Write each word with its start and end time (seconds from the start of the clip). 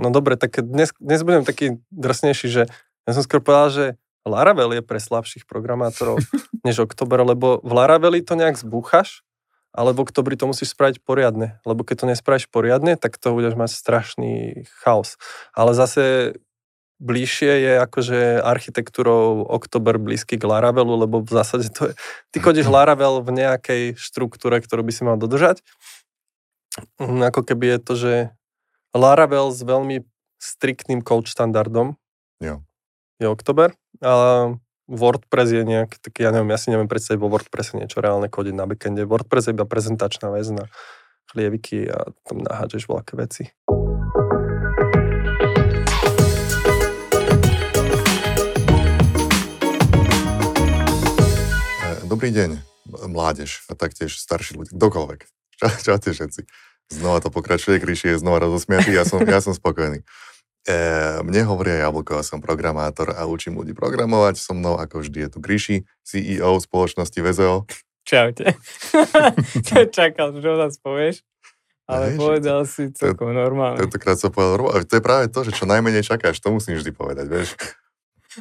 No 0.00 0.08
dobre, 0.08 0.40
tak 0.40 0.64
dnes, 0.64 0.96
dnes 0.96 1.20
budem 1.20 1.44
taký 1.44 1.76
drsnejší, 1.92 2.48
že 2.48 2.62
ja 3.04 3.10
som 3.12 3.20
skôr 3.20 3.44
povedal, 3.44 3.68
že 3.68 3.84
Laravel 4.24 4.80
je 4.80 4.82
pre 4.84 4.96
slabších 4.96 5.44
programátorov 5.44 6.24
než 6.66 6.80
Oktober, 6.80 7.20
lebo 7.20 7.60
v 7.60 7.72
Laraveli 7.76 8.24
to 8.24 8.32
nejak 8.32 8.56
zbúchaš, 8.56 9.20
ale 9.76 9.92
v 9.92 10.00
Oktobri 10.00 10.40
to 10.40 10.48
musíš 10.48 10.72
spraviť 10.72 11.04
poriadne, 11.04 11.60
lebo 11.68 11.84
keď 11.84 12.04
to 12.04 12.10
nespravíš 12.10 12.48
poriadne, 12.48 12.96
tak 12.96 13.20
to 13.20 13.36
budeš 13.36 13.54
mať 13.60 13.70
strašný 13.76 14.32
chaos. 14.80 15.20
Ale 15.52 15.76
zase 15.76 16.34
bližšie 17.00 17.52
je 17.64 17.72
akože 17.80 18.20
architektúrou 18.44 19.44
Oktober 19.48 19.96
blízky 19.96 20.36
k 20.36 20.44
Laravelu, 20.44 21.08
lebo 21.08 21.24
v 21.24 21.32
zásade 21.32 21.68
to 21.72 21.90
je, 21.90 21.92
ty 22.32 22.40
kodíš 22.40 22.72
Laravel 22.72 23.20
v 23.20 23.30
nejakej 23.36 23.82
štruktúre, 24.00 24.64
ktorú 24.64 24.80
by 24.80 24.92
si 24.92 25.02
mal 25.04 25.16
dodržať. 25.20 25.60
Ako 27.00 27.44
keby 27.44 27.76
je 27.76 27.78
to, 27.80 27.94
že 27.96 28.12
Laravel 28.90 29.54
s 29.54 29.62
veľmi 29.62 30.02
striktným 30.42 31.06
code 31.06 31.30
štandardom 31.30 31.94
Jo. 32.42 32.66
je 33.22 33.26
Oktober. 33.30 33.70
A 34.02 34.50
WordPress 34.90 35.54
je 35.54 35.62
nejak 35.62 36.02
taký, 36.02 36.26
ja 36.26 36.34
neviem, 36.34 36.50
ja 36.50 36.58
si 36.58 36.74
neviem 36.74 36.90
predstaviť 36.90 37.22
vo 37.22 37.30
WordPresse 37.30 37.78
niečo 37.78 38.02
reálne 38.02 38.26
kodiť 38.26 38.50
na 38.50 38.66
backende. 38.66 39.06
WordPress 39.06 39.46
je 39.46 39.54
iba 39.54 39.62
prezentačná 39.62 40.34
vec 40.34 40.50
na 40.50 40.66
chlieviky 41.30 41.86
a 41.86 42.10
tam 42.26 42.42
nahádžeš 42.42 42.90
voľaké 42.90 43.14
veci. 43.14 43.44
E, 51.78 52.10
Dobrý 52.10 52.34
deň, 52.34 52.58
mládež 53.06 53.62
a 53.70 53.78
taktiež 53.78 54.18
starší 54.18 54.58
ľudia, 54.58 54.74
kdokoľvek. 54.74 55.20
Čau, 55.62 55.70
čaute 55.78 56.10
všetci. 56.10 56.69
Znova 56.90 57.22
to 57.22 57.30
pokračuje, 57.30 57.78
Kryši 57.78 58.14
je 58.14 58.20
znova 58.20 58.42
rozosmiatý, 58.42 58.90
ja 58.90 59.06
som, 59.06 59.22
ja 59.22 59.38
som 59.38 59.54
spokojný. 59.54 60.02
E, 60.66 60.74
mne 61.22 61.42
hovoria 61.46 61.86
Jablko, 61.86 62.18
ja 62.18 62.24
som 62.26 62.42
programátor 62.42 63.14
a 63.14 63.24
učím 63.30 63.56
ľudí 63.56 63.72
programovať. 63.72 64.42
So 64.42 64.52
mnou, 64.52 64.74
ako 64.76 65.06
vždy, 65.06 65.24
je 65.24 65.28
tu 65.30 65.38
Kryši, 65.38 65.76
CEO 66.02 66.58
spoločnosti 66.58 67.16
VZO. 67.16 67.64
Čaute. 68.02 68.58
Čakal, 69.96 70.34
že 70.42 70.48
o 70.50 70.56
nás 70.58 70.76
povieš, 70.82 71.22
ale 71.86 72.12
Hej, 72.12 72.16
povedal 72.18 72.60
si 72.66 72.90
celkom 72.90 73.30
normálne. 73.30 73.78
Tentokrát 73.78 74.18
som 74.18 74.34
povedal, 74.34 74.54
"Ro, 74.58 74.66
a 74.74 74.82
to 74.82 74.98
je 74.98 75.04
práve 75.04 75.30
to, 75.30 75.46
že 75.46 75.54
čo 75.54 75.70
najmenej 75.70 76.02
čakáš, 76.02 76.42
to 76.42 76.50
musím 76.50 76.74
vždy 76.74 76.90
povedať, 76.90 77.26
vieš. 77.30 77.54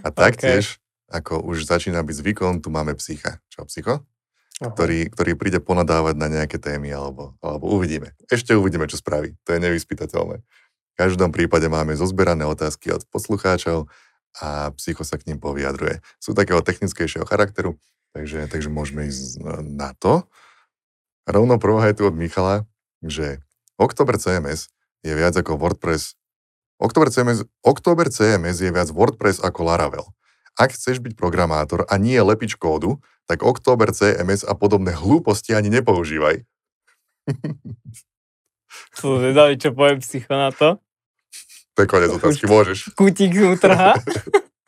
A 0.02 0.10
taktiež, 0.10 0.82
ako 1.10 1.42
už 1.46 1.70
začína 1.70 2.02
byť 2.02 2.16
zvykom, 2.18 2.54
tu 2.62 2.74
máme 2.74 2.94
psycha. 2.98 3.42
Čo, 3.50 3.66
psycho? 3.70 4.06
Ktorý, 4.60 5.08
ktorý 5.08 5.40
príde 5.40 5.64
ponadávať 5.64 6.20
na 6.20 6.28
nejaké 6.28 6.60
témy, 6.60 6.92
alebo, 6.92 7.40
alebo 7.40 7.72
uvidíme. 7.72 8.12
Ešte 8.28 8.60
uvidíme, 8.60 8.92
čo 8.92 9.00
spraví. 9.00 9.40
To 9.48 9.56
je 9.56 9.64
nevyspytateľné. 9.64 10.44
V 10.44 10.96
každom 11.00 11.32
prípade 11.32 11.72
máme 11.72 11.96
zozberané 11.96 12.44
otázky 12.44 12.92
od 12.92 13.08
poslucháčov 13.08 13.88
a 14.44 14.76
psycho 14.76 15.08
sa 15.08 15.16
k 15.16 15.32
ním 15.32 15.40
povyjadruje. 15.40 16.04
Sú 16.20 16.36
takého 16.36 16.60
technickejšieho 16.60 17.24
charakteru, 17.24 17.80
takže, 18.12 18.52
takže 18.52 18.68
môžeme 18.68 19.08
ísť 19.08 19.40
na 19.64 19.96
to. 19.96 20.28
Rovno 21.24 21.56
prvá 21.56 21.88
je 21.88 22.04
tu 22.04 22.04
od 22.12 22.20
Michala, 22.20 22.68
že 23.00 23.40
Oktober 23.80 24.20
CMS 24.20 24.68
je 25.08 25.16
viac 25.16 25.40
ako 25.40 25.56
WordPress. 25.56 26.20
Oktober 26.84 27.08
CMS, 27.12 27.48
Oktober 27.64 28.12
CMS 28.12 28.60
je 28.60 28.72
viac 28.72 28.92
WordPress 28.92 29.40
ako 29.40 29.72
Laravel. 29.72 30.08
Ak 30.60 30.76
chceš 30.76 31.00
byť 31.00 31.16
programátor 31.16 31.88
a 31.88 31.96
nie 31.96 32.20
lepič 32.20 32.60
kódu, 32.60 33.00
tak 33.30 33.46
Oktober 33.46 33.94
CMS 33.94 34.42
a 34.42 34.58
podobné 34.58 34.90
hlúposti 34.98 35.54
ani 35.54 35.70
nepoužívaj. 35.70 36.42
Sú 38.98 39.22
zvedaví, 39.22 39.62
čo 39.62 39.70
povie 39.70 40.02
psycho 40.02 40.34
na 40.34 40.50
to. 40.50 40.82
To 41.78 41.86
je 41.86 41.88
konec 41.88 42.10
otázky, 42.10 42.50
môžeš. 42.50 42.98
Kutík 42.98 43.38
utrhá. 43.38 43.94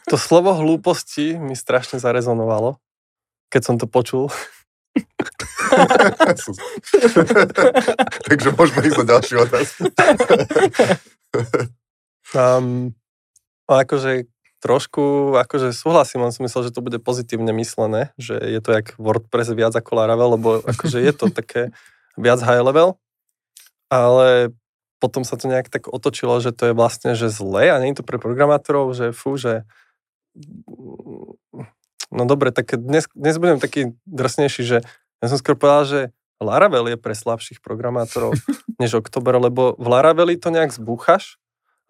To 0.09 0.17
slovo 0.19 0.51
hlúposti 0.51 1.39
mi 1.39 1.55
strašne 1.55 1.95
zarezonovalo, 2.01 2.81
keď 3.47 3.61
som 3.63 3.75
to 3.79 3.87
počul. 3.87 4.27
Takže 8.27 8.49
môžeme 8.51 8.81
ísť 8.91 8.97
na 8.97 9.05
ďalšiu 9.07 9.37
otázku. 9.45 9.87
Um, 12.35 12.91
akože 13.69 14.27
trošku, 14.61 15.35
akože 15.41 15.73
súhlasím, 15.73 16.21
len 16.21 16.29
som 16.29 16.45
myslel, 16.45 16.69
že 16.69 16.75
to 16.75 16.85
bude 16.85 17.01
pozitívne 17.01 17.49
myslené, 17.57 18.13
že 18.21 18.37
je 18.37 18.61
to 18.61 18.77
jak 18.77 18.93
WordPress 19.01 19.57
viac 19.57 19.73
ako 19.73 19.97
Laravel, 19.97 20.37
lebo 20.37 20.49
akože 20.71 21.01
je 21.01 21.13
to 21.17 21.33
také 21.33 21.73
viac 22.15 22.39
high 22.45 22.61
level, 22.61 23.01
ale 23.89 24.53
potom 25.01 25.25
sa 25.25 25.33
to 25.33 25.49
nejak 25.49 25.73
tak 25.73 25.89
otočilo, 25.89 26.37
že 26.37 26.53
to 26.53 26.71
je 26.71 26.73
vlastne, 26.77 27.17
že 27.17 27.33
zle 27.33 27.73
a 27.73 27.81
nie 27.81 27.89
je 27.91 27.99
to 27.99 28.05
pre 28.05 28.21
programátorov, 28.21 28.93
že 28.93 29.09
fú, 29.09 29.33
že 29.33 29.65
no 32.13 32.23
dobre, 32.29 32.53
tak 32.53 32.77
dnes, 32.77 33.09
dnes 33.17 33.41
budem 33.41 33.57
taký 33.57 33.97
drsnejší, 34.05 34.61
že 34.61 34.77
ja 35.21 35.25
som 35.25 35.41
skôr 35.41 35.57
povedal, 35.57 35.83
že 35.89 35.99
Laravel 36.37 36.93
je 36.93 36.97
pre 37.01 37.17
slabších 37.17 37.65
programátorov 37.65 38.37
než 38.81 39.01
Oktober, 39.01 39.41
lebo 39.41 39.73
v 39.81 39.87
Laraveli 39.89 40.37
to 40.37 40.53
nejak 40.53 40.69
zbúchaš, 40.69 41.40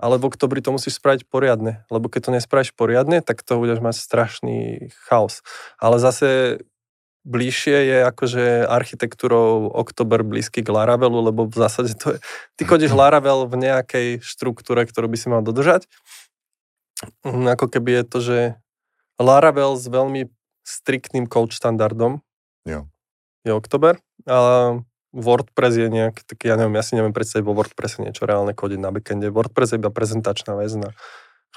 ale 0.01 0.17
v 0.17 0.27
Oktobri 0.27 0.59
to 0.65 0.73
musíš 0.73 0.97
spraviť 0.97 1.29
poriadne, 1.29 1.85
lebo 1.93 2.09
keď 2.09 2.21
to 2.27 2.31
nespravíš 2.35 2.73
poriadne, 2.73 3.21
tak 3.21 3.45
to 3.45 3.61
budeš 3.61 3.79
mať 3.79 3.95
strašný 4.01 4.57
chaos. 5.05 5.45
Ale 5.77 6.01
zase 6.01 6.59
bližšie 7.21 7.77
je 7.85 7.97
akože 8.09 8.45
architektúrou 8.65 9.69
Oktober 9.69 10.25
blízky 10.25 10.65
k 10.65 10.73
Laravelu, 10.73 11.29
lebo 11.29 11.45
v 11.45 11.53
zásade 11.53 11.93
to 11.93 12.17
je, 12.17 12.19
ty 12.57 12.65
kodíš 12.65 12.97
Laravel 12.97 13.45
v 13.45 13.61
nejakej 13.61 14.07
štruktúre, 14.25 14.89
ktorú 14.89 15.05
by 15.05 15.17
si 15.21 15.27
mal 15.29 15.45
dodržať. 15.45 15.85
Mm, 17.21 17.53
Ako 17.53 17.69
keby 17.69 18.01
je 18.01 18.03
to, 18.09 18.17
že 18.21 18.37
Laravel 19.21 19.77
s 19.77 19.85
veľmi 19.85 20.33
striktným 20.65 21.29
code 21.29 21.53
štandardom 21.53 22.25
Jo. 22.65 22.89
je 23.45 23.53
Oktober. 23.53 24.01
A 24.25 24.81
WordPress 25.11 25.75
je 25.75 25.89
nejak 25.91 26.23
taký, 26.23 26.51
ja 26.51 26.55
neviem, 26.55 26.75
ja 26.79 26.83
si 26.83 26.95
neviem 26.95 27.11
predstaviť 27.11 27.43
vo 27.43 27.55
WordPresse 27.55 27.99
niečo 27.99 28.23
reálne 28.23 28.55
kodiť 28.55 28.79
na 28.79 28.89
backende. 28.95 29.27
WordPress 29.27 29.75
je 29.75 29.79
iba 29.79 29.91
prezentačná 29.91 30.55
vec 30.55 30.71
na 30.75 30.95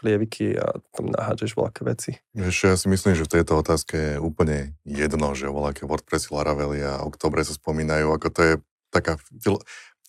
chlieviky 0.02 0.58
a 0.58 0.82
tam 0.90 1.14
nahádžeš 1.14 1.54
voľaké 1.54 1.86
veci. 1.86 2.10
Vieš, 2.34 2.56
ja 2.66 2.74
si 2.74 2.90
myslím, 2.90 3.14
že 3.14 3.26
v 3.30 3.34
tejto 3.38 3.62
otázke 3.62 3.94
je 3.94 4.14
úplne 4.18 4.74
jedno, 4.82 5.30
že 5.38 5.46
voľaké 5.46 5.86
WordPressy, 5.86 6.34
Laravely 6.34 6.82
a 6.82 7.06
Oktobre 7.06 7.46
sa 7.46 7.54
spomínajú, 7.54 8.10
ako 8.10 8.28
to 8.34 8.40
je 8.42 8.54
taká... 8.90 9.22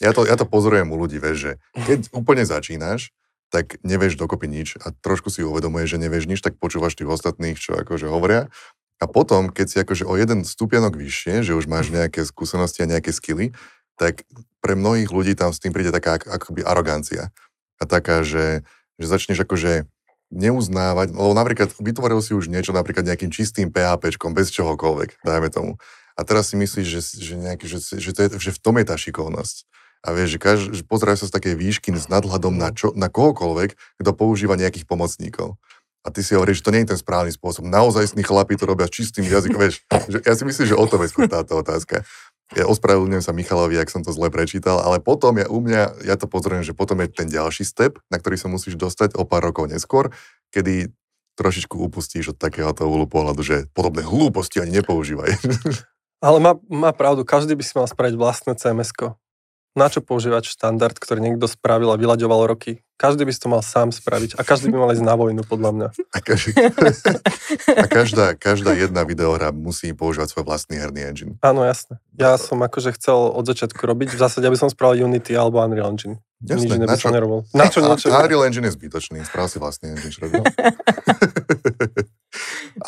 Ja 0.02 0.12
to, 0.12 0.28
ja 0.28 0.36
to 0.36 0.44
pozorujem 0.44 0.92
u 0.92 0.98
ľudí, 1.00 1.22
vieš, 1.22 1.38
že 1.38 1.52
keď 1.86 2.00
úplne 2.12 2.44
začínaš, 2.44 3.16
tak 3.54 3.80
nevieš 3.86 4.20
dokopy 4.20 4.50
nič 4.50 4.76
a 4.82 4.92
trošku 4.92 5.32
si 5.32 5.46
uvedomuješ, 5.46 5.96
že 5.96 6.02
nevieš 6.02 6.26
nič, 6.28 6.42
tak 6.42 6.60
počúvaš 6.60 6.98
tých 6.98 7.08
ostatných, 7.08 7.56
čo 7.56 7.78
akože 7.78 8.10
hovoria. 8.10 8.52
A 9.00 9.06
potom, 9.12 9.52
keď 9.52 9.66
si 9.68 9.78
akože 9.84 10.08
o 10.08 10.16
jeden 10.16 10.48
stupienok 10.48 10.96
vyššie, 10.96 11.44
že 11.44 11.58
už 11.58 11.68
máš 11.68 11.92
nejaké 11.92 12.24
skúsenosti 12.24 12.84
a 12.84 12.90
nejaké 12.90 13.12
skily, 13.12 13.52
tak 14.00 14.24
pre 14.64 14.76
mnohých 14.76 15.12
ľudí 15.12 15.34
tam 15.36 15.52
s 15.52 15.60
tým 15.60 15.76
príde 15.76 15.92
taká 15.92 16.20
ak- 16.20 16.28
akoby 16.28 16.64
arogancia. 16.64 17.32
A 17.80 17.84
taká, 17.84 18.24
že, 18.24 18.64
že 18.96 19.06
začneš 19.08 19.44
akože 19.44 19.88
neuznávať, 20.32 21.14
lebo 21.14 21.32
napríklad 21.36 21.70
vytvoril 21.78 22.20
si 22.24 22.34
už 22.34 22.50
niečo 22.50 22.74
napríklad 22.74 23.06
nejakým 23.06 23.30
čistým 23.30 23.70
PHPčkom, 23.70 24.34
bez 24.34 24.50
čohokoľvek, 24.52 25.22
dajme 25.22 25.50
tomu. 25.52 25.72
A 26.16 26.24
teraz 26.24 26.52
si 26.52 26.56
myslíš, 26.56 26.88
že, 26.88 27.02
že, 27.20 27.36
nejaký, 27.36 27.66
že, 27.68 27.80
že, 28.00 28.12
to 28.16 28.20
je, 28.26 28.30
že 28.40 28.52
v 28.56 28.60
tom 28.64 28.80
je 28.80 28.86
tá 28.88 28.96
šikovnosť. 28.96 29.68
A 30.06 30.14
vieš, 30.14 30.38
že, 30.38 30.40
kaž, 30.40 30.60
že 30.72 30.84
pozerajú 30.86 31.18
sa 31.26 31.28
z 31.28 31.36
takej 31.36 31.56
výšky 31.58 31.90
s 31.92 32.08
nadhľadom 32.08 32.56
na, 32.56 32.70
čo, 32.72 32.94
na 32.94 33.10
kohokoľvek, 33.10 33.74
kto 34.00 34.12
používa 34.14 34.56
nejakých 34.56 34.86
pomocníkov. 34.86 35.58
A 36.06 36.14
ty 36.14 36.22
si 36.22 36.38
hovoríš, 36.38 36.62
že 36.62 36.70
to 36.70 36.74
nie 36.78 36.86
je 36.86 36.94
ten 36.94 37.02
správny 37.02 37.34
spôsob. 37.34 37.66
Naozaj 37.66 38.14
chlapi 38.22 38.54
to 38.54 38.70
robia 38.70 38.86
čistým 38.86 39.26
jazykom. 39.26 39.58
Vieš, 39.58 39.76
že 40.06 40.18
ja 40.22 40.34
si 40.38 40.46
myslím, 40.46 40.66
že 40.70 40.78
o 40.78 40.86
tom 40.86 41.02
je 41.02 41.10
skôr 41.10 41.26
táto 41.26 41.58
otázka. 41.58 42.06
Ja 42.54 42.70
ospravedlňujem 42.70 43.26
sa 43.26 43.34
Michalovi, 43.34 43.74
ak 43.82 43.90
som 43.90 44.06
to 44.06 44.14
zle 44.14 44.30
prečítal, 44.30 44.78
ale 44.78 45.02
potom 45.02 45.34
ja 45.42 45.50
u 45.50 45.58
mňa, 45.58 46.06
ja 46.06 46.14
to 46.14 46.30
pozorujem, 46.30 46.62
že 46.62 46.78
potom 46.78 47.02
je 47.02 47.10
ten 47.10 47.26
ďalší 47.26 47.66
step, 47.66 47.98
na 48.14 48.22
ktorý 48.22 48.38
sa 48.38 48.46
musíš 48.46 48.78
dostať 48.78 49.18
o 49.18 49.26
pár 49.26 49.50
rokov 49.50 49.66
neskôr, 49.66 50.14
kedy 50.54 50.94
trošičku 51.42 51.74
upustíš 51.74 52.32
od 52.32 52.38
takéhoto 52.38 52.86
úhlu 52.86 53.10
pohľadu, 53.10 53.42
že 53.42 53.66
podobné 53.74 54.06
hlúposti 54.06 54.62
ani 54.62 54.78
nepoužívaj. 54.78 55.42
Ale 56.26 56.38
má, 56.38 56.54
má 56.70 56.94
pravdu, 56.94 57.26
každý 57.26 57.58
by 57.58 57.64
si 57.66 57.74
mal 57.76 57.90
spraviť 57.90 58.14
vlastné 58.14 58.54
cms 58.56 58.94
-ko. 58.94 59.18
Na 59.76 59.92
čo 59.92 60.00
používať 60.00 60.48
štandard, 60.48 60.96
ktorý 60.96 61.20
niekto 61.20 61.52
spravil 61.52 61.92
a 61.92 62.00
vyľaďoval 62.00 62.48
roky? 62.48 62.85
Každý 62.96 63.28
by 63.28 63.32
si 63.36 63.40
to 63.44 63.52
mal 63.52 63.60
sám 63.60 63.92
spraviť 63.92 64.40
a 64.40 64.48
každý 64.48 64.72
by 64.72 64.78
mal 64.80 64.90
ísť 64.96 65.04
na 65.04 65.20
vojnu, 65.20 65.44
podľa 65.44 65.72
mňa. 65.76 65.88
A, 66.16 66.18
každý, 66.24 66.56
a 67.84 67.86
každá, 67.92 68.26
každá 68.40 68.72
jedna 68.72 69.04
videohra 69.04 69.52
musí 69.52 69.92
používať 69.92 70.32
svoj 70.32 70.48
vlastný 70.48 70.80
herný 70.80 71.04
engine. 71.04 71.32
Áno, 71.44 71.68
jasné. 71.68 72.00
Ja 72.16 72.40
som 72.40 72.64
akože 72.64 72.96
chcel 72.96 73.36
od 73.36 73.44
začiatku 73.44 73.84
robiť, 73.84 74.16
v 74.16 74.20
zásade, 74.20 74.48
aby 74.48 74.56
som 74.56 74.72
spravil 74.72 75.04
Unity 75.12 75.36
alebo 75.36 75.60
Unreal 75.60 75.92
Engine. 75.92 76.24
Nič 76.40 76.68
Jasné, 76.68 76.76
iné 76.80 76.88
na 76.88 76.96
by 76.96 77.00
som 77.00 77.12
čo? 77.12 77.16
nerobil. 77.16 77.40
Na 77.52 77.66
čo 77.68 77.80
A- 77.84 77.86
niečo? 77.92 78.08
a 78.12 78.24
Unreal 78.24 78.44
Engine 78.48 78.68
je 78.72 78.74
zbytočný, 78.80 79.20
sprav 79.28 79.52
si 79.52 79.60
vlastný 79.60 79.92
engine, 79.92 80.12
čo 80.16 80.32
robil. 80.32 80.44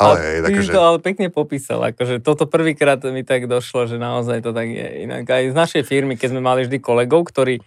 ale 0.00 0.16
hej, 0.20 0.36
ty 0.40 0.52
takže... 0.56 0.68
si 0.68 0.76
to 0.76 0.80
ale 0.80 0.98
pekne 1.00 1.28
popísal, 1.28 1.80
akože 1.92 2.20
toto 2.20 2.44
prvýkrát 2.48 3.00
mi 3.08 3.24
tak 3.24 3.48
došlo, 3.48 3.88
že 3.88 3.96
naozaj 3.96 4.44
to 4.44 4.56
tak 4.56 4.68
je. 4.68 5.04
Inak 5.04 5.28
aj 5.28 5.52
z 5.52 5.56
našej 5.56 5.82
firmy, 5.84 6.16
keď 6.16 6.36
sme 6.36 6.40
mali 6.44 6.64
vždy 6.64 6.80
kolegov, 6.80 7.28
ktorí 7.28 7.60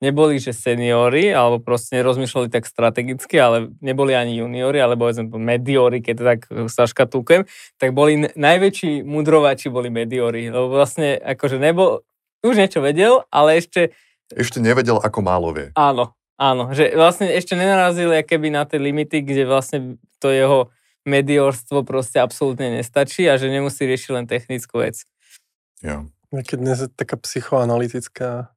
neboli, 0.00 0.40
že 0.40 0.56
seniori, 0.56 1.28
alebo 1.28 1.60
proste 1.60 2.00
nerozmýšľali 2.00 2.48
tak 2.48 2.64
strategicky, 2.64 3.36
ale 3.36 3.68
neboli 3.84 4.16
ani 4.16 4.40
juniori, 4.40 4.80
alebo 4.80 5.04
povedzme 5.06 5.28
mediori, 5.36 6.00
keď 6.00 6.14
to 6.16 6.24
tak 6.24 6.40
saškatúkujem, 6.72 7.44
tak 7.76 7.92
boli 7.92 8.32
najväčší 8.32 9.04
mudrovači 9.04 9.68
boli 9.68 9.92
mediori, 9.92 10.48
lebo 10.48 10.72
vlastne 10.72 11.20
akože 11.20 11.60
nebol, 11.60 12.00
už 12.40 12.56
niečo 12.56 12.80
vedel, 12.80 13.28
ale 13.28 13.60
ešte 13.60 13.92
Ešte 14.30 14.62
nevedel, 14.62 15.02
ako 15.02 15.18
málo 15.26 15.50
vie. 15.50 15.74
Áno, 15.74 16.14
áno, 16.38 16.70
že 16.70 16.94
vlastne 16.94 17.34
ešte 17.34 17.58
nenarazil 17.58 18.14
keby 18.22 18.54
na 18.54 18.62
tie 18.62 18.78
limity, 18.78 19.26
kde 19.26 19.42
vlastne 19.42 19.78
to 20.22 20.30
jeho 20.30 20.70
mediorstvo 21.02 21.82
proste 21.82 22.22
absolútne 22.22 22.78
nestačí 22.78 23.26
a 23.26 23.34
že 23.34 23.50
nemusí 23.50 23.82
riešiť 23.82 24.10
len 24.14 24.30
technickú 24.30 24.86
vec. 24.86 25.02
Jo. 25.82 26.06
Keď 26.30 26.58
dnes 26.62 26.78
je 26.86 26.88
taká 26.94 27.18
psychoanalytická 27.18 28.54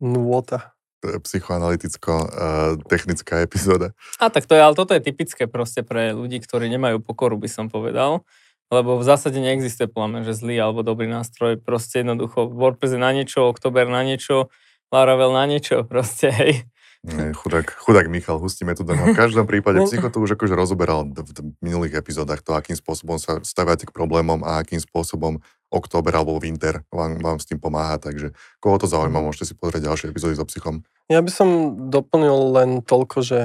nôta. 0.00 0.72
To 0.98 1.14
je 1.14 1.22
psychoanalyticko-technická 1.22 3.46
epizóda. 3.46 3.94
A 4.18 4.34
tak 4.34 4.50
to 4.50 4.58
je, 4.58 4.62
ale 4.62 4.74
toto 4.74 4.98
je 4.98 5.02
typické 5.02 5.46
proste 5.46 5.86
pre 5.86 6.10
ľudí, 6.10 6.42
ktorí 6.42 6.66
nemajú 6.66 6.98
pokoru, 6.98 7.38
by 7.38 7.46
som 7.46 7.70
povedal. 7.70 8.26
Lebo 8.68 9.00
v 9.00 9.04
zásade 9.06 9.38
neexistuje 9.40 9.88
plámen, 9.88 10.24
že 10.26 10.34
zlý 10.36 10.60
alebo 10.60 10.84
dobrý 10.84 11.08
nástroj. 11.08 11.56
Proste 11.62 12.02
jednoducho 12.04 12.50
WordPress 12.50 12.92
je 12.98 13.00
na 13.00 13.14
niečo, 13.14 13.46
Oktober 13.48 13.88
na 13.88 14.02
niečo, 14.04 14.50
Laravel 14.92 15.32
na 15.32 15.46
niečo, 15.46 15.86
proste 15.92 16.28
hej. 16.34 16.66
Nie, 17.06 17.30
chudák, 17.30 17.78
chudák 17.78 18.10
Michal, 18.10 18.42
hustíme 18.42 18.74
tu 18.74 18.82
doma. 18.82 19.06
V 19.06 19.14
každom 19.14 19.46
prípade 19.46 19.78
No. 19.80 19.86
psycho 19.86 20.10
to 20.10 20.18
už 20.18 20.34
akože 20.34 20.58
rozoberal 20.58 21.06
v 21.06 21.22
v 21.30 21.54
minulých 21.62 21.94
epizódach 22.02 22.42
to, 22.42 22.58
akým 22.58 22.74
spôsobom 22.74 23.22
sa 23.22 23.38
staviate 23.46 23.86
k 23.86 23.94
problémom 23.94 24.42
a 24.42 24.58
akým 24.60 24.82
spôsobom 24.82 25.38
október 25.68 26.12
alebo 26.16 26.40
winter 26.40 26.84
vám, 26.88 27.20
vám 27.20 27.38
s 27.38 27.48
tým 27.48 27.60
pomáha, 27.60 28.00
takže 28.00 28.32
koho 28.60 28.80
to 28.80 28.88
zaujíma, 28.88 29.20
môžete 29.20 29.52
si 29.52 29.54
pozrieť 29.54 29.88
ďalšie 29.88 30.10
epizódy 30.10 30.34
so 30.36 30.48
psychom. 30.48 30.84
Ja 31.12 31.20
by 31.20 31.30
som 31.32 31.48
doplnil 31.92 32.36
len 32.56 32.70
toľko, 32.80 33.20
že 33.20 33.40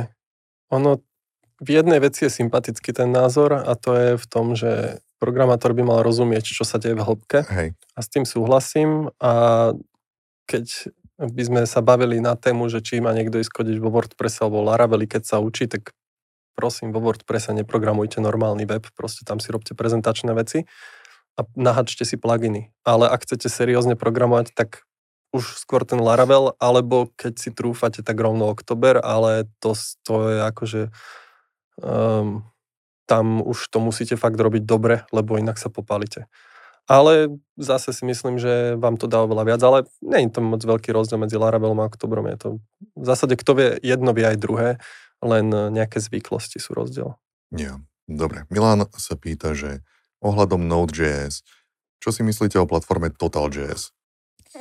ono 0.71 1.03
v 1.63 1.69
jednej 1.79 1.99
veci 2.03 2.27
je 2.27 2.31
sympatický 2.31 2.91
ten 2.91 3.11
názor 3.11 3.55
a 3.55 3.71
to 3.75 3.95
je 3.95 4.09
v 4.19 4.25
tom, 4.27 4.55
že 4.55 4.99
programátor 5.19 5.71
by 5.71 5.83
mal 5.83 5.99
rozumieť, 6.03 6.51
čo 6.51 6.67
sa 6.67 6.79
deje 6.79 6.99
v 6.99 7.05
hĺbke. 7.05 7.39
Hej, 7.47 7.67
a 7.95 7.99
s 8.03 8.07
tým 8.11 8.27
súhlasím 8.27 9.11
a 9.23 9.71
keď 10.43 10.91
by 11.23 11.43
sme 11.45 11.61
sa 11.63 11.79
bavili 11.79 12.19
na 12.19 12.35
tému, 12.35 12.67
že 12.67 12.83
či 12.83 12.99
má 12.99 13.15
niekto 13.15 13.39
ísť 13.39 13.51
kodiť 13.53 13.77
vo 13.79 13.93
WordPresse 13.93 14.43
alebo 14.43 14.65
Laraveli, 14.65 15.07
keď 15.07 15.23
sa 15.23 15.37
učí, 15.39 15.71
tak 15.71 15.95
prosím, 16.57 16.91
vo 16.91 16.99
WordPresse 16.99 17.55
neprogramujte 17.55 18.19
normálny 18.19 18.67
web, 18.67 18.83
proste 18.97 19.23
tam 19.23 19.39
si 19.39 19.53
robte 19.53 19.71
prezentačné 19.71 20.35
veci 20.35 20.67
a 21.37 21.41
nahačte 21.57 22.05
si 22.05 22.15
pluginy. 22.15 22.69
Ale 22.85 23.09
ak 23.09 23.25
chcete 23.25 23.49
seriózne 23.49 23.97
programovať, 23.97 24.53
tak 24.53 24.85
už 25.33 25.57
skôr 25.57 25.81
ten 25.81 25.97
Laravel, 25.97 26.53
alebo 26.61 27.09
keď 27.17 27.33
si 27.41 27.49
trúfate, 27.49 28.05
tak 28.05 28.21
rovno 28.21 28.53
Oktober, 28.53 29.01
ale 29.01 29.49
to, 29.57 29.73
to 30.05 30.15
je 30.29 30.37
akože 30.45 30.81
um, 31.81 32.45
tam 33.09 33.41
už 33.41 33.67
to 33.73 33.81
musíte 33.81 34.15
fakt 34.15 34.37
robiť 34.37 34.63
dobre, 34.63 35.09
lebo 35.09 35.35
inak 35.41 35.57
sa 35.57 35.73
popálite. 35.73 36.29
Ale 36.85 37.31
zase 37.55 37.95
si 37.95 38.03
myslím, 38.03 38.37
že 38.37 38.75
vám 38.75 38.99
to 38.99 39.07
dá 39.07 39.23
oveľa 39.23 39.43
viac, 39.47 39.61
ale 39.63 39.87
nie 40.03 40.27
je 40.27 40.35
to 40.35 40.41
moc 40.43 40.61
veľký 40.61 40.91
rozdiel 40.91 41.17
medzi 41.17 41.39
Laravelom 41.39 41.79
a 41.79 41.87
Oktobrom. 41.87 42.27
Je 42.27 42.37
to 42.37 42.49
v 42.93 43.05
zásade, 43.07 43.39
kto 43.39 43.51
vie 43.55 43.69
jedno, 43.81 44.11
vie 44.11 44.27
aj 44.27 44.37
druhé, 44.37 44.69
len 45.23 45.47
nejaké 45.49 46.03
zvyklosti 46.03 46.59
sú 46.59 46.75
rozdiel. 46.75 47.15
jo. 47.55 47.81
Dobre, 48.03 48.43
Milan 48.51 48.83
sa 48.99 49.15
pýta, 49.15 49.55
že 49.55 49.79
ohľadom 50.23 50.63
Node.js, 50.63 51.43
čo 51.99 52.09
si 52.09 52.23
myslíte 52.23 52.55
o 52.59 52.65
platforme 52.67 53.11
Total.js? 53.11 53.91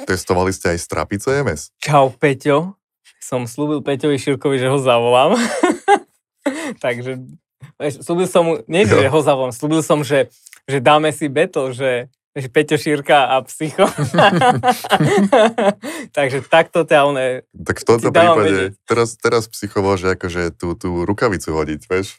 Testovali 0.06 0.50
ste 0.50 0.74
aj 0.74 0.78
Strapi 0.78 1.20
CMS? 1.20 1.70
Čau, 1.82 2.10
Peťo. 2.16 2.76
Som 3.22 3.46
slúbil 3.46 3.84
Peťovi 3.84 4.18
Širkovi, 4.18 4.58
že 4.58 4.72
ho 4.72 4.78
zavolám. 4.80 5.38
Takže 6.84 7.22
slúbil 8.02 8.26
som 8.26 8.42
mu, 8.46 8.52
nie 8.66 8.88
že 8.88 9.06
ho 9.08 9.20
zavolám, 9.22 9.54
slúbil 9.54 9.84
som, 9.84 10.02
že, 10.02 10.32
že 10.66 10.82
dáme 10.82 11.12
si 11.14 11.28
battle, 11.28 11.74
že, 11.76 12.10
že 12.34 12.46
Peťo 12.48 12.80
Šírka 12.80 13.30
a 13.30 13.44
Psycho. 13.44 13.86
Takže 16.16 16.46
takto 16.48 16.88
ťa 16.88 16.98
one... 17.06 17.26
Tak 17.52 17.76
v 17.82 17.84
tomto 17.84 18.08
prípade, 18.10 18.48
vedieť. 18.48 18.72
teraz, 18.88 19.08
teraz 19.20 19.44
psycho 19.50 19.84
môže 19.84 20.14
akože 20.14 20.56
tú, 20.56 20.74
tú 20.74 21.04
rukavicu 21.04 21.52
hodiť, 21.52 21.80
vieš? 21.86 22.18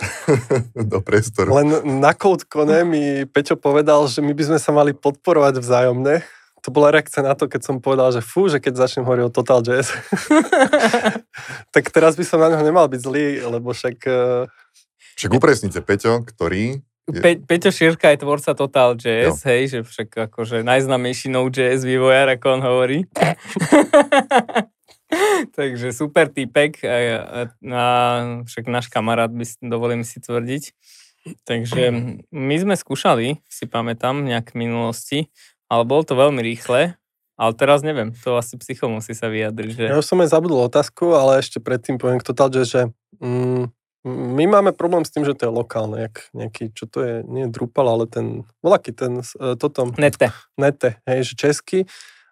Do 0.90 0.98
priestoru. 1.00 1.52
Len 1.52 1.68
na 1.98 2.12
CodeCone 2.12 2.82
mi 2.82 3.02
Peťo 3.24 3.54
povedal, 3.54 4.06
že 4.06 4.18
my 4.18 4.32
by 4.32 4.44
sme 4.44 4.58
sa 4.58 4.70
mali 4.70 4.92
podporovať 4.92 5.58
vzájomne. 5.58 6.24
To 6.62 6.70
bola 6.70 6.94
reakcia 6.94 7.20
na 7.20 7.34
to, 7.34 7.46
keď 7.46 7.60
som 7.60 7.76
povedal, 7.78 8.08
že 8.08 8.22
fú, 8.22 8.46
že 8.46 8.62
keď 8.62 8.78
začnem 8.78 9.02
hovoriť 9.02 9.24
o 9.26 9.34
Total.js. 9.34 9.88
tak 11.74 11.84
teraz 11.90 12.14
by 12.14 12.22
som 12.22 12.38
na 12.38 12.48
neho 12.48 12.62
nemal 12.62 12.86
byť 12.86 13.00
zlý, 13.02 13.26
lebo 13.42 13.74
však... 13.74 13.98
eh, 14.06 14.46
Však 15.18 15.32
upresnite, 15.32 15.82
Peťo, 15.82 16.22
ktorý... 16.22 16.78
Je- 17.10 17.18
Pe- 17.18 17.42
Peťo 17.42 17.74
Šírka 17.74 18.14
je 18.14 18.22
tvorca 18.22 18.54
Total.js, 18.54 19.42
hej, 19.42 19.62
že 19.68 19.78
však 19.82 20.30
akože 20.30 20.62
najznamejší 20.62 21.34
Node.js 21.34 21.82
vývojár, 21.82 22.30
ako 22.30 22.46
on 22.48 22.62
hovorí. 22.62 22.98
Takže 25.58 25.92
super 25.92 26.28
týpek 26.32 26.80
a, 26.84 26.96
a, 27.68 27.82
však 28.48 28.64
náš 28.68 28.88
kamarát, 28.88 29.30
by 29.30 29.44
dovolím 29.60 30.02
si 30.02 30.18
tvrdiť. 30.18 30.72
Takže 31.46 31.82
my 32.34 32.54
sme 32.58 32.74
skúšali, 32.74 33.38
si 33.46 33.64
pamätám, 33.70 34.26
nejak 34.26 34.58
v 34.58 34.66
minulosti, 34.66 35.18
ale 35.70 35.86
bolo 35.86 36.02
to 36.02 36.18
veľmi 36.18 36.42
rýchle, 36.42 36.98
ale 37.38 37.52
teraz 37.54 37.86
neviem, 37.86 38.10
to 38.10 38.34
asi 38.34 38.58
psycho 38.58 38.90
musí 38.90 39.14
sa 39.14 39.30
vyjadriť, 39.30 39.70
že... 39.70 39.84
Ja 39.86 40.02
už 40.02 40.06
som 40.06 40.18
aj 40.18 40.34
zabudol 40.34 40.66
otázku, 40.66 41.14
ale 41.14 41.38
ešte 41.38 41.62
predtým 41.62 42.02
poviem 42.02 42.18
k 42.18 42.26
Total.js, 42.26 42.66
že 42.66 42.82
mm, 43.22 43.70
my 44.10 44.44
máme 44.50 44.74
problém 44.74 45.06
s 45.06 45.14
tým, 45.14 45.22
že 45.22 45.38
to 45.38 45.46
je 45.46 45.52
lokálne, 45.54 46.10
jak 46.10 46.26
nejaký, 46.34 46.74
čo 46.74 46.90
to 46.90 46.98
je, 47.06 47.14
nie 47.22 47.46
Drupal, 47.46 47.86
ale 47.86 48.10
ten, 48.10 48.42
voľaký 48.58 48.90
ten, 48.90 49.22
eh, 49.22 49.54
toto, 49.54 49.94
Nete. 49.94 50.34
nete, 50.58 50.98
hej, 51.06 51.22
že 51.22 51.34
český 51.38 51.78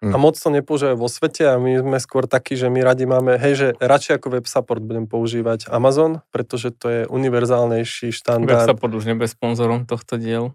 a 0.01 0.07
Mm. 0.07 0.17
moc 0.17 0.33
to 0.33 0.49
nepoužívajú 0.49 0.95
vo 0.95 1.05
svete 1.05 1.45
a 1.45 1.55
my 1.55 1.77
sme 1.77 1.97
skôr 1.97 2.25
takí, 2.25 2.53
že 2.53 2.67
my 2.67 2.81
radi 2.81 3.05
máme, 3.05 3.35
hej, 3.35 3.53
že 3.53 3.65
radšej 3.77 4.17
ako 4.17 4.27
web 4.31 4.45
support 4.45 4.79
budem 4.79 5.05
používať 5.05 5.67
Amazon, 5.67 6.19
pretože 6.27 6.71
to 6.71 6.87
je 6.87 6.99
univerzálnejší 7.05 8.07
Web 8.07 8.11
štandard. 8.11 8.65
support 8.65 8.91
už 8.91 9.03
nebude 9.05 9.27
sponzorom 9.27 9.85
tohto 9.85 10.15
dielu. 10.15 10.51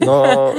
No, 0.00 0.24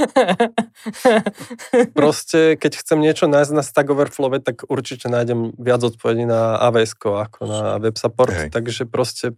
proste, 1.92 2.54
keď 2.54 2.70
chcem 2.78 2.98
niečo 2.98 3.26
nájsť 3.26 3.50
na 3.50 3.60
Stack 3.60 3.88
Overflow, 3.88 4.30
tak 4.38 4.62
určite 4.66 5.06
nájdem 5.06 5.50
viac 5.56 5.82
odpovedí 5.82 6.22
na 6.22 6.56
AWS 6.62 6.94
ako 6.96 7.38
na 7.42 7.58
web 7.78 7.94
support, 7.94 8.32
Hej. 8.32 8.48
takže 8.50 8.84
proste 8.84 9.32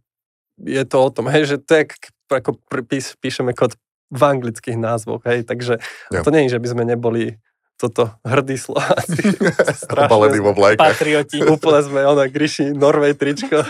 je 0.57 0.83
to 0.85 0.97
o 0.99 1.09
tom, 1.09 1.27
hej, 1.27 1.47
že 1.47 1.57
to 1.59 1.75
je 1.75 1.83
k- 1.89 2.11
ako 2.31 2.55
pís, 2.85 3.13
píšeme 3.17 3.51
kód 3.51 3.75
v 4.11 4.21
anglických 4.23 4.77
názvoch, 4.77 5.25
hej, 5.25 5.43
takže 5.43 5.81
Jo. 6.13 6.21
to 6.21 6.29
nie 6.29 6.47
je, 6.47 6.53
že 6.53 6.61
by 6.61 6.69
sme 6.69 6.83
neboli 6.87 7.41
toto 7.75 8.15
hrdí 8.23 8.55
Slováci. 8.55 9.35
Obalený 10.07 10.39
vo 10.39 10.55
vlajkách. 10.55 10.79
Patrioti. 10.79 11.43
Úplne 11.43 11.81
sme, 11.83 12.01
ona, 12.07 12.31
Gryši, 12.31 12.71
Norvej 12.71 13.19
tričko. 13.19 13.67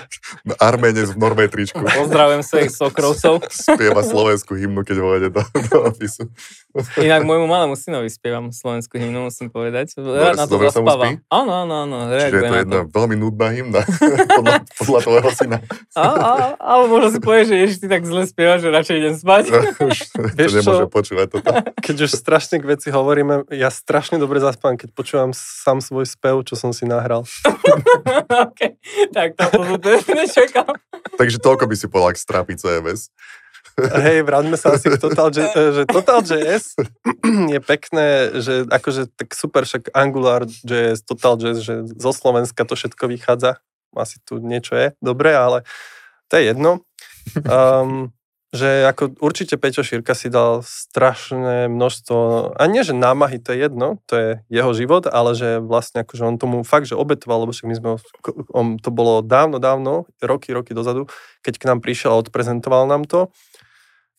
Arménec 0.61 1.08
v 1.08 1.18
Norvej 1.18 1.49
tričku. 1.49 1.80
Pozdravujem 1.80 2.44
svojich 2.44 2.73
sokrovcov. 2.73 3.49
Spieva 3.49 4.04
slovenskú 4.04 4.61
hymnu, 4.61 4.84
keď 4.84 4.96
vojde 5.00 5.28
do, 5.32 5.42
do 5.73 5.76
ofisu. 5.88 6.28
Inak 7.00 7.25
môjmu 7.25 7.49
malému 7.49 7.80
synovi 7.80 8.12
spievam 8.12 8.52
slovenskú 8.52 9.00
hymnu, 9.00 9.32
musím 9.32 9.49
povedať. 9.49 9.96
Rád 9.96 10.37
na 10.37 10.44
to 10.44 10.61
dobre 10.61 10.68
sa 10.68 10.84
mu 10.84 10.92
zaspáva. 10.92 11.04
spí? 11.08 11.12
Áno, 11.32 11.52
áno, 11.64 11.75
áno. 11.88 11.96
Čiže 12.12 12.28
je 12.28 12.32
to 12.34 12.52
na 12.52 12.58
jedna 12.61 12.80
veľmi 12.92 13.16
nudná 13.16 13.49
hymna 13.56 13.82
podľa, 14.38 14.54
podľa 14.84 15.00
tvojho 15.00 15.30
syna. 15.32 15.58
A, 15.96 16.02
a, 16.04 16.32
ale 16.61 16.82
možno 16.92 17.08
si 17.08 17.20
povieš, 17.25 17.46
že 17.49 17.56
ježiš, 17.56 17.76
ty 17.80 17.87
tak 17.88 18.04
zle 18.04 18.28
spievaš, 18.28 18.61
že 18.61 18.68
radšej 18.68 18.96
idem 19.00 19.14
spať. 19.16 19.44
Už 19.88 19.96
to 20.12 20.54
nemôže 20.61 20.87
počúvať 20.92 21.26
toto. 21.32 21.50
Keď 21.78 21.96
už 22.04 22.11
strašne 22.16 22.56
k 22.58 22.64
veci 22.66 22.88
hovoríme, 22.90 23.46
ja 23.54 23.70
strašne 23.70 23.93
dobre 24.18 24.42
zaspám, 24.42 24.74
keď 24.74 24.90
počúvam 24.90 25.30
sám 25.34 25.78
svoj 25.78 26.06
spev, 26.08 26.42
čo 26.42 26.58
som 26.58 26.74
si 26.74 26.82
nahral. 26.88 27.22
okay. 28.48 28.74
Tak 29.14 29.38
to 29.38 29.46
nečakal. 30.18 30.74
Takže 31.14 31.38
toľko 31.38 31.64
by 31.70 31.74
si 31.78 31.86
povedal 31.86 32.12
k 32.14 32.22
strapi 32.22 32.54
CMS. 32.58 33.14
Hej, 33.74 34.22
vráťme 34.22 34.54
sa 34.54 34.78
asi 34.78 34.86
k 34.86 34.98
Total, 35.02 35.30
že, 35.34 35.50
že 35.50 35.82
Total.js 35.86 36.78
je 37.54 37.60
pekné, 37.62 38.06
že 38.38 38.66
akože 38.70 39.10
tak 39.10 39.34
super, 39.34 39.66
však 39.66 39.90
Angular.js, 39.90 41.02
Total.js, 41.02 41.58
že 41.58 41.74
zo 41.98 42.12
Slovenska 42.14 42.62
to 42.62 42.78
všetko 42.78 43.10
vychádza. 43.10 43.58
Asi 43.94 44.18
tu 44.22 44.42
niečo 44.42 44.74
je, 44.74 44.94
dobre, 44.98 45.34
ale 45.34 45.62
to 46.30 46.38
je 46.38 46.50
jedno. 46.50 46.82
Um, 47.46 48.10
že 48.54 48.87
ako 48.87 49.18
určite 49.18 49.58
Peťo 49.58 49.82
Šírka 49.82 50.14
si 50.14 50.30
dal 50.30 50.62
strašné 50.62 51.66
množstvo, 51.66 52.54
a 52.54 52.62
nie, 52.70 52.87
že 52.87 52.94
námahy, 52.94 53.42
to 53.42 53.50
je 53.50 53.66
jedno, 53.66 53.99
to 54.06 54.14
je 54.14 54.28
jeho 54.46 54.70
život, 54.70 55.11
ale 55.11 55.34
že 55.34 55.58
vlastne 55.58 56.06
akože 56.06 56.23
on 56.23 56.38
tomu 56.38 56.62
fakt, 56.62 56.87
že 56.87 56.94
obetoval, 56.94 57.42
lebo 57.42 57.50
však 57.50 57.66
my 57.66 57.75
sme, 57.75 57.88
on, 58.54 58.78
to 58.78 58.94
bolo 58.94 59.26
dávno, 59.26 59.58
dávno, 59.58 60.06
roky, 60.23 60.54
roky 60.54 60.70
dozadu, 60.70 61.11
keď 61.42 61.54
k 61.58 61.66
nám 61.66 61.82
prišiel 61.82 62.14
a 62.14 62.20
odprezentoval 62.23 62.87
nám 62.87 63.02
to. 63.11 63.34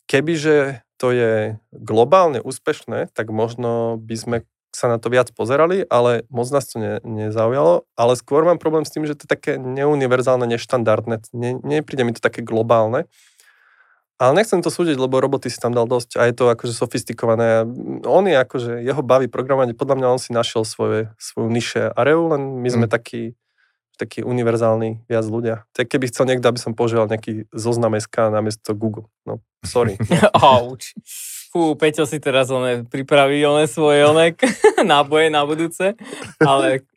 Kebyže 0.04 0.84
to 1.00 1.16
je 1.16 1.56
globálne 1.72 2.44
úspešné, 2.44 3.16
tak 3.16 3.32
možno 3.32 3.96
by 3.96 4.16
sme 4.20 4.36
sa 4.76 4.92
na 4.92 5.00
to 5.00 5.08
viac 5.08 5.32
pozerali, 5.32 5.88
ale 5.88 6.28
moc 6.28 6.52
nás 6.52 6.68
to 6.68 6.76
ne, 6.76 7.00
nezaujalo. 7.00 7.88
Ale 7.96 8.12
skôr 8.20 8.44
mám 8.44 8.60
problém 8.60 8.84
s 8.84 8.92
tým, 8.92 9.08
že 9.08 9.16
to 9.16 9.24
je 9.24 9.32
také 9.32 9.56
neuniverzálne, 9.56 10.44
neštandardné. 10.44 11.32
Ne, 11.32 11.56
nepríde 11.64 12.04
mi 12.04 12.12
to 12.12 12.20
také 12.20 12.44
globálne. 12.44 13.08
Ale 14.16 14.32
nechcem 14.32 14.64
to 14.64 14.72
súdiť, 14.72 14.96
lebo 14.96 15.20
roboty 15.20 15.52
si 15.52 15.60
tam 15.60 15.76
dal 15.76 15.84
dosť 15.84 16.16
a 16.16 16.24
je 16.24 16.32
to 16.32 16.48
akože 16.48 16.72
sofistikované. 16.72 17.68
On 18.08 18.24
je 18.24 18.32
akože, 18.32 18.80
jeho 18.80 19.04
baví 19.04 19.28
programovanie, 19.28 19.76
podľa 19.76 19.96
mňa 20.00 20.08
on 20.08 20.20
si 20.20 20.32
našiel 20.32 20.64
svoje, 20.64 21.12
svoju 21.20 21.52
niše 21.52 21.92
areu, 21.92 22.32
len 22.32 22.64
my 22.64 22.68
sme 22.72 22.86
mm. 22.88 22.92
takí, 22.96 23.36
takí 24.00 24.24
univerzálni 24.24 25.04
viac 25.04 25.28
ľudia. 25.28 25.68
Tak 25.76 25.92
keby 25.92 26.08
chcel 26.08 26.32
niekto, 26.32 26.48
aby 26.48 26.56
som 26.56 26.72
používal 26.72 27.12
nejaký 27.12 27.44
zoznam 27.52 27.92
SK 27.92 28.32
namiesto 28.32 28.72
Google. 28.72 29.12
No, 29.28 29.44
sorry. 29.60 30.00
Auč. 30.32 30.96
Fú, 31.52 31.76
Peťo 31.76 32.08
si 32.08 32.16
teraz 32.16 32.48
one 32.48 32.88
pripraví 32.88 33.44
one 33.44 33.68
svoje 33.68 34.00
onek 34.00 34.40
náboje 34.80 35.28
na 35.28 35.44
budúce, 35.44 35.92
ale 36.40 36.88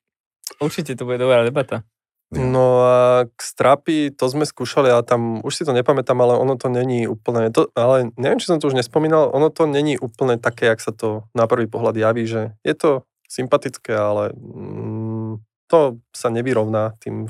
určite 0.64 0.96
to 0.96 1.04
bude 1.04 1.20
dobrá 1.20 1.44
debata. 1.44 1.84
No 2.29 2.86
a 2.86 3.25
k 3.25 3.39
strapy, 3.41 4.13
to 4.13 4.29
sme 4.29 4.45
skúšali, 4.45 4.86
ale 4.86 5.01
tam, 5.01 5.41
už 5.41 5.50
si 5.50 5.65
to 5.65 5.74
nepamätám, 5.74 6.13
ale 6.21 6.38
ono 6.38 6.62
to 6.62 6.69
není 6.69 7.09
úplne, 7.09 7.50
to, 7.50 7.74
ale 7.74 8.13
neviem, 8.21 8.38
či 8.38 8.53
som 8.53 8.62
to 8.62 8.69
už 8.69 8.77
nespomínal, 8.77 9.33
ono 9.33 9.50
to 9.50 9.65
není 9.65 9.98
úplne 9.98 10.38
také, 10.38 10.69
jak 10.69 10.77
sa 10.77 10.93
to 10.93 11.25
na 11.33 11.50
prvý 11.50 11.65
pohľad 11.65 11.98
javí, 11.98 12.29
že 12.29 12.53
je 12.62 12.77
to 12.77 13.01
sympatické, 13.25 13.98
ale 13.98 14.29
mm, 14.38 15.41
to 15.74 15.98
sa 16.13 16.29
nevyrovná 16.29 16.93
tým 17.01 17.25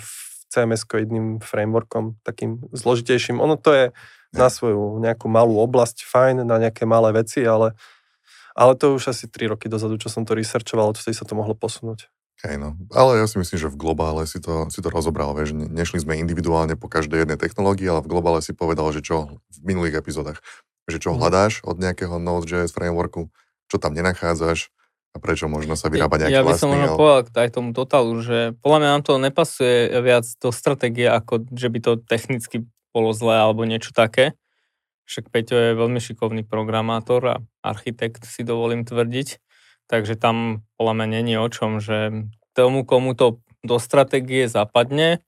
CMS-koidným 0.51 1.39
frameworkom, 1.39 2.19
takým 2.27 2.59
zložitejším. 2.75 3.39
Ono 3.39 3.55
to 3.55 3.71
je 3.71 3.85
na 4.35 4.51
svoju 4.51 4.99
nejakú 4.99 5.31
malú 5.31 5.63
oblasť 5.63 6.03
fajn, 6.03 6.43
na 6.43 6.59
nejaké 6.59 6.83
malé 6.83 7.15
veci, 7.15 7.39
ale, 7.47 7.71
ale 8.51 8.75
to 8.75 8.99
už 8.99 9.15
asi 9.15 9.31
3 9.31 9.55
roky 9.55 9.71
dozadu, 9.71 9.95
čo 9.95 10.11
som 10.11 10.27
to 10.27 10.35
researchoval, 10.35 10.91
vtedy 10.91 11.15
sa 11.15 11.23
to 11.23 11.39
mohlo 11.39 11.55
posunúť. 11.55 12.11
Hej 12.39 12.55
no, 12.55 12.79
ale 12.95 13.19
ja 13.19 13.27
si 13.27 13.35
myslím, 13.35 13.59
že 13.59 13.67
v 13.67 13.75
globále 13.75 14.23
si 14.23 14.39
to, 14.39 14.71
si 14.71 14.79
to 14.79 14.87
rozobral, 14.87 15.35
vieš, 15.35 15.51
nešli 15.51 15.99
sme 15.99 16.15
individuálne 16.15 16.79
po 16.79 16.87
každej 16.87 17.27
jednej 17.27 17.35
technológii, 17.35 17.91
ale 17.91 17.99
v 17.99 18.15
globále 18.15 18.39
si 18.39 18.55
povedal, 18.55 18.87
že 18.95 19.03
čo 19.03 19.43
v 19.51 19.57
minulých 19.59 19.99
epizódach, 19.99 20.39
že 20.87 21.03
čo 21.03 21.11
mhm. 21.11 21.19
hľadáš 21.19 21.59
od 21.67 21.75
nejakého 21.83 22.15
Node.js 22.15 22.71
frameworku, 22.71 23.27
čo 23.67 23.75
tam 23.75 23.91
nenachádzaš 23.91 24.71
a 25.09 25.17
prečo 25.17 25.49
možno 25.49 25.73
sa 25.73 25.89
vyrába 25.89 26.21
nejaký 26.21 26.37
Ja 26.37 26.45
by 26.45 26.53
som 26.55 26.69
možno 26.69 26.95
ale... 26.95 26.97
povedal 26.97 27.43
aj 27.43 27.51
tomu 27.51 27.71
totalu, 27.73 28.13
že 28.21 28.37
podľa 28.61 28.77
mňa 28.77 28.89
nám 28.93 29.03
to 29.03 29.13
nepasuje 29.17 29.77
viac 30.05 30.25
do 30.37 30.49
stratégie, 30.53 31.09
ako 31.09 31.49
že 31.49 31.67
by 31.67 31.79
to 31.81 31.91
technicky 32.05 32.63
bolo 32.93 33.11
zlé 33.13 33.41
alebo 33.41 33.65
niečo 33.65 33.89
také. 33.91 34.37
Však 35.09 35.33
Peťo 35.33 35.57
je 35.57 35.71
veľmi 35.73 35.97
šikovný 35.97 36.45
programátor 36.45 37.21
a 37.25 37.35
architekt, 37.65 38.29
si 38.29 38.45
dovolím 38.45 38.85
tvrdiť. 38.85 39.41
Takže 39.89 40.15
tam 40.15 40.63
podľa 40.77 40.93
mňa 40.95 41.07
není 41.09 41.35
o 41.35 41.49
čom, 41.49 41.81
že 41.81 42.29
tomu, 42.53 42.85
komu 42.85 43.17
to 43.17 43.41
do 43.65 43.81
stratégie 43.81 44.45
zapadne, 44.47 45.19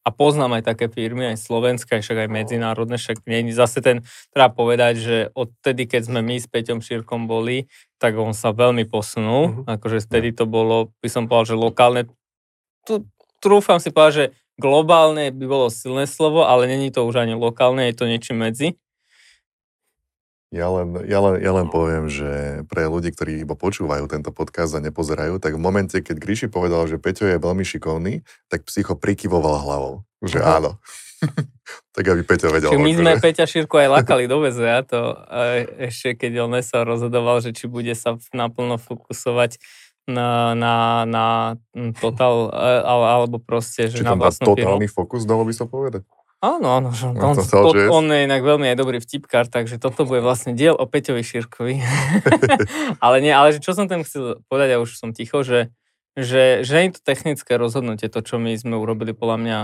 a 0.00 0.08
poznám 0.08 0.60
aj 0.60 0.74
také 0.74 0.86
firmy, 0.88 1.36
aj 1.36 1.44
slovenské, 1.44 2.00
však 2.00 2.24
aj 2.24 2.28
medzinárodné, 2.32 2.96
však 2.96 3.20
nie 3.28 3.52
zase 3.52 3.84
ten, 3.84 4.00
treba 4.32 4.48
povedať, 4.48 4.94
že 4.96 5.16
odtedy, 5.36 5.84
keď 5.84 6.08
sme 6.08 6.20
my 6.24 6.40
s 6.40 6.48
Peťom 6.48 6.80
Šírkom 6.80 7.28
boli, 7.28 7.68
tak 8.00 8.16
on 8.16 8.32
sa 8.32 8.56
veľmi 8.56 8.88
posunul, 8.88 9.44
uh-huh. 9.44 9.76
akože 9.76 10.00
vtedy 10.08 10.32
to 10.32 10.48
bolo, 10.48 10.96
by 11.04 11.08
som 11.12 11.28
povedal, 11.28 11.52
že 11.52 11.56
lokálne, 11.60 12.02
tu 12.88 13.04
trúfam 13.44 13.76
si 13.76 13.92
povedať, 13.92 14.14
že 14.16 14.26
globálne 14.56 15.28
by 15.32 15.44
bolo 15.44 15.66
silné 15.68 16.08
slovo, 16.08 16.48
ale 16.48 16.64
není 16.64 16.88
to 16.88 17.04
už 17.04 17.20
ani 17.20 17.36
lokálne, 17.36 17.84
je 17.92 17.96
to 17.96 18.08
niečo 18.08 18.32
medzi. 18.32 18.80
Ja 20.50 20.66
len, 20.66 20.98
ja, 21.06 21.22
len, 21.22 21.38
ja 21.38 21.52
len 21.54 21.70
poviem, 21.70 22.10
že 22.10 22.62
pre 22.66 22.90
ľudí, 22.90 23.14
ktorí 23.14 23.38
iba 23.46 23.54
počúvajú 23.54 24.10
tento 24.10 24.34
podcast 24.34 24.74
a 24.74 24.82
nepozerajú, 24.82 25.38
tak 25.38 25.54
v 25.54 25.62
momente, 25.62 25.94
keď 26.02 26.18
Gríši 26.18 26.50
povedal, 26.50 26.90
že 26.90 26.98
Peťo 26.98 27.30
je 27.30 27.38
veľmi 27.38 27.62
šikovný, 27.62 28.26
tak 28.50 28.66
psycho 28.66 28.98
prikyvoval 28.98 29.62
hlavou, 29.62 29.94
že 30.26 30.42
uh-huh. 30.42 30.58
áno. 30.58 30.70
tak 31.94 32.02
aby 32.02 32.26
Peťo 32.26 32.50
vedel. 32.50 32.74
Čiže 32.74 32.82
my 32.82 32.92
sme 32.98 33.12
že... 33.14 33.22
Peťa 33.22 33.46
Šírku 33.46 33.78
aj 33.78 33.88
lakali 34.02 34.26
do 34.30 34.42
a 34.42 34.82
to 34.82 35.00
ešte 35.78 36.18
keď 36.26 36.50
on 36.50 36.58
sa 36.66 36.82
rozhodoval, 36.82 37.38
že 37.46 37.54
či 37.54 37.70
bude 37.70 37.94
sa 37.94 38.18
naplno 38.34 38.74
fokusovať 38.74 39.62
na, 40.10 40.58
na, 40.58 41.06
na 41.06 41.26
total, 42.02 42.50
alebo 42.82 43.38
proste, 43.38 43.86
že 43.86 44.02
či 44.02 44.06
na 44.06 44.18
vlastnú 44.18 44.58
totálny 44.58 44.90
fokus, 44.90 45.22
dalo 45.22 45.46
by 45.46 45.54
sa 45.54 45.70
povedať? 45.70 46.02
Áno, 46.40 46.72
áno, 46.72 46.88
že 46.96 47.04
on, 47.04 47.20
on, 47.20 47.36
to, 47.36 47.68
on 47.92 48.08
je 48.08 48.24
inak 48.24 48.40
veľmi 48.40 48.72
aj 48.72 48.76
dobrý 48.80 48.96
vtipkár, 48.96 49.44
takže 49.44 49.76
toto 49.76 50.08
bude 50.08 50.24
vlastne 50.24 50.56
diel 50.56 50.72
o 50.72 50.88
Peťovi 50.88 51.20
Šírkovi. 51.20 51.84
ale 53.04 53.16
nie, 53.20 53.28
ale 53.28 53.60
čo 53.60 53.76
som 53.76 53.84
tam 53.84 54.00
chcel 54.08 54.40
povedať, 54.48 54.72
a 54.72 54.80
už 54.80 54.96
som 54.96 55.12
ticho, 55.12 55.44
že, 55.44 55.68
že, 56.16 56.64
že 56.64 56.76
je 56.80 56.90
to 56.96 57.00
technické 57.04 57.60
rozhodnutie, 57.60 58.08
to, 58.08 58.24
čo 58.24 58.40
my 58.40 58.56
sme 58.56 58.72
urobili, 58.80 59.12
podľa 59.12 59.36
mňa, 59.36 59.58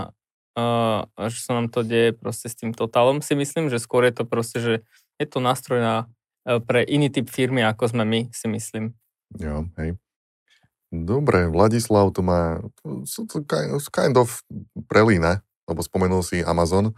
uh, 0.53 0.99
že 1.33 1.39
sa 1.41 1.57
nám 1.57 1.73
to 1.73 1.81
deje 1.81 2.13
proste 2.13 2.45
s 2.45 2.53
tým 2.61 2.77
totálom, 2.77 3.25
si 3.25 3.33
myslím, 3.33 3.73
že 3.73 3.81
skôr 3.81 4.05
je 4.05 4.21
to 4.21 4.23
proste, 4.29 4.61
že 4.61 4.73
je 5.17 5.25
to 5.25 5.41
nástroj 5.41 5.81
na, 5.81 5.95
uh, 6.45 6.61
pre 6.61 6.85
iný 6.85 7.09
typ 7.09 7.25
firmy, 7.25 7.65
ako 7.65 7.89
sme 7.89 8.05
my, 8.05 8.19
si 8.29 8.45
myslím. 8.53 8.93
Jo, 9.33 9.65
hej. 9.81 9.97
Dobre, 10.93 11.49
Vladislav 11.49 12.13
tu 12.13 12.21
má, 12.21 12.61
to 13.01 13.41
kind 13.89 14.13
of 14.13 14.45
prelína 14.85 15.41
lebo 15.67 15.83
spomenul 15.83 16.23
si 16.23 16.41
Amazon. 16.41 16.95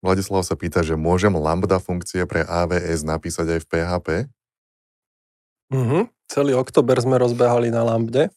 Vladislav 0.00 0.44
sa 0.44 0.56
pýta, 0.56 0.80
že 0.80 0.96
môžem 0.96 1.32
lambda 1.32 1.76
funkcie 1.76 2.24
pre 2.24 2.44
AWS 2.44 3.04
napísať 3.04 3.56
aj 3.56 3.60
v 3.60 3.68
PHP? 3.68 4.08
Mm-hmm. 5.72 6.02
Celý 6.30 6.52
oktober 6.56 6.96
sme 7.00 7.20
rozbehali 7.20 7.68
na 7.68 7.84
lambde. 7.84 8.32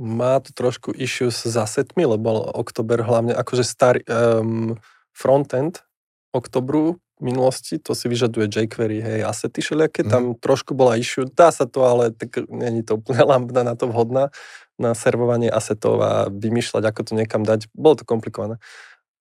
Má 0.00 0.40
to 0.42 0.50
trošku 0.56 0.90
issues 0.96 1.44
s 1.44 1.54
asetmi, 1.54 2.02
lebo 2.02 2.42
oktober 2.56 3.04
hlavne 3.04 3.36
akože 3.36 3.62
starý 3.62 4.00
um, 4.08 4.74
frontend 5.12 5.84
oktobru 6.32 6.98
minulosti, 7.22 7.78
to 7.78 7.94
si 7.94 8.10
vyžaduje 8.10 8.50
jQuery, 8.50 8.98
hej, 8.98 9.20
asety 9.22 9.62
všelijaké, 9.62 10.02
mm. 10.02 10.10
tam 10.10 10.22
trošku 10.34 10.74
bola 10.74 10.98
issue, 10.98 11.22
dá 11.22 11.54
sa 11.54 11.70
to, 11.70 11.86
ale 11.86 12.10
tak 12.10 12.42
není 12.50 12.82
to 12.82 12.98
úplne 12.98 13.22
lambda 13.30 13.62
na 13.62 13.78
to 13.78 13.86
vhodná, 13.86 14.34
na 14.74 14.90
servovanie 14.98 15.46
asetov 15.46 16.02
a 16.02 16.26
vymýšľať, 16.26 16.82
ako 16.82 17.00
to 17.06 17.12
niekam 17.14 17.46
dať, 17.46 17.70
bolo 17.70 17.94
to 17.94 18.02
komplikované 18.02 18.58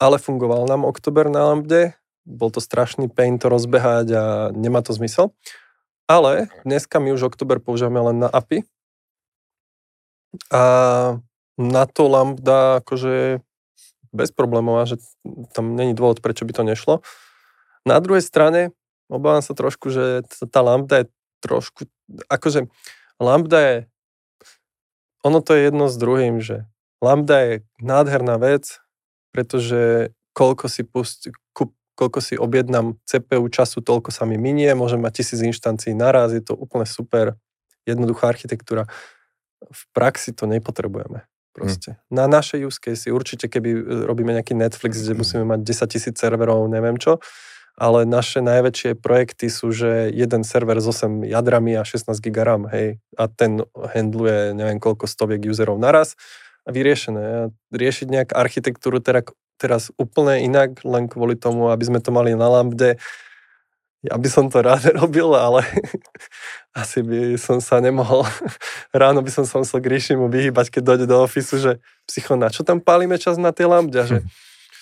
ale 0.02 0.18
fungoval 0.18 0.66
nám 0.66 0.82
oktober 0.90 1.30
na 1.30 1.54
Lambde, 1.54 1.94
bol 2.26 2.50
to 2.50 2.58
strašný 2.58 3.06
pain 3.06 3.38
to 3.38 3.54
rozbehať 3.54 4.08
a 4.18 4.24
nemá 4.50 4.82
to 4.82 4.98
zmysel. 4.98 5.30
Ale 6.10 6.50
dneska 6.66 6.98
my 6.98 7.14
už 7.14 7.30
oktober 7.30 7.62
používame 7.62 8.02
len 8.02 8.18
na 8.26 8.30
API 8.34 8.66
a 10.50 10.64
na 11.62 11.84
to 11.86 12.10
Lambda 12.10 12.82
akože 12.82 13.46
bez 14.12 14.30
problémov 14.34 14.82
a 14.82 14.90
že 14.90 14.98
tam 15.54 15.78
není 15.78 15.94
dôvod, 15.94 16.20
prečo 16.20 16.44
by 16.44 16.52
to 16.52 16.64
nešlo. 16.66 16.96
Na 17.86 18.02
druhej 18.02 18.26
strane 18.26 18.74
obávam 19.08 19.46
sa 19.46 19.54
trošku, 19.54 19.94
že 19.94 20.26
tá 20.50 20.66
Lambda 20.66 21.06
je 21.06 21.06
trošku, 21.46 21.86
akože 22.28 22.68
Lambda 23.22 23.60
je, 23.62 23.78
ono 25.22 25.40
to 25.46 25.54
je 25.54 25.62
jedno 25.70 25.86
s 25.88 25.96
druhým, 25.96 26.42
že 26.42 26.66
Lambda 27.00 27.38
je 27.46 27.54
nádherná 27.80 28.42
vec, 28.42 28.82
pretože 29.32 30.12
koľko 30.32 30.68
si, 30.68 30.84
pust, 30.84 31.32
koľko 31.96 32.20
si 32.24 32.40
objednám 32.40 33.00
CPU 33.04 33.48
času, 33.52 33.84
toľko 33.84 34.12
sa 34.12 34.24
mi 34.24 34.40
minie, 34.40 34.72
môžem 34.76 35.00
mať 35.00 35.24
tisíc 35.24 35.40
inštancií 35.44 35.96
naraz, 35.96 36.32
je 36.32 36.44
to 36.44 36.56
úplne 36.56 36.88
super, 36.88 37.36
jednoduchá 37.84 38.30
architektúra. 38.30 38.88
V 39.62 39.82
praxi 39.94 40.34
to 40.34 40.50
nepotrebujeme. 40.50 41.26
Proste. 41.52 42.00
Hmm. 42.08 42.16
Na 42.16 42.26
naše 42.32 42.56
use 42.64 42.80
case 42.80 43.12
určite, 43.12 43.52
keby 43.52 43.70
e, 43.76 43.82
robíme 44.08 44.32
nejaký 44.32 44.56
Netflix, 44.56 45.04
kde 45.04 45.20
musíme 45.20 45.44
mať 45.44 45.60
10 45.68 45.92
tisíc 45.92 46.16
serverov, 46.16 46.64
neviem 46.72 46.96
čo, 46.96 47.20
ale 47.76 48.08
naše 48.08 48.40
najväčšie 48.40 48.96
projekty 48.96 49.52
sú, 49.52 49.76
že 49.76 50.16
jeden 50.16 50.48
server 50.48 50.80
s 50.80 50.88
8 50.88 51.28
jadrami 51.28 51.76
a 51.76 51.84
16 51.84 52.08
GB 52.24 52.38
RAM, 52.40 52.64
hej, 52.72 53.04
a 53.20 53.28
ten 53.28 53.68
handluje 53.76 54.56
neviem 54.56 54.80
koľko 54.80 55.12
stoviek 55.12 55.44
userov 55.44 55.76
naraz 55.76 56.16
vyriešené. 56.68 57.54
Riešiť 57.74 58.08
nejak 58.10 58.30
architektúru 58.34 59.02
teda, 59.02 59.26
teraz 59.62 59.94
úplne 59.98 60.42
inak, 60.42 60.82
len 60.82 61.06
kvôli 61.06 61.38
tomu, 61.38 61.70
aby 61.70 61.84
sme 61.86 62.00
to 62.02 62.10
mali 62.10 62.34
na 62.34 62.50
lambde, 62.50 62.98
ja 64.02 64.18
by 64.18 64.30
som 64.30 64.50
to 64.50 64.62
rád 64.66 64.90
robil, 64.98 65.34
ale 65.38 65.62
asi 66.82 67.06
by 67.06 67.38
som 67.38 67.62
sa 67.62 67.78
nemohol. 67.80 68.26
Ráno 68.92 69.22
by 69.22 69.30
som 69.30 69.46
sa 69.46 69.62
musel 69.62 69.80
k 69.80 70.18
mu 70.18 70.28
vyhýbať, 70.28 70.74
keď 70.74 70.82
dojde 70.82 71.06
do 71.06 71.18
ofisu, 71.22 71.62
že 71.62 71.72
psycho, 72.10 72.34
na 72.36 72.50
čo 72.50 72.66
tam 72.66 72.82
pálime 72.82 73.22
čas 73.22 73.38
na 73.38 73.54
tie 73.54 73.70
lambde? 73.70 74.02
Že, 74.02 74.20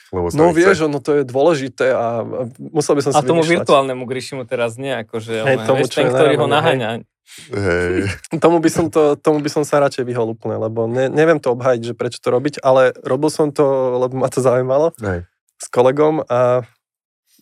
Lebo 0.10 0.34
no 0.34 0.50
vieš, 0.50 0.90
ono 0.90 0.98
to 1.04 1.22
je 1.22 1.24
dôležité 1.28 1.94
a 1.94 2.26
musel 2.58 2.98
by 2.98 3.02
som 3.06 3.12
si 3.14 3.20
A 3.20 3.22
tomu 3.22 3.46
vymýšľať. 3.46 3.62
virtuálnemu 3.62 4.04
Grishimu 4.10 4.44
teraz 4.50 4.80
nie, 4.80 4.90
akože 4.90 5.34
hey, 5.46 5.58
tomu, 5.68 5.86
vieš, 5.86 5.94
ten, 5.94 6.10
ktorý 6.10 6.34
ho 6.40 6.48
naháňa. 6.50 7.06
Hej. 7.54 8.10
tomu, 8.44 8.58
by 8.60 8.70
som 8.70 8.88
to, 8.90 9.16
tomu 9.20 9.40
by 9.40 9.50
som 9.50 9.64
sa 9.64 9.80
radšej 9.82 10.06
vyhol 10.06 10.34
úplne, 10.34 10.58
lebo 10.58 10.90
ne, 10.90 11.08
neviem 11.08 11.38
to 11.38 11.54
obhajiť, 11.54 11.94
že 11.94 11.98
prečo 11.98 12.20
to 12.22 12.30
robiť, 12.34 12.62
ale 12.62 12.94
robil 13.06 13.30
som 13.30 13.54
to, 13.54 13.66
lebo 14.02 14.18
ma 14.18 14.30
to 14.30 14.42
zaujímalo 14.42 14.94
Hej. 15.00 15.30
s 15.62 15.68
kolegom 15.70 16.26
a 16.26 16.66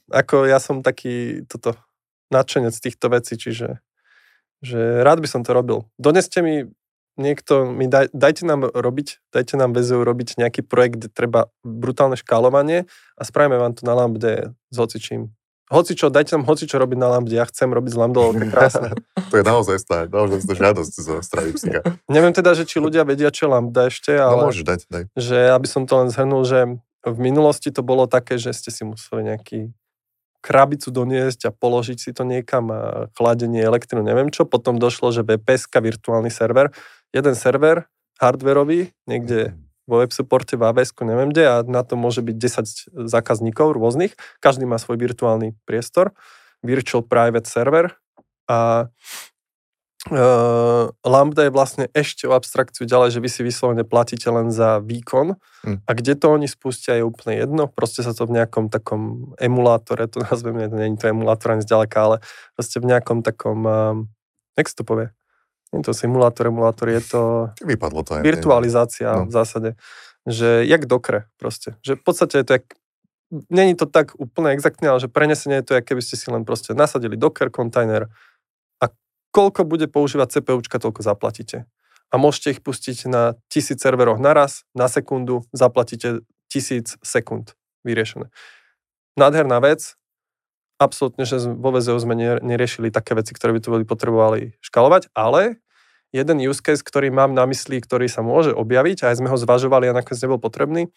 ako 0.07 0.47
ja 0.47 0.59
som 0.59 0.83
taký 0.83 1.43
toto 1.51 1.75
nadšenec 2.31 2.75
týchto 2.75 3.11
vecí, 3.11 3.35
čiže 3.35 3.79
že 4.57 5.05
rád 5.05 5.21
by 5.21 5.29
som 5.29 5.45
to 5.45 5.53
robil. 5.53 5.85
Doneste 6.01 6.41
mi 6.41 6.65
niekto 7.17 7.65
mi 7.65 7.89
daj, 7.89 8.13
dajte 8.13 8.45
nám 8.45 8.69
robiť, 8.69 9.33
dajte 9.33 9.57
nám 9.57 9.73
VZU 9.73 10.05
robiť 10.05 10.37
nejaký 10.37 10.61
projekt, 10.61 11.01
kde 11.01 11.09
treba 11.09 11.49
brutálne 11.65 12.15
škálovanie 12.15 12.85
a 13.17 13.21
spravíme 13.25 13.57
vám 13.57 13.73
to 13.73 13.83
na 13.83 13.97
lambde 13.97 14.53
s 14.69 14.75
hocičím. 14.77 15.33
Hoci 15.67 15.99
čo, 15.99 16.07
dajte 16.07 16.39
nám 16.39 16.47
hoci 16.47 16.63
čo 16.63 16.79
robiť 16.79 16.95
na 16.95 17.11
lambde, 17.11 17.35
ja 17.35 17.43
chcem 17.43 17.67
robiť 17.67 17.91
z 17.91 17.97
lambdou, 17.99 18.31
to 18.31 18.39
je 18.39 18.47
krásne. 18.47 18.89
to 19.31 19.35
je 19.35 19.43
naozaj 19.43 19.77
stále, 19.83 20.07
naozaj 20.07 20.39
to 20.47 20.53
žiadosť 20.55 20.93
zo 20.95 21.15
strany 21.19 21.51
psika. 21.51 21.83
Neviem 22.07 22.31
teda, 22.31 22.55
že 22.55 22.63
či 22.63 22.79
ľudia 22.79 23.03
vedia, 23.03 23.27
čo 23.27 23.47
je 23.47 23.49
lambda 23.51 23.91
ešte, 23.91 24.15
ale 24.15 24.47
No 24.47 24.47
môžeš 24.47 24.63
dať, 24.63 24.79
daj. 24.87 25.03
že 25.19 25.51
aby 25.51 25.67
som 25.67 25.83
to 25.83 25.99
len 25.99 26.07
zhrnul, 26.07 26.47
že 26.47 26.79
v 27.03 27.17
minulosti 27.19 27.67
to 27.71 27.83
bolo 27.83 28.07
také, 28.07 28.39
že 28.39 28.55
ste 28.55 28.71
si 28.71 28.87
museli 28.87 29.27
nejaký 29.27 29.75
krabicu 30.39 30.87
doniesť 30.87 31.49
a 31.49 31.51
položiť 31.51 31.97
si 31.99 32.09
to 32.15 32.23
niekam 32.23 32.71
a 32.71 33.11
chladenie 33.19 33.59
elektrinu, 33.59 33.99
neviem 34.07 34.31
čo. 34.31 34.47
Potom 34.47 34.79
došlo, 34.79 35.11
že 35.11 35.27
VPS, 35.27 35.67
virtuálny 35.67 36.31
server, 36.31 36.71
jeden 37.11 37.35
server 37.35 37.91
hardwareový, 38.23 38.95
niekde 39.03 39.59
vo 39.87 40.03
web 40.03 40.11
supporte 40.11 40.59
v 40.59 40.67
AWS, 40.67 40.91
neviem 41.01 41.31
kde, 41.31 41.43
a 41.47 41.55
na 41.63 41.81
to 41.81 41.95
môže 41.95 42.19
byť 42.21 42.35
10 42.35 43.07
zákazníkov 43.07 43.73
rôznych. 43.73 44.13
Každý 44.43 44.67
má 44.67 44.75
svoj 44.77 44.99
virtuálny 44.99 45.55
priestor, 45.63 46.11
virtual 46.61 47.01
private 47.01 47.47
server 47.47 47.95
a 48.51 48.91
Uh, 50.07 50.87
Lambda 51.03 51.43
je 51.43 51.51
vlastne 51.51 51.91
ešte 51.91 52.29
o 52.29 52.31
abstrakciu 52.31 52.87
ďalej, 52.87 53.19
že 53.19 53.19
vy 53.19 53.27
si 53.27 53.41
vyslovene 53.43 53.83
platíte 53.83 54.31
len 54.31 54.55
za 54.55 54.79
výkon 54.79 55.35
Hm. 55.67 55.83
a 55.83 55.91
kde 55.91 56.13
to 56.15 56.31
oni 56.31 56.47
spustia 56.47 56.95
je 56.95 57.03
úplne 57.03 57.43
jedno, 57.43 57.67
proste 57.67 57.99
sa 58.05 58.15
to 58.15 58.23
v 58.23 58.39
nejakom 58.39 58.71
takom 58.71 59.33
emulátore, 59.35 60.07
to 60.07 60.23
nazveme, 60.29 60.69
nie 60.71 60.95
je 60.95 61.01
to 61.01 61.11
emulátor 61.11 61.57
ani 61.57 61.65
zďaleka, 61.65 61.97
ale 61.97 62.15
proste 62.55 62.79
v 62.79 62.87
nejakom 62.87 63.19
takom, 63.19 63.59
um, 63.67 63.97
jak 64.55 64.69
sa 64.71 64.75
to 64.79 64.83
povie? 64.87 65.16
Nie 65.75 65.83
je 65.83 65.91
to 65.91 65.93
simulátor, 65.93 66.47
emulátor, 66.47 66.87
je 66.87 67.03
to 67.03 67.21
Vypadlo 67.63 68.01
to 68.07 68.19
aj. 68.19 68.23
virtualizácia 68.23 69.09
No. 69.11 69.27
v 69.27 69.31
zásade, 69.35 69.69
že 70.23 70.63
jak 70.63 70.87
dokre 70.87 71.27
proste, 71.35 71.75
že 71.83 71.99
v 71.99 72.03
podstate 72.03 72.39
je 72.39 72.45
to 72.47 72.53
jak 72.61 72.67
Není 73.51 73.75
to 73.75 73.91
tak 73.91 74.15
úplne 74.15 74.55
exaktne, 74.55 74.87
ale 74.87 75.03
že 75.03 75.11
prenesenie 75.11 75.59
je 75.59 75.67
to, 75.67 75.71
ako 75.75 75.91
keby 75.91 75.99
ste 75.99 76.15
si 76.15 76.31
len 76.31 76.47
proste 76.47 76.71
nasadili 76.71 77.19
Docker 77.19 77.51
kontajner 77.51 78.07
a 78.79 78.87
koľko 79.35 79.67
bude 79.67 79.91
používať 79.91 80.39
CPUčka, 80.39 80.79
toľko 80.79 81.03
zaplatíte. 81.03 81.67
A 82.07 82.15
môžete 82.15 82.55
ich 82.55 82.61
pustiť 82.63 83.11
na 83.11 83.35
tisíc 83.51 83.83
serveroch 83.83 84.15
naraz, 84.15 84.63
na 84.71 84.87
sekundu, 84.87 85.43
zaplatíte 85.51 86.23
tisíc 86.47 86.95
sekúnd 87.03 87.51
vyriešené. 87.83 88.31
Nádherná 89.19 89.59
vec, 89.59 89.96
absolútne, 90.77 91.25
že 91.25 91.41
vo 91.41 91.69
VZO 91.73 91.97
sme 91.97 92.13
ne- 92.13 92.41
neriešili 92.41 92.93
také 92.93 93.17
veci, 93.17 93.33
ktoré 93.33 93.57
by 93.57 93.61
tu 93.61 93.69
boli 93.73 93.85
potrebovali 93.85 94.57
škalovať, 94.61 95.09
ale 95.17 95.61
jeden 96.15 96.37
use 96.39 96.63
case, 96.63 96.85
ktorý 96.85 97.11
mám 97.11 97.33
na 97.33 97.43
mysli, 97.49 97.81
ktorý 97.81 98.07
sa 98.07 98.23
môže 98.23 98.55
objaviť, 98.55 99.03
aj 99.03 99.17
sme 99.19 99.29
ho 99.29 99.37
zvažovali 99.37 99.89
a 99.91 99.97
nakoniec 99.97 100.23
nebol 100.23 100.39
potrebný, 100.39 100.89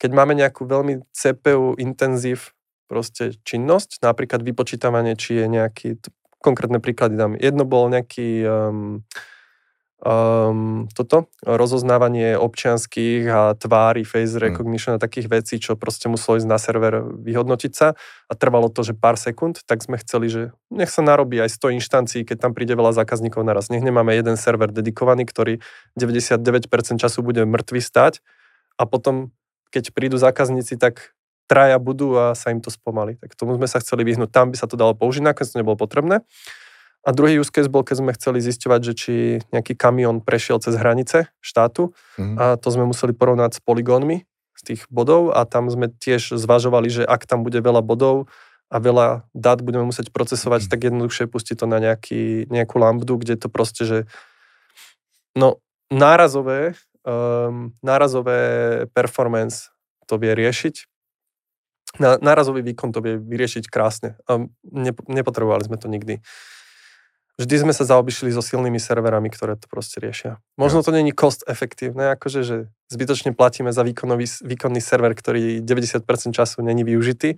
keď 0.00 0.10
máme 0.10 0.34
nejakú 0.34 0.66
veľmi 0.66 1.06
CPU 1.14 1.78
intenzív 1.78 2.56
proste 2.90 3.38
činnosť, 3.46 4.02
napríklad 4.02 4.42
vypočítavanie, 4.42 5.16
či 5.16 5.40
je 5.40 5.46
nejaký, 5.46 5.88
konkrétne 6.42 6.82
príklady 6.82 7.14
dám. 7.14 7.32
Jedno 7.38 7.62
bol 7.62 7.88
nejaký 7.88 8.42
um, 8.44 9.06
um, 10.02 10.90
toto, 10.90 11.30
rozoznávanie 11.46 12.34
občianských 12.34 13.22
a 13.30 13.40
tvári, 13.54 14.02
face 14.02 14.34
Mm. 14.34 14.42
recognition 14.50 14.92
a 14.94 15.02
takých 15.02 15.30
vecí, 15.30 15.62
čo 15.62 15.78
proste 15.78 16.10
muselo 16.10 16.36
ísť 16.42 16.48
na 16.50 16.58
server 16.58 17.06
vyhodnotiť 17.22 17.72
sa 17.72 17.94
a 18.26 18.32
trvalo 18.34 18.66
to, 18.68 18.82
že 18.82 18.98
pár 18.98 19.14
sekúnd, 19.14 19.62
tak 19.64 19.80
sme 19.86 19.96
chceli, 20.02 20.26
že 20.26 20.42
nech 20.74 20.90
sa 20.90 21.06
narobí 21.06 21.38
aj 21.38 21.54
100 21.54 21.78
inštancií, 21.78 22.20
keď 22.26 22.50
tam 22.50 22.52
príde 22.52 22.74
veľa 22.74 22.92
zákazníkov 22.98 23.46
naraz. 23.46 23.70
Nech 23.70 23.86
nemáme 23.86 24.10
jeden 24.18 24.34
server 24.34 24.74
dedikovaný, 24.74 25.22
ktorý 25.24 25.62
99% 25.94 26.98
času 26.98 27.22
bude 27.22 27.46
mŕtvy 27.46 27.80
stať 27.80 28.18
a 28.78 28.84
potom, 28.84 29.30
keď 29.70 29.94
prídu 29.94 30.18
zákazníci, 30.18 30.76
tak 30.76 31.14
traja 31.46 31.76
budú 31.76 32.16
a 32.16 32.32
sa 32.32 32.48
im 32.48 32.64
to 32.64 32.72
spomalí. 32.72 33.20
Tak 33.20 33.36
tomu 33.36 33.54
sme 33.60 33.68
sa 33.68 33.78
chceli 33.78 34.08
vyhnúť. 34.08 34.32
Tam 34.32 34.48
by 34.48 34.56
sa 34.56 34.64
to 34.64 34.74
dalo 34.80 34.96
použiť, 34.96 35.20
nakoniec 35.20 35.52
to 35.52 35.60
nebolo 35.60 35.76
potrebné. 35.76 36.24
A 37.02 37.10
druhý 37.10 37.34
use 37.38 37.50
case 37.50 37.66
bol, 37.66 37.82
keď 37.82 37.96
sme 37.98 38.14
chceli 38.14 38.38
zisťovať, 38.38 38.80
že 38.86 38.92
či 38.94 39.14
nejaký 39.50 39.74
kamión 39.74 40.22
prešiel 40.22 40.62
cez 40.62 40.78
hranice 40.78 41.26
štátu 41.42 41.90
Mhm. 42.18 42.34
a 42.38 42.44
to 42.56 42.68
sme 42.70 42.86
museli 42.86 43.10
porovnať 43.10 43.58
s 43.58 43.60
poligónmi 43.60 44.22
z 44.54 44.62
tých 44.62 44.82
bodov 44.86 45.34
a 45.34 45.42
tam 45.42 45.66
sme 45.66 45.90
tiež 45.90 46.38
zvažovali, 46.38 46.86
že 46.86 47.02
ak 47.02 47.26
tam 47.26 47.42
bude 47.42 47.58
veľa 47.58 47.82
bodov 47.82 48.30
a 48.70 48.78
veľa 48.78 49.26
dát 49.34 49.58
budeme 49.60 49.82
musieť 49.84 50.14
procesovať, 50.14 50.64
Mhm. 50.64 50.70
tak 50.70 50.80
jednoduchšie 50.86 51.26
pustiť 51.26 51.56
to 51.58 51.66
na 51.66 51.82
nejaký, 51.82 52.46
nejakú 52.48 52.78
lambdu, 52.78 53.18
kde 53.18 53.34
to 53.36 53.50
proste, 53.50 53.82
že 53.82 53.98
no 55.34 55.58
nárazové, 55.90 56.78
um, 57.02 57.74
nárazové 57.82 58.40
performance 58.94 59.68
to 60.06 60.16
vie 60.22 60.32
riešiť. 60.32 60.86
Na, 62.00 62.16
nárazový 62.16 62.64
výkon 62.64 62.88
to 62.94 63.04
vie 63.04 63.20
vyriešiť 63.20 63.68
krásne. 63.68 64.16
Um, 64.24 64.48
ne, 64.64 64.96
nepotrebovali 65.10 65.68
sme 65.68 65.76
to 65.76 65.92
nikdy. 65.92 66.24
Vždy 67.42 67.66
sme 67.66 67.74
sa 67.74 67.82
zaobišli 67.82 68.30
so 68.30 68.38
silnými 68.38 68.78
serverami, 68.78 69.26
ktoré 69.26 69.58
to 69.58 69.66
proste 69.66 69.98
riešia. 69.98 70.38
Možno 70.54 70.86
to 70.86 70.94
není 70.94 71.10
cost 71.10 71.42
efektívne, 71.50 72.14
akože, 72.14 72.40
že 72.46 72.56
zbytočne 72.86 73.34
platíme 73.34 73.74
za 73.74 73.82
výkonový, 73.82 74.30
výkonný 74.46 74.78
server, 74.78 75.10
ktorý 75.10 75.58
90% 75.58 76.06
času 76.30 76.62
není 76.62 76.86
využitý. 76.86 77.34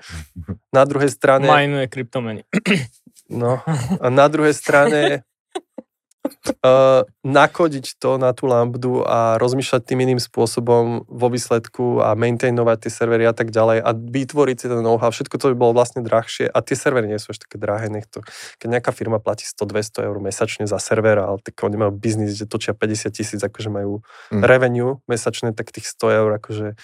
Na 0.77 0.85
druhej 0.85 1.09
strane... 1.09 1.49
Majnuje 1.49 1.89
kryptomeny. 1.89 2.45
No, 3.33 3.65
a 4.01 4.07
na 4.13 4.29
druhej 4.29 4.53
strane 4.53 5.25
uh, 6.25 7.05
nakodiť 7.21 8.01
to 8.01 8.17
na 8.17 8.33
tú 8.33 8.49
lambdu 8.49 9.05
a 9.05 9.37
rozmýšľať 9.37 9.83
tým 9.85 10.01
iným 10.09 10.21
spôsobom 10.21 11.05
vo 11.05 11.29
výsledku 11.29 12.01
a 12.01 12.17
maintainovať 12.17 12.89
tie 12.89 12.93
servery 12.93 13.25
a 13.29 13.37
tak 13.37 13.53
ďalej 13.53 13.85
a 13.85 13.91
vytvoriť 13.93 14.57
si 14.57 14.67
ten 14.73 14.81
know-how, 14.81 15.13
všetko 15.13 15.37
to 15.37 15.53
by 15.53 15.57
bolo 15.57 15.73
vlastne 15.77 16.01
drahšie 16.01 16.49
a 16.49 16.59
tie 16.65 16.77
servery 16.77 17.07
nie 17.09 17.21
sú 17.21 17.37
až 17.37 17.45
také 17.45 17.61
drahé, 17.61 17.93
nech 17.93 18.09
to, 18.09 18.25
keď 18.59 18.69
nejaká 18.81 18.91
firma 18.97 19.21
platí 19.21 19.45
100-200 19.45 20.09
eur 20.09 20.17
mesačne 20.21 20.65
za 20.65 20.81
server, 20.81 21.21
ale 21.21 21.39
tak 21.45 21.55
oni 21.61 21.77
majú 21.77 21.93
biznis, 21.93 22.37
že 22.41 22.49
točia 22.49 22.73
50 22.73 23.13
tisíc, 23.13 23.41
akože 23.41 23.69
majú 23.69 24.01
Mm. 24.33 24.41
revenue 24.43 24.93
mesačné, 25.07 25.53
tak 25.53 25.69
tých 25.71 25.85
100 25.85 26.11
eur, 26.25 26.31
akože 26.41 26.75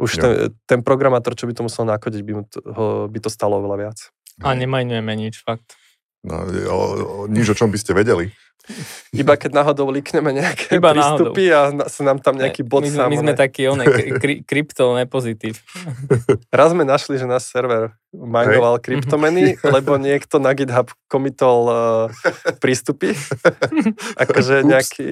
už 0.00 0.10
Jo. 0.16 0.22
ten, 0.22 0.32
ten 0.66 0.80
programátor, 0.82 1.36
čo 1.38 1.46
by 1.46 1.54
to 1.54 1.62
musel 1.62 1.84
nakodiť, 1.86 2.20
by, 2.24 2.32
mu 2.34 2.42
to, 2.48 2.58
ho, 2.64 2.84
by 3.06 3.18
to 3.20 3.30
stalo 3.30 3.60
oveľa 3.62 3.76
viac. 3.78 3.98
A 4.42 4.56
nemajnujeme 4.58 5.12
nič, 5.14 5.46
fakt. 5.46 5.78
No, 6.24 6.40
o, 6.48 6.78
o, 6.96 7.16
nič, 7.28 7.52
o 7.52 7.56
čom 7.56 7.68
by 7.68 7.76
ste 7.76 7.92
vedeli. 7.92 8.32
Iba 9.12 9.36
keď 9.36 9.60
náhodou 9.60 9.92
likneme 9.92 10.32
nejaké 10.32 10.80
Iba 10.80 10.96
prístupy 10.96 11.52
a 11.52 11.68
na- 11.68 11.84
sa 11.84 12.00
nám 12.00 12.24
tam 12.24 12.40
nejaký 12.40 12.64
bod 12.64 12.88
sme- 12.88 13.12
my 13.12 13.16
sme 13.20 13.32
sám. 13.36 13.40
takí, 13.44 13.68
one, 13.68 13.84
kry, 14.16 14.40
krypto 14.40 14.96
nepozitív. 14.96 15.60
Raz 16.48 16.72
sme 16.72 16.88
našli, 16.88 17.20
že 17.20 17.28
náš 17.28 17.52
server 17.52 17.92
minoval 18.08 18.80
kryptomeny, 18.80 19.60
lebo 19.76 20.00
niekto 20.00 20.40
na 20.40 20.56
GitHub 20.56 20.88
komitol 21.12 21.58
uh, 21.68 21.76
prístupy. 22.56 23.12
akože 24.24 24.64
Ups. 24.64 24.68
nejaký, 24.72 25.08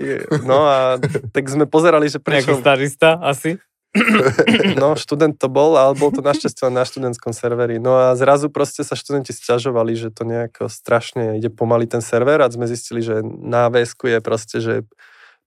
no 0.48 0.64
a 0.64 0.96
tak 1.36 1.44
sme 1.44 1.68
pozerali, 1.68 2.08
že 2.08 2.24
Nejaký 2.24 2.24
prečo, 2.24 2.52
stažista 2.56 3.20
asi. 3.20 3.60
no 4.80 4.96
študent 4.96 5.36
to 5.36 5.52
bol, 5.52 5.76
ale 5.76 5.92
bol 5.96 6.08
to 6.08 6.24
našťastie 6.24 6.64
len 6.68 6.74
na 6.80 6.84
študentskom 6.88 7.36
serveri. 7.36 7.76
No 7.76 7.92
a 7.96 8.16
zrazu 8.16 8.48
proste 8.48 8.82
sa 8.84 8.96
študenti 8.96 9.36
sťažovali, 9.36 9.92
že 9.92 10.08
to 10.08 10.24
nejako 10.24 10.72
strašne 10.72 11.36
ide 11.36 11.52
pomaly 11.52 11.84
ten 11.84 12.00
server 12.00 12.40
a 12.40 12.48
sme 12.48 12.64
zistili, 12.64 13.04
že 13.04 13.20
na 13.24 13.68
AWS 13.68 13.92
je 13.96 14.18
proste, 14.24 14.56
že 14.64 14.74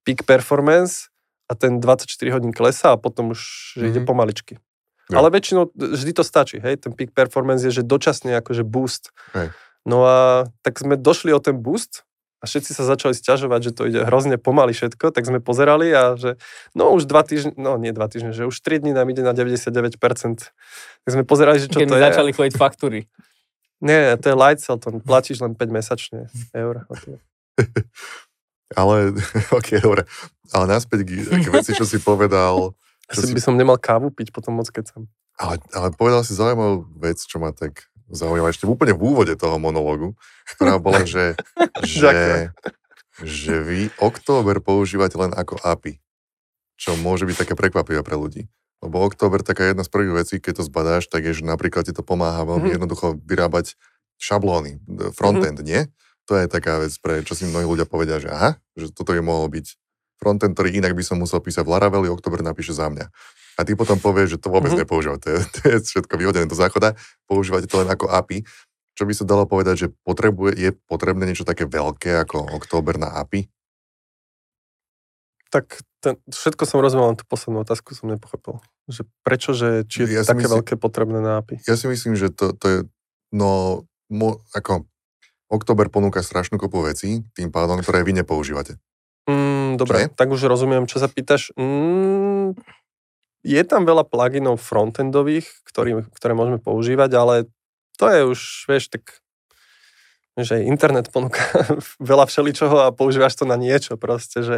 peak 0.05 0.23
performance 0.29 1.09
a 1.49 1.57
ten 1.57 1.81
24 1.81 2.05
hodín 2.33 2.53
klesá 2.53 2.93
a 2.93 3.01
potom 3.01 3.33
už 3.33 3.41
že 3.81 3.89
ide 3.89 4.01
Mhm. 4.01 4.07
pomaličky. 4.09 4.53
Jo. 5.09 5.21
Ale 5.21 5.29
väčšinou 5.29 5.69
vždy 5.77 6.17
to 6.17 6.23
stačí, 6.25 6.57
hej, 6.57 6.81
ten 6.81 6.89
peak 6.93 7.13
performance 7.13 7.61
je, 7.61 7.69
že 7.69 7.83
dočasne 7.85 8.33
akože 8.41 8.65
boost. 8.65 9.13
Hej. 9.37 9.53
No 9.85 10.01
a 10.01 10.49
tak 10.65 10.81
sme 10.81 10.97
došli 10.97 11.29
o 11.29 11.37
ten 11.37 11.61
boost 11.61 12.01
a 12.39 12.43
všetci 12.43 12.71
sa 12.75 12.83
začali 12.83 13.15
sťažovať, 13.15 13.59
že 13.63 13.71
to 13.71 13.87
ide 13.87 14.03
hrozne 14.05 14.35
pomaly 14.35 14.75
všetko, 14.75 15.15
tak 15.15 15.23
sme 15.25 15.39
pozerali 15.39 15.89
a 15.95 16.19
že 16.19 16.35
no 16.75 16.91
už 16.93 17.07
dva 17.07 17.23
týždne, 17.23 17.55
no 17.55 17.79
nie 17.79 17.95
dva 17.95 18.11
týždne, 18.11 18.35
že 18.35 18.45
už 18.45 18.59
3 18.59 18.83
dní 18.83 18.91
nám 18.91 19.07
ide 19.09 19.23
na 19.23 19.31
99%. 19.31 19.87
Tak 19.87 21.09
sme 21.09 21.23
pozerali, 21.23 21.57
že 21.63 21.71
čo 21.71 21.79
Keď 21.81 21.87
to 21.89 21.97
je. 21.97 22.05
začali 22.05 22.31
chodiť 22.35 22.53
faktúry. 22.59 23.07
Nie, 23.83 24.15
to 24.19 24.31
je 24.31 24.35
light 24.35 24.59
cell, 24.63 24.79
to 24.79 24.99
platíš 25.03 25.41
len 25.41 25.55
5 25.55 25.61
mesačne 25.71 26.19
eur. 26.53 26.83
Ale, 28.75 29.13
ok, 29.57 29.69
dobre. 29.79 30.03
Ale 30.49 30.65
naspäť 30.65 31.05
k, 31.05 31.11
k 31.21 31.47
veci, 31.53 31.71
čo 31.77 31.85
si 31.85 32.01
povedal. 32.01 32.73
Čo 33.13 33.21
Asi 33.21 33.29
si, 33.29 33.37
by 33.37 33.41
som 33.45 33.53
nemal 33.53 33.77
kávu 33.77 34.09
piť 34.09 34.33
potom 34.33 34.57
moc 34.57 34.65
keď 34.73 34.89
som. 34.89 35.05
ale, 35.37 35.61
ale 35.77 35.93
povedal 35.93 36.25
si 36.25 36.33
zaujímavú 36.33 36.89
vec, 36.97 37.21
čo 37.21 37.37
ma 37.37 37.53
tak 37.53 37.85
zaujíma 38.09 38.51
ešte 38.51 38.69
úplne 38.69 38.93
v 38.93 39.01
úvode 39.01 39.33
toho 39.35 39.57
monológu, 39.57 40.13
ktorá 40.55 40.77
bola, 40.77 41.05
že, 41.07 41.33
že, 41.81 42.49
že 43.21 43.55
vy 43.61 43.89
Október 43.97 44.61
používate 44.61 45.15
len 45.17 45.31
ako 45.33 45.57
API, 45.61 45.97
čo 46.75 46.93
môže 46.99 47.25
byť 47.25 47.37
také 47.47 47.53
prekvapivé 47.55 48.03
pre 48.03 48.19
ľudí. 48.19 48.45
Lebo 48.83 49.01
Október, 49.01 49.41
taká 49.41 49.71
jedna 49.71 49.81
z 49.81 49.89
prvých 49.89 50.13
vecí, 50.25 50.35
keď 50.37 50.61
to 50.61 50.63
zbadáš, 50.67 51.07
tak 51.07 51.25
je, 51.25 51.41
že 51.41 51.43
napríklad 51.47 51.87
ti 51.87 51.93
to 51.95 52.03
pomáha 52.05 52.43
veľmi 52.45 52.69
Mhm. 52.69 52.75
jednoducho 52.77 53.17
vyrábať 53.23 53.73
šablóny, 54.19 54.79
frontend, 55.15 55.59
nie? 55.63 55.87
to 56.25 56.33
je 56.41 56.49
taká 56.49 56.81
vec, 56.81 56.89
pre 57.05 57.21
čo 57.21 57.37
si 57.37 57.45
mnohí 57.45 57.69
ľudia 57.69 57.85
povedia, 57.85 58.17
že 58.17 58.33
aha, 58.33 58.57
že 58.73 58.89
toto 58.89 59.13
je 59.13 59.21
mohol 59.21 59.45
byť 59.45 59.77
frontend, 60.17 60.57
ktorý 60.57 60.73
inak 60.73 60.97
by 60.97 61.05
som 61.05 61.21
musel 61.21 61.37
písať 61.37 61.61
v 61.61 61.77
Laraveli, 61.77 62.09
oktober 62.09 62.41
napíše 62.41 62.73
za 62.73 62.89
mňa. 62.89 63.13
A 63.55 63.63
ty 63.63 63.71
potom 63.73 63.95
povieš, 63.95 64.35
že 64.35 64.41
to 64.41 64.51
vôbec 64.51 64.71
mm-hmm. 64.71 64.83
nepoužívate. 64.87 65.23
To 65.25 65.29
je, 65.31 65.39
to 65.47 65.59
je 65.67 65.75
všetko 65.95 66.13
vyhodené 66.19 66.45
do 66.47 66.57
záchoda, 66.57 66.93
používate 67.25 67.67
to 67.71 67.79
len 67.79 67.89
ako 67.89 68.11
API. 68.11 68.43
Čo 68.95 69.03
by 69.03 69.13
sa 69.15 69.27
dalo 69.27 69.43
povedať, 69.43 69.75
že 69.75 69.87
potrebuje, 70.07 70.55
je 70.55 70.71
potrebné 70.87 71.27
niečo 71.27 71.43
také 71.43 71.67
veľké 71.67 72.23
ako 72.23 72.55
október 72.55 72.95
na 72.95 73.11
API? 73.19 73.51
Tak 75.51 75.83
ten, 76.03 76.19
všetko 76.31 76.63
som 76.67 76.83
rozumel, 76.83 77.11
len 77.11 77.19
tú 77.19 77.27
poslednú 77.27 77.63
otázku 77.63 77.95
som 77.95 78.11
nepochopil. 78.11 78.59
Že 78.91 79.07
prečo, 79.23 79.51
že 79.55 79.83
či 79.87 80.07
je 80.07 80.19
ja 80.19 80.23
také 80.27 80.47
myslím, 80.47 80.61
veľké 80.61 80.75
potrebné 80.79 81.19
na 81.19 81.39
API? 81.43 81.63
Ja 81.67 81.75
si 81.79 81.87
myslím, 81.87 82.15
že 82.19 82.31
to, 82.31 82.51
to 82.55 82.65
je, 82.67 82.77
no, 83.35 83.83
mo, 84.11 84.43
ako, 84.55 84.87
október 85.49 85.89
ponúka 85.89 86.21
strašnú 86.21 86.57
kopu 86.57 86.85
vecí, 86.85 87.23
tým 87.37 87.49
pádom, 87.53 87.79
ktoré 87.81 88.01
vy 88.01 88.21
nepoužívate. 88.21 88.77
Mm, 89.25 89.81
dobre, 89.81 90.05
tak 90.13 90.29
už 90.29 90.45
rozumiem, 90.45 90.85
čo 90.85 91.01
sa 91.01 91.09
pýtaš. 91.09 91.49
Mm, 91.57 92.53
je 93.45 93.61
tam 93.61 93.85
veľa 93.85 94.09
pluginov 94.09 94.57
frontendových, 94.57 95.45
ktorý, 95.69 96.09
ktoré 96.17 96.33
môžeme 96.33 96.57
používať, 96.57 97.11
ale 97.13 97.35
to 98.01 98.09
je 98.09 98.21
už, 98.25 98.39
vieš, 98.65 98.89
tak 98.89 99.21
že 100.35 100.67
internet 100.67 101.07
ponúka 101.15 101.39
veľa 102.11 102.27
všeličoho 102.27 102.83
a 102.83 102.91
používaš 102.91 103.39
to 103.39 103.47
na 103.47 103.55
niečo 103.55 103.95
proste, 103.95 104.43
že 104.43 104.55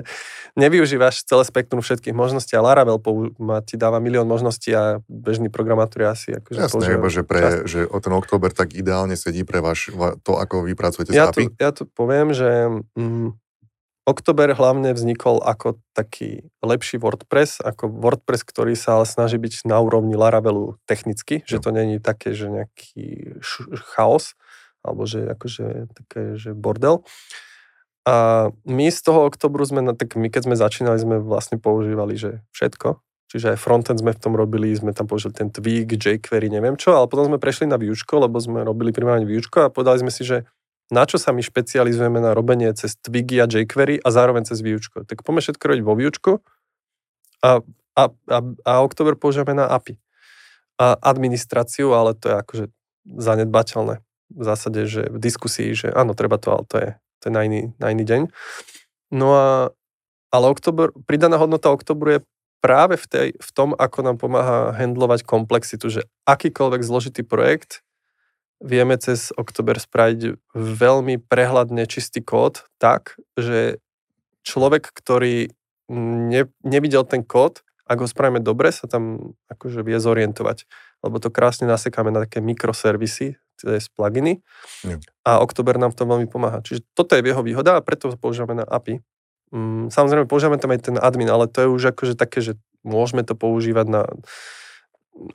nevyužívaš 0.58 1.22
celé 1.22 1.46
spektrum 1.46 1.86
všetkých 1.86 2.18
možností 2.18 2.58
a 2.58 2.66
Laravel 2.66 2.98
má, 3.38 3.62
ti 3.62 3.78
dáva 3.78 4.02
milión 4.02 4.26
možností 4.26 4.74
a 4.74 5.06
bežní 5.06 5.54
programátori 5.54 6.10
asi 6.10 6.34
akože 6.34 6.60
Jasné, 6.66 6.98
lebo 6.98 7.14
že, 7.14 7.22
pre, 7.22 7.70
že 7.70 7.86
o 7.86 8.02
ten 8.02 8.14
október 8.18 8.50
tak 8.58 8.74
ideálne 8.74 9.14
sedí 9.14 9.46
pre 9.46 9.62
váš, 9.62 9.94
to, 10.26 10.42
ako 10.42 10.66
vy 10.66 10.74
pracujete 10.74 11.14
ja 11.14 11.30
s 11.30 11.38
API. 11.38 11.54
Tu, 11.54 11.62
ja 11.62 11.70
tu 11.70 11.86
poviem, 11.86 12.34
že 12.34 12.82
mm, 12.98 13.38
Oktober 14.08 14.56
hlavne 14.56 14.96
vznikol 14.96 15.44
ako 15.44 15.84
taký 15.92 16.48
lepší 16.64 16.96
WordPress, 16.96 17.60
ako 17.60 17.92
WordPress, 17.92 18.48
ktorý 18.48 18.72
sa 18.80 18.96
ale 18.96 19.04
snaží 19.04 19.36
byť 19.36 19.68
na 19.68 19.84
úrovni 19.84 20.16
Laravelu 20.16 20.80
technicky, 20.88 21.44
že 21.44 21.60
to 21.60 21.76
není 21.76 22.00
také, 22.00 22.32
že 22.32 22.48
nejaký 22.48 23.36
chaos, 23.92 24.40
alebo 24.80 25.04
že 25.04 25.28
akože 25.28 25.92
také, 25.92 26.40
že 26.40 26.56
bordel. 26.56 27.04
A 28.08 28.48
my 28.64 28.88
z 28.88 29.00
toho 29.04 29.28
oktobru 29.28 29.68
sme, 29.68 29.84
tak 29.92 30.16
my 30.16 30.32
keď 30.32 30.48
sme 30.48 30.56
začínali, 30.56 30.96
sme 30.96 31.20
vlastne 31.20 31.60
používali, 31.60 32.16
že 32.16 32.48
všetko. 32.56 33.04
Čiže 33.28 33.54
aj 33.54 33.60
frontend 33.60 34.00
sme 34.00 34.16
v 34.16 34.22
tom 34.24 34.40
robili, 34.40 34.72
sme 34.72 34.96
tam 34.96 35.04
použili 35.04 35.36
ten 35.36 35.52
Twig, 35.52 35.92
jQuery, 36.00 36.48
neviem 36.48 36.80
čo, 36.80 36.96
ale 36.96 37.12
potom 37.12 37.28
sme 37.28 37.44
prešli 37.44 37.68
na 37.68 37.76
výučko, 37.76 38.24
lebo 38.24 38.40
sme 38.40 38.64
robili 38.64 38.96
primárne 38.96 39.28
výučko 39.28 39.68
a 39.68 39.74
povedali 39.74 40.08
sme 40.08 40.12
si, 40.16 40.24
že 40.24 40.48
na 40.88 41.04
čo 41.04 41.20
sa 41.20 41.36
my 41.36 41.44
špecializujeme 41.44 42.24
na 42.24 42.32
robenie 42.32 42.72
cez 42.72 42.96
Twiggy 42.96 43.44
a 43.44 43.48
jQuery 43.48 44.00
a 44.00 44.08
zároveň 44.08 44.48
cez 44.48 44.64
výučko. 44.64 45.04
Tak 45.04 45.24
poďme 45.24 45.44
všetko 45.44 45.64
robiť 45.68 45.84
vo 45.84 45.94
výučku 46.00 46.32
a, 47.44 47.60
a, 47.98 48.04
a, 48.08 48.38
a 48.64 48.72
Oktober 48.82 49.20
používame 49.20 49.60
na 49.60 49.68
API. 49.68 50.00
A 50.78 50.96
administráciu, 50.96 51.92
ale 51.92 52.14
to 52.14 52.30
je 52.32 52.36
akože 52.38 52.66
zanedbateľné. 53.08 54.00
V 54.28 54.44
zásade, 54.44 54.86
že 54.86 55.08
v 55.10 55.18
diskusii, 55.18 55.74
že 55.74 55.88
áno, 55.92 56.14
treba 56.14 56.38
to, 56.38 56.48
ale 56.54 56.64
to 56.68 56.76
je, 56.78 56.90
to 57.20 57.24
je 57.28 57.34
na, 57.34 57.42
iný, 57.44 57.62
na 57.82 57.88
iný 57.92 58.04
deň. 58.04 58.22
No 59.12 59.28
a, 59.34 59.48
ale 60.32 60.46
oktober, 60.52 60.92
pridaná 61.08 61.40
hodnota 61.40 61.72
oktobru 61.72 62.20
je 62.20 62.22
práve 62.60 63.00
v, 63.00 63.06
tej, 63.08 63.28
v 63.38 63.50
tom, 63.56 63.72
ako 63.76 64.00
nám 64.04 64.18
pomáha 64.20 64.76
handlovať 64.76 65.24
komplexitu, 65.24 65.88
že 65.88 66.02
akýkoľvek 66.28 66.82
zložitý 66.84 67.24
projekt 67.24 67.87
vieme 68.64 68.98
cez 68.98 69.30
Oktober 69.36 69.78
spraviť 69.78 70.52
veľmi 70.54 71.22
prehľadne 71.22 71.86
čistý 71.86 72.26
kód 72.26 72.66
tak, 72.82 73.18
že 73.38 73.78
človek, 74.42 74.90
ktorý 74.90 75.52
ne, 75.92 76.50
nevidel 76.64 77.04
ten 77.06 77.22
kód, 77.22 77.62
ak 77.88 78.04
ho 78.04 78.08
spravíme 78.08 78.44
dobre, 78.44 78.76
sa 78.76 78.86
tam 78.90 79.36
akože 79.48 79.80
vie 79.84 79.96
zorientovať. 79.96 80.68
Lebo 81.06 81.24
to 81.24 81.32
krásne 81.32 81.70
nasekáme 81.70 82.12
na 82.12 82.28
také 82.28 82.44
mikroservisy, 82.44 83.40
je 83.64 83.80
pluginy. 83.96 84.44
A 85.26 85.42
Oktober 85.42 85.80
nám 85.82 85.96
v 85.96 85.98
tom 85.98 86.08
veľmi 86.12 86.28
pomáha. 86.30 86.62
Čiže 86.62 86.86
toto 86.94 87.18
je 87.18 87.26
jeho 87.26 87.42
výhoda 87.42 87.80
a 87.80 87.86
preto 87.86 88.14
používame 88.20 88.62
na 88.62 88.66
API. 88.68 89.02
Mm, 89.56 89.88
samozrejme, 89.90 90.28
používame 90.28 90.60
tam 90.60 90.76
aj 90.76 90.92
ten 90.92 90.98
admin, 91.00 91.32
ale 91.32 91.48
to 91.48 91.64
je 91.64 91.70
už 91.72 91.84
akože 91.96 92.14
také, 92.20 92.44
že 92.44 92.60
môžeme 92.84 93.24
to 93.24 93.34
používať 93.34 93.88
na 93.88 94.02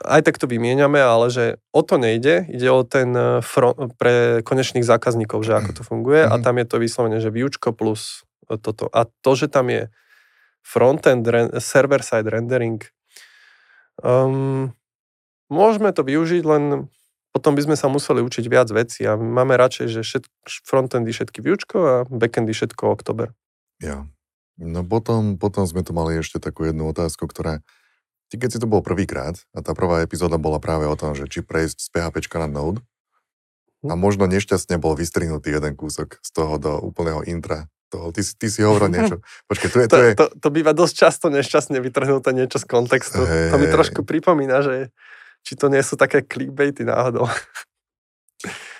aj 0.01 0.23
tak 0.25 0.37
to 0.41 0.49
vymieňame, 0.49 0.99
ale 0.99 1.29
že 1.29 1.45
o 1.75 1.85
to 1.85 2.01
nejde, 2.01 2.49
ide 2.49 2.69
o 2.73 2.83
ten 2.87 3.13
eh, 3.13 3.41
front, 3.45 3.97
pre 4.01 4.41
konečných 4.47 4.87
zákazníkov, 4.87 5.45
že 5.45 5.59
ako 5.59 5.71
to 5.77 5.83
funguje 5.85 6.25
mm-hmm. 6.25 6.35
a 6.35 6.37
mhm. 6.41 6.45
tam 6.45 6.55
je 6.59 6.67
to 6.67 6.77
vyslovene, 6.81 7.19
že 7.21 7.35
výučko 7.35 7.77
plus 7.77 8.25
eh, 8.49 8.57
toto. 8.57 8.89
A 8.93 9.07
to, 9.09 9.33
že 9.37 9.53
tam 9.53 9.69
je 9.69 9.93
frontend, 10.63 11.27
server-side 11.59 12.31
rendering, 12.31 12.79
um, 13.99 14.71
môžeme 15.51 15.91
to 15.91 16.07
využiť, 16.07 16.47
len 16.47 16.87
potom 17.35 17.59
by 17.59 17.67
sme 17.67 17.77
sa 17.81 17.91
museli 17.91 18.23
učiť 18.23 18.45
viac 18.47 18.71
vecí 18.71 19.03
a 19.03 19.19
máme 19.19 19.59
radšej, 19.59 19.87
že 19.91 20.01
všet, 20.07 20.25
frontendy 20.63 21.11
všetky 21.11 21.43
výučko 21.43 21.77
a 21.83 21.95
backendy 22.07 22.55
všetko 22.55 22.95
oktober. 22.95 23.35
Ja. 23.83 24.07
No 24.61 24.87
potom, 24.87 25.41
potom 25.41 25.67
sme 25.67 25.83
tu 25.83 25.97
mali 25.97 26.21
ešte 26.21 26.39
takú 26.39 26.69
jednu 26.69 26.87
otázku, 26.93 27.27
ktorá 27.27 27.65
Ty 28.33 28.41
keď 28.41 28.57
si 28.57 28.59
to 28.65 28.65
bol 28.65 28.81
prvýkrát 28.81 29.37
a 29.53 29.61
tá 29.61 29.77
prvá 29.77 30.01
epizóda 30.01 30.41
bola 30.41 30.57
práve 30.57 30.89
o 30.89 30.97
tom, 30.97 31.13
že 31.13 31.29
či 31.29 31.45
prejsť 31.45 31.85
z 31.85 31.89
PHP 31.93 32.17
na 32.41 32.49
Node 32.49 32.81
a 33.85 33.93
hm. 33.93 34.01
možno 34.01 34.25
nešťastne 34.25 34.81
bol 34.81 34.97
vystrihnutý 34.97 35.53
jeden 35.53 35.77
kúsok 35.77 36.17
z 36.25 36.31
toho 36.33 36.57
do 36.57 36.81
úplného 36.81 37.21
intra 37.29 37.69
toho. 37.93 38.09
Ty, 38.09 38.25
ty 38.25 38.49
si 38.49 38.65
hovoril 38.65 38.89
niečo. 38.97 39.21
Počkej, 39.53 39.69
tu 39.69 39.79
je, 39.85 39.87
to, 39.87 39.93
to, 39.93 40.01
je... 40.01 40.13
To, 40.17 40.27
to 40.33 40.49
býva 40.49 40.73
dosť 40.73 40.95
často 40.97 41.29
nešťastne 41.29 41.77
vytrhnuté 41.77 42.33
niečo 42.33 42.57
z 42.57 42.65
kontextu. 42.65 43.21
Hey, 43.21 43.53
to 43.53 43.61
mi 43.61 43.69
trošku 43.69 44.01
pripomína, 44.01 44.65
že 44.65 44.89
či 45.45 45.53
to 45.53 45.69
nie 45.69 45.85
sú 45.85 46.01
také 46.01 46.25
clickbaity 46.25 46.89
náhodou. 46.89 47.29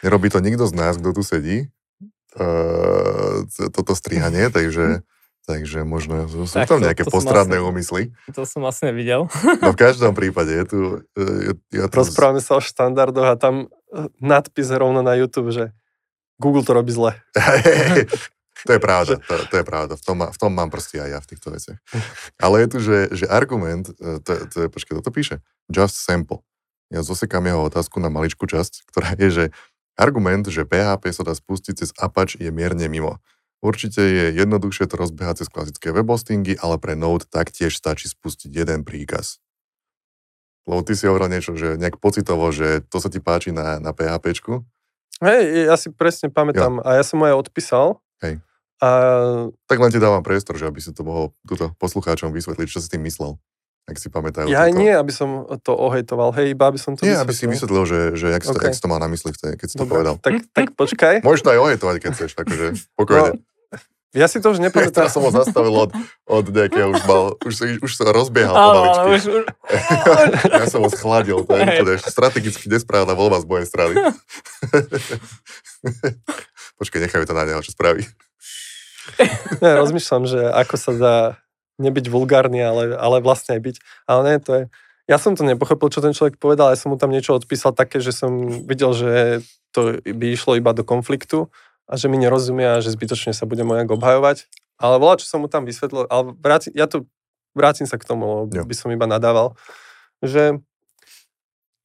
Nerobí 0.01 0.33
to 0.33 0.41
nikto 0.41 0.65
z 0.65 0.73
nás, 0.73 0.97
kto 0.97 1.13
tu 1.13 1.21
sedí, 1.21 1.69
uh, 2.41 3.45
toto 3.69 3.93
strihanie, 3.93 4.49
takže 4.49 5.05
Takže 5.43 5.83
možno 5.83 6.31
sú 6.31 6.47
tak, 6.47 6.71
tam 6.71 6.79
nejaké 6.79 7.03
to, 7.03 7.11
to 7.11 7.15
postradné 7.19 7.59
asi, 7.59 7.67
úmysly. 7.67 8.03
To 8.31 8.47
som 8.47 8.63
asi 8.63 8.87
nevidel. 8.87 9.27
No 9.59 9.75
v 9.75 9.79
každom 9.79 10.15
prípade 10.15 10.55
je 10.55 10.65
tu... 10.71 10.79
Je, 11.19 11.53
ja 11.75 11.91
tu... 11.91 11.99
Rozprávame 11.99 12.39
sa 12.39 12.59
o 12.59 12.63
štandardoch 12.63 13.27
a 13.27 13.35
tam 13.35 13.67
e, 13.67 14.07
nadpis 14.23 14.71
rovno 14.71 15.03
na 15.03 15.19
YouTube, 15.19 15.51
že 15.51 15.75
Google 16.39 16.63
to 16.63 16.79
robí 16.79 16.95
zle. 16.95 17.19
to 18.67 18.71
je 18.71 18.81
pravda, 18.81 19.19
to, 19.19 19.35
to 19.51 19.55
je 19.59 19.65
pravda. 19.67 19.99
V 19.99 20.03
tom, 20.07 20.19
v 20.23 20.39
tom 20.39 20.53
mám 20.55 20.71
proste 20.71 21.03
aj 21.03 21.11
ja 21.11 21.19
v 21.19 21.29
týchto 21.35 21.49
veciach. 21.51 21.79
Ale 22.39 22.63
je 22.63 22.67
tu, 22.71 22.79
že, 22.79 22.99
že 23.11 23.27
argument, 23.27 23.91
e, 23.99 24.23
to, 24.23 24.47
to 24.47 24.57
je, 24.63 24.69
počkej, 24.71 24.95
toto 25.03 25.11
píše, 25.11 25.43
just 25.67 25.99
sample. 25.99 26.47
Ja 26.95 27.03
zosekám 27.03 27.43
jeho 27.43 27.67
otázku 27.67 27.99
na 27.99 28.15
maličkú 28.15 28.47
časť, 28.47 28.87
ktorá 28.95 29.19
je, 29.19 29.29
že 29.33 29.45
argument, 29.99 30.47
že 30.47 30.63
PHP 30.63 31.11
sa 31.11 31.27
dá 31.27 31.35
spustiť 31.35 31.75
cez 31.83 31.91
Apache 31.99 32.39
je 32.39 32.53
mierne 32.55 32.87
mimo. 32.87 33.19
Určite 33.63 34.03
je 34.03 34.25
jednoduchšie 34.35 34.91
to 34.91 34.99
rozbehať 34.99 35.47
cez 35.47 35.49
klasické 35.49 35.95
webhostingy, 35.95 36.59
ale 36.59 36.83
pre 36.83 36.99
Node 36.99 37.31
taktiež 37.31 37.79
stačí 37.79 38.11
spustiť 38.11 38.51
jeden 38.51 38.83
príkaz. 38.83 39.39
Lebo 40.67 40.83
ty 40.83 40.99
si 40.99 41.07
hovoril 41.07 41.31
niečo, 41.31 41.55
že 41.55 41.79
nejak 41.79 42.03
pocitovo, 42.03 42.51
že 42.51 42.83
to 42.91 42.99
sa 42.99 43.07
ti 43.07 43.23
páči 43.23 43.55
na, 43.55 43.79
na 43.79 43.95
PHPčku. 43.95 44.67
Hej, 45.23 45.71
ja 45.71 45.79
si 45.79 45.95
presne 45.95 46.27
pamätám. 46.27 46.83
Jo. 46.83 46.87
A 46.87 46.99
ja 46.99 47.05
som 47.07 47.23
aj 47.23 47.47
odpísal. 47.47 48.03
Hej. 48.23 48.43
A... 48.83 48.89
Tak 49.71 49.79
len 49.79 49.95
ti 49.95 50.03
dávam 50.03 50.27
priestor, 50.27 50.59
že 50.59 50.67
aby 50.67 50.83
si 50.83 50.91
to 50.91 51.07
mohol 51.07 51.31
túto 51.47 51.71
poslucháčom 51.79 52.35
vysvetliť, 52.35 52.67
čo 52.67 52.83
si 52.83 52.91
tým 52.91 53.07
myslel. 53.07 53.39
Ak 53.87 53.99
si 53.99 54.11
pamätajú. 54.11 54.47
Ja 54.47 54.71
aj 54.71 54.79
nie, 54.79 54.91
aby 54.95 55.11
som 55.11 55.43
to 55.63 55.75
ohejtoval. 55.75 56.31
Hej, 56.39 56.55
iba 56.55 56.71
aby 56.71 56.79
som 56.79 56.95
to 56.95 57.03
Nie, 57.03 57.19
vysvetlil. 57.19 57.27
aby 57.27 57.33
si 57.35 57.45
vysvetlil, 57.51 57.85
že, 57.87 58.01
že 58.15 58.27
jak, 58.31 58.43
okay. 58.47 58.55
to, 58.55 58.59
jak 58.71 58.75
si 58.79 58.83
to 58.83 58.91
má 58.91 58.99
na 59.03 59.11
mysli, 59.11 59.31
keď 59.35 59.67
si 59.67 59.75
to 59.75 59.83
Dobre, 59.87 59.95
povedal. 59.99 60.15
Tak, 60.23 60.35
tak 60.55 60.67
počkaj. 60.83 61.15
Môžeš 61.27 61.43
to 61.43 61.51
aj 61.51 61.59
ohetovať, 61.59 61.97
keď 61.99 62.11
chceš, 62.15 62.31
takže 62.39 62.67
pokojne. 62.95 63.39
No, 63.39 63.52
ja 64.13 64.29
si 64.29 64.45
to 64.45 64.53
už 64.53 64.61
nepamätám. 64.61 65.09
Ja 65.09 65.13
som 65.13 65.25
ho 65.25 65.33
zastavil 65.33 65.73
od, 65.73 65.91
od 66.29 66.45
nejakého, 66.53 66.93
už 66.93 67.03
mal, 67.09 67.23
už, 67.41 67.81
už 67.81 67.93
sa 67.97 68.13
rozbiehal 68.13 68.53
pomaličky. 68.53 69.09
Už, 69.09 69.23
už... 69.41 69.45
ja 70.61 70.67
som 70.69 70.85
ho 70.85 70.91
schladil, 70.93 71.41
to 71.49 71.53
je, 71.57 71.65
je 71.97 71.99
strategicky 72.05 72.69
nesprávna 72.69 73.17
voľba 73.17 73.41
z 73.41 73.47
mojej 73.49 73.67
strany. 73.67 73.97
Počkaj, 76.81 77.01
nechajú 77.09 77.25
to 77.25 77.33
na 77.33 77.49
neho, 77.49 77.65
čo 77.65 77.73
spraví. 77.73 78.05
Ja 79.65 79.81
rozmýšľam, 79.81 80.29
že 80.29 80.41
ako 80.45 80.75
sa 80.77 80.93
dá 80.93 81.17
nebyť 81.81 82.13
vulgárny, 82.13 82.61
ale, 82.61 82.93
ale 82.93 83.25
vlastne 83.25 83.57
aj 83.57 83.61
byť. 83.65 83.77
Ale 84.05 84.21
nie, 84.29 84.37
to 84.45 84.51
je... 84.53 84.63
Ja 85.09 85.17
som 85.19 85.35
to 85.35 85.43
nepochopil, 85.43 85.89
čo 85.89 86.05
ten 86.05 86.15
človek 86.15 86.37
povedal, 86.37 86.71
ja 86.71 86.79
som 86.79 86.93
mu 86.93 87.01
tam 87.01 87.11
niečo 87.11 87.35
odpísal 87.35 87.75
také, 87.75 87.99
že 87.99 88.15
som 88.15 88.63
videl, 88.63 88.93
že 88.95 89.41
to 89.73 89.99
by 90.05 90.27
išlo 90.31 90.55
iba 90.61 90.71
do 90.77 90.85
konfliktu 90.85 91.49
a 91.87 91.99
že 91.99 92.07
mi 92.07 92.17
nerozumia, 92.19 92.81
že 92.81 92.95
zbytočne 92.95 93.35
sa 93.35 93.45
budem 93.47 93.67
nejak 93.69 93.91
obhajovať. 93.93 94.47
Ale 94.81 94.99
volá, 94.99 95.15
čo 95.19 95.27
som 95.31 95.43
mu 95.43 95.49
tam 95.51 95.63
vysvetlil, 95.63 96.11
ale 96.11 96.35
vráti, 96.43 96.73
ja 96.75 96.91
tu 96.91 97.07
vrátim 97.55 97.87
sa 97.87 98.01
k 98.01 98.09
tomu, 98.09 98.49
lebo 98.49 98.65
by 98.67 98.75
som 98.75 98.91
iba 98.91 99.07
nadával, 99.07 99.55
že 100.25 100.59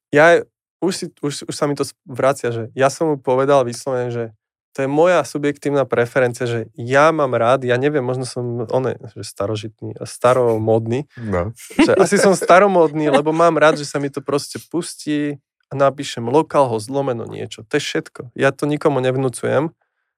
ja 0.09 0.41
už, 0.79 0.93
si, 0.95 1.05
už, 1.19 1.49
už 1.49 1.55
sa 1.55 1.67
mi 1.67 1.75
to 1.75 1.83
vracia, 2.07 2.49
že 2.53 2.69
ja 2.77 2.87
som 2.87 3.13
mu 3.13 3.15
povedal 3.19 3.67
vyslovene, 3.67 4.09
že 4.13 4.25
to 4.71 4.85
je 4.85 4.89
moja 4.89 5.25
subjektívna 5.25 5.89
preferencia, 5.89 6.45
že 6.45 6.69
ja 6.77 7.09
mám 7.09 7.33
rád, 7.33 7.65
ja 7.65 7.81
neviem, 7.81 8.05
možno 8.05 8.29
som 8.29 8.69
one, 8.69 8.93
že 9.17 9.25
starožitný, 9.25 9.97
staromodný, 10.05 11.09
No. 11.17 11.49
že 11.81 11.97
asi 11.97 12.21
som 12.21 12.37
staromodný, 12.37 13.09
lebo 13.09 13.33
mám 13.33 13.57
rád, 13.57 13.81
že 13.81 13.89
sa 13.89 13.97
mi 13.97 14.13
to 14.13 14.21
proste 14.21 14.61
pustí 14.69 15.41
a 15.67 15.73
napíšem 15.73 16.21
localhost, 16.29 16.93
lomeno 16.93 17.25
niečo. 17.25 17.65
To 17.65 17.73
je 17.73 17.81
všetko. 17.81 18.21
Ja 18.37 18.53
to 18.53 18.69
nikomu 18.69 19.01
nevnúcujem, 19.01 19.73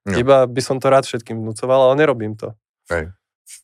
No. 0.08 0.16
iba 0.16 0.48
by 0.48 0.62
som 0.64 0.80
to 0.80 0.88
rád 0.88 1.04
všetkým 1.04 1.36
vnúcoval, 1.36 1.92
ale 1.92 2.00
nerobím 2.00 2.40
to. 2.40 2.56
Hej. 2.88 3.12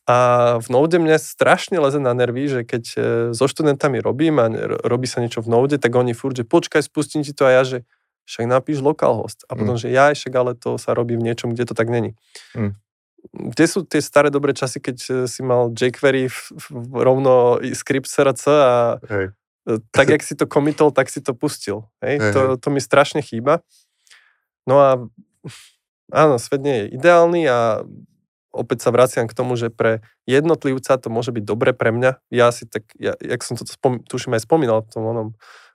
A 0.06 0.16
v 0.58 0.66
Node 0.70 0.98
mne 0.98 1.14
strašne 1.18 1.78
leze 1.78 2.02
na 2.02 2.10
nervy, 2.10 2.50
že 2.50 2.60
keď 2.66 2.84
e, 2.94 2.98
so 3.30 3.46
študentami 3.46 4.02
robím 4.02 4.42
a 4.42 4.50
robí 4.82 5.06
sa 5.06 5.22
niečo 5.22 5.42
v 5.42 5.50
Node, 5.50 5.78
tak 5.78 5.94
oni 5.94 6.10
furt, 6.10 6.34
že 6.34 6.42
počkaj, 6.42 6.82
spustím 6.82 7.22
ti 7.22 7.30
to 7.30 7.46
a 7.46 7.54
ja, 7.54 7.62
že 7.62 7.86
však 8.26 8.50
napíš 8.50 8.82
localhost. 8.82 9.46
A 9.46 9.54
potom, 9.54 9.78
že 9.78 9.86
ja 9.94 10.10
však 10.10 10.34
ale 10.34 10.52
to 10.58 10.74
sa 10.82 10.98
robí 10.98 11.14
v 11.14 11.22
niečom, 11.30 11.54
kde 11.54 11.70
to 11.70 11.74
tak 11.78 11.86
není. 11.86 12.18
Mm. 12.58 12.74
Kde 13.30 13.64
sú 13.70 13.86
tie 13.86 14.02
staré 14.02 14.30
dobré 14.34 14.54
časy, 14.54 14.82
keď 14.82 14.98
e, 15.06 15.12
si 15.30 15.40
mal 15.46 15.70
jQuery 15.70 16.26
v, 16.26 16.38
v, 16.54 16.90
rovno 17.06 17.62
script 17.74 18.10
src 18.10 18.42
a 18.50 18.98
Hej. 19.06 19.26
e, 19.70 19.72
tak, 19.94 20.10
jak 20.10 20.22
si 20.26 20.34
to 20.34 20.50
commitol, 20.50 20.90
tak 20.90 21.06
si 21.10 21.22
to 21.22 21.30
pustil. 21.30 21.86
Hej? 22.02 22.18
Hej, 22.18 22.30
To, 22.34 22.40
to 22.58 22.68
mi 22.74 22.82
strašne 22.82 23.22
chýba. 23.22 23.62
No 24.66 24.82
a 24.82 24.98
áno, 26.12 26.38
svet 26.38 26.62
nie 26.62 26.76
je 26.84 26.86
ideálny 26.98 27.42
a 27.46 27.58
opäť 28.56 28.88
sa 28.88 28.90
vraciam 28.90 29.28
k 29.28 29.36
tomu, 29.36 29.54
že 29.60 29.68
pre 29.68 30.00
jednotlivca 30.24 30.96
to 30.96 31.12
môže 31.12 31.30
byť 31.30 31.44
dobre 31.44 31.76
pre 31.76 31.92
mňa. 31.92 32.24
Ja 32.32 32.48
si 32.50 32.64
tak, 32.64 32.88
ja, 32.96 33.12
jak 33.20 33.44
som 33.44 33.60
to 33.60 33.68
spom, 33.68 34.00
tuším 34.00 34.34
aj 34.38 34.48
spomínal 34.48 34.80
v 34.80 34.90
tom 34.90 35.04
onom 35.04 35.28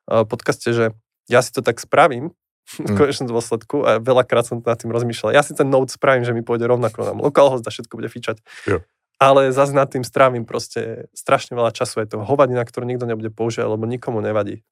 uh, 0.10 0.26
podcaste, 0.26 0.74
že 0.74 0.86
ja 1.30 1.46
si 1.46 1.54
to 1.54 1.62
tak 1.62 1.78
spravím 1.78 2.34
v 2.82 2.90
Mm. 2.90 2.98
konečnom 2.98 3.28
dôsledku 3.30 3.84
a 3.84 4.00
veľakrát 4.00 4.48
som 4.48 4.64
nad 4.64 4.80
tým 4.80 4.90
rozmýšľal. 4.96 5.36
Ja 5.36 5.44
si 5.44 5.52
ten 5.54 5.68
node 5.68 5.92
spravím, 5.92 6.24
že 6.24 6.32
mi 6.32 6.42
pôjde 6.42 6.66
rovnako 6.66 7.04
na 7.04 7.14
localhost 7.14 7.68
a 7.68 7.72
všetko 7.74 8.00
bude 8.00 8.08
fičať. 8.08 8.40
Jo. 8.66 8.80
Ale 9.22 9.54
zase 9.54 9.76
nad 9.78 9.86
tým 9.86 10.02
strávim 10.02 10.50
proste 10.50 11.06
strašne 11.14 11.54
veľa 11.54 11.70
času. 11.76 12.02
Je 12.02 12.10
to 12.10 12.26
hovadina, 12.26 12.66
ktorú 12.66 12.90
nikto 12.90 13.06
nebude 13.06 13.30
používať, 13.30 13.70
lebo 13.70 13.86
nikomu 13.86 14.18
nevadí 14.18 14.66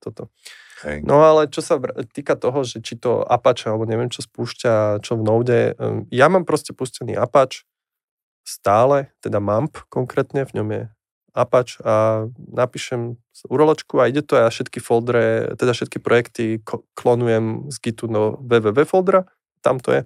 toto. 0.00 0.32
Hej. 0.80 1.04
No 1.04 1.20
ale 1.20 1.50
čo 1.52 1.60
sa 1.60 1.76
týka 2.16 2.40
toho, 2.40 2.64
že 2.64 2.80
či 2.80 2.96
to 2.96 3.20
Apache, 3.20 3.68
alebo 3.68 3.84
neviem 3.84 4.08
čo 4.08 4.24
spúšťa, 4.24 5.04
čo 5.04 5.20
v 5.20 5.22
Node, 5.22 5.60
um, 5.76 6.08
ja 6.08 6.32
mám 6.32 6.48
proste 6.48 6.72
pustený 6.72 7.20
Apache 7.20 7.68
stále, 8.40 9.12
teda 9.20 9.38
MAMP 9.38 9.76
konkrétne, 9.92 10.48
v 10.48 10.54
ňom 10.56 10.68
je 10.72 10.82
Apache 11.36 11.78
a 11.84 12.26
napíšem 12.34 13.20
uroločku 13.46 14.00
a 14.00 14.08
ide 14.08 14.24
to 14.24 14.40
a 14.40 14.48
ja 14.48 14.50
všetky 14.50 14.80
foldre, 14.80 15.54
teda 15.54 15.76
všetky 15.76 16.00
projekty 16.00 16.64
klonujem 16.96 17.70
z 17.70 17.76
Gitu 17.78 18.08
do 18.10 18.40
www 18.40 18.80
foldra, 18.88 19.28
tam 19.60 19.78
to 19.78 19.94
je. 19.94 20.02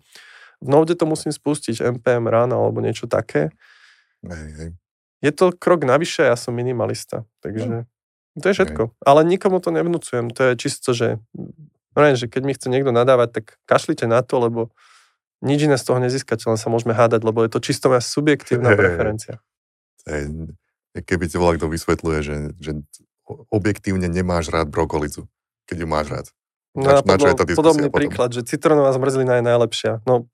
V 0.58 0.68
Node 0.68 0.98
to 0.98 1.06
musím 1.06 1.30
spustiť, 1.30 1.80
npm 2.02 2.26
run 2.26 2.50
alebo 2.50 2.82
niečo 2.82 3.06
také. 3.06 3.54
Hej, 4.26 4.48
hej. 4.58 4.70
Je 5.24 5.32
to 5.32 5.56
krok 5.56 5.88
navyše, 5.88 6.26
ja 6.26 6.36
som 6.36 6.52
minimalista, 6.52 7.24
takže 7.40 7.88
to 8.34 8.46
je 8.50 8.54
všetko. 8.54 8.82
Ale 9.00 9.20
nikomu 9.22 9.58
to 9.58 9.70
nevnúcujem, 9.70 10.30
to 10.30 10.50
je 10.50 10.52
čisto, 10.56 10.90
že, 10.90 11.22
no 11.94 11.98
neviem, 11.98 12.18
že 12.18 12.26
keď 12.26 12.42
mi 12.42 12.52
chce 12.52 12.66
niekto 12.66 12.90
nadávať, 12.90 13.28
tak 13.30 13.44
kašlite 13.64 14.06
na 14.06 14.20
to, 14.20 14.38
lebo 14.38 14.60
nič 15.38 15.62
iné 15.62 15.76
z 15.76 15.84
toho 15.84 15.98
nezískate, 16.00 16.42
len 16.44 16.56
sa 16.56 16.66
môžeme 16.66 16.92
hádať, 16.92 17.20
lebo 17.22 17.44
je 17.44 17.50
to 17.52 17.60
čisto 17.60 17.92
moja 17.92 18.00
subjektívna 18.00 18.72
preferencia. 18.72 19.38
Hej. 20.08 20.50
Keby 20.94 21.24
ti 21.26 21.36
volá 21.36 21.54
kto 21.54 21.66
vysvetľuje, 21.68 22.18
že, 22.22 22.36
že 22.56 22.70
objektívne 23.50 24.06
nemáš 24.06 24.48
rád 24.48 24.70
brokolicu, 24.70 25.26
keď 25.66 25.76
ju 25.80 25.86
máš 25.86 26.06
rád. 26.08 26.26
No 26.74 26.90
Na 26.90 26.98
čo- 26.98 27.06
na 27.06 27.14
čo 27.18 27.26
je 27.30 27.36
tá 27.38 27.44
podobný 27.50 27.86
potom? 27.86 27.98
príklad, 28.02 28.30
že 28.34 28.42
citrónová 28.42 28.90
zmrzlina 28.90 29.38
je 29.38 29.44
najlepšia. 29.46 29.92
No, 30.06 30.26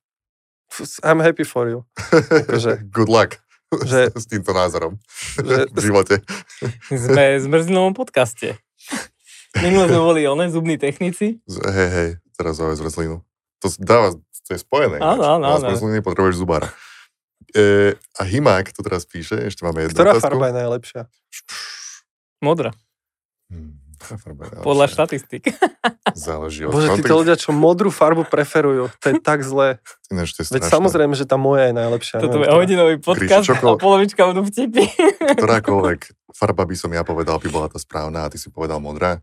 I'm 1.04 1.20
happy 1.20 1.44
for 1.44 1.68
you. 1.68 1.84
Akože, 2.46 2.86
Good 2.88 3.10
luck 3.10 3.40
Že- 3.90 4.12
s 4.14 4.26
týmto 4.26 4.50
názorom 4.50 4.98
že, 5.48 5.70
v 5.70 5.78
živote. 5.78 6.14
Sme 6.90 7.38
v 7.38 7.42
zmrzlinovom 7.46 7.94
podcaste. 7.94 8.58
Minule 9.50 9.90
sme 9.90 9.98
boli 9.98 10.22
one, 10.30 10.46
zubní 10.46 10.78
technici. 10.78 11.42
Hej, 11.50 11.88
hej, 11.90 12.10
teraz 12.38 12.62
o 12.62 12.70
zmrzlinu. 12.70 13.18
To 13.58 13.66
dáva, 13.82 14.14
to 14.46 14.50
je 14.54 14.62
spojené. 14.62 15.02
Áno, 15.02 15.26
áno, 15.26 15.44
áno. 15.58 15.66
zmrzlinu 15.66 16.06
potrebuješ 16.06 16.38
zubára. 16.38 16.70
E, 17.50 17.98
a 18.14 18.22
Himák 18.22 18.70
tu 18.70 18.78
teraz 18.86 19.02
píše, 19.02 19.34
ešte 19.42 19.66
máme 19.66 19.90
jednu 19.90 19.98
ktorá 19.98 20.14
otázku. 20.14 20.22
farba 20.22 20.54
je 20.54 20.54
najlepšia? 20.54 21.00
Modra. 22.38 22.70
Hmm, 23.50 23.79
Podľa 24.64 24.86
najlepšia? 24.88 24.96
štatistik. 24.96 25.42
Záleží 26.26 26.66
od 26.66 26.72
Bože, 26.72 26.88
títo 26.96 27.14
ľudia, 27.20 27.36
čo 27.36 27.52
modrú 27.52 27.92
farbu 27.92 28.26
preferujú, 28.26 28.88
to 28.98 29.06
je 29.12 29.14
tak 29.20 29.44
zlé. 29.44 29.78
Ináč 30.08 30.34
to 30.34 30.42
je 30.42 30.56
Veď 30.56 30.66
samozrejme, 30.66 31.14
že 31.14 31.28
tá 31.28 31.36
moja 31.36 31.70
je 31.70 31.74
najlepšia. 31.76 32.16
Toto 32.18 32.40
je 32.42 32.48
hodinový 32.48 32.96
podcast 32.98 33.46
a 33.46 33.54
čokol- 33.54 33.78
polovička 33.78 34.26
budú 34.26 34.48
vtipy. 34.48 34.88
Ktorákoľvek 35.38 36.32
farba 36.34 36.64
by 36.64 36.76
som 36.76 36.90
ja 36.90 37.04
povedal, 37.04 37.38
by 37.38 37.48
bola 37.52 37.68
tá 37.68 37.78
správna 37.78 38.26
a 38.26 38.30
ty 38.32 38.40
si 38.40 38.48
povedal 38.48 38.80
modrá. 38.80 39.20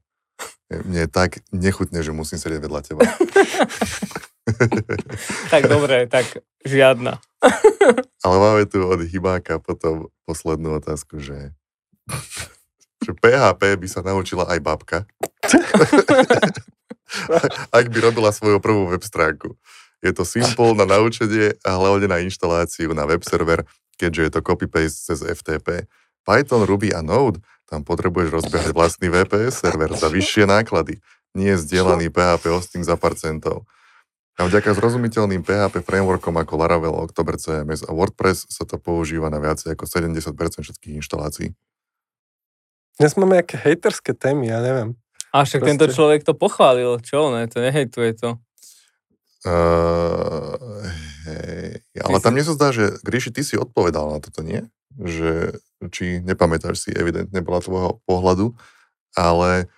Mne 0.70 1.08
je 1.08 1.12
tak 1.12 1.42
nechutne, 1.50 2.04
že 2.04 2.12
musím 2.12 2.38
sedieť 2.38 2.62
vedľa 2.62 2.82
teba. 2.84 3.02
tak 5.54 5.64
dobre, 5.66 6.06
tak 6.12 6.28
žiadna. 6.68 7.18
Ale 8.22 8.36
máme 8.36 8.64
tu 8.68 8.84
od 8.84 9.00
Hibáka 9.00 9.64
potom 9.64 10.12
poslednú 10.28 10.78
otázku, 10.78 11.24
že, 11.24 11.56
že 13.04 13.14
PHP 13.14 13.78
by 13.78 13.88
sa 13.88 14.02
naučila 14.02 14.50
aj 14.50 14.60
babka, 14.62 14.98
ak 17.78 17.86
by 17.88 17.98
robila 18.04 18.34
svoju 18.34 18.60
prvú 18.60 18.90
web 18.90 19.04
stránku. 19.04 19.56
Je 20.02 20.14
to 20.14 20.28
simple 20.28 20.78
na 20.78 20.86
naučenie 20.86 21.58
a 21.66 21.72
hlavne 21.74 22.06
na 22.06 22.22
inštaláciu 22.22 22.94
na 22.94 23.10
web 23.10 23.26
server, 23.26 23.66
keďže 23.98 24.22
je 24.22 24.32
to 24.38 24.42
copy-paste 24.46 25.10
cez 25.10 25.20
FTP. 25.26 25.90
Python, 26.22 26.68
Ruby 26.68 26.94
a 26.94 27.02
Node, 27.02 27.42
tam 27.66 27.82
potrebuješ 27.82 28.30
rozbiehať 28.32 28.72
vlastný 28.76 29.10
VPS 29.10 29.64
server 29.64 29.90
za 29.96 30.08
vyššie 30.08 30.46
náklady, 30.46 31.02
nie 31.34 31.58
zdieľaný 31.58 32.14
PHP 32.14 32.54
hosting 32.54 32.86
za 32.86 32.96
pár 32.96 33.18
centov. 33.18 33.66
A 34.38 34.46
vďaka 34.46 34.78
zrozumiteľným 34.78 35.42
PHP 35.42 35.82
frameworkom 35.82 36.38
ako 36.38 36.62
Laravel, 36.62 36.94
October 36.94 37.42
CMS 37.42 37.82
a 37.82 37.90
WordPress 37.90 38.46
sa 38.54 38.70
to 38.70 38.78
používa 38.78 39.34
na 39.34 39.42
viacej 39.42 39.74
ako 39.74 39.90
70% 39.90 40.30
všetkých 40.62 41.02
inštalácií. 41.02 41.58
Dnes 42.98 43.14
máme 43.14 43.38
aké 43.38 43.62
hejterské 43.62 44.18
témy, 44.18 44.50
ja 44.50 44.58
neviem. 44.58 44.98
A 45.30 45.46
však 45.46 45.62
Proste- 45.62 45.70
tento 45.70 45.86
človek 45.94 46.26
to 46.26 46.34
pochválil, 46.34 46.98
čo 47.06 47.30
ne, 47.30 47.46
to 47.46 47.62
nehejtuje 47.62 48.18
to. 48.18 48.42
Uh, 49.46 50.82
hej, 51.30 51.86
ale 51.94 52.18
Ty 52.18 52.24
tam 52.26 52.34
si- 52.34 52.36
mne 52.42 52.44
sa 52.50 52.54
zdá, 52.58 52.68
že 52.74 52.98
Gríši, 53.06 53.30
ty 53.30 53.46
si 53.46 53.54
odpovedal 53.54 54.10
na 54.10 54.18
toto, 54.18 54.42
nie? 54.42 54.66
Že, 54.98 55.62
či 55.94 56.26
nepamätáš 56.26 56.82
si, 56.82 56.90
evidentne 56.90 57.38
bola 57.46 57.62
tvojho 57.62 58.02
pohľadu, 58.10 58.58
ale 59.14 59.70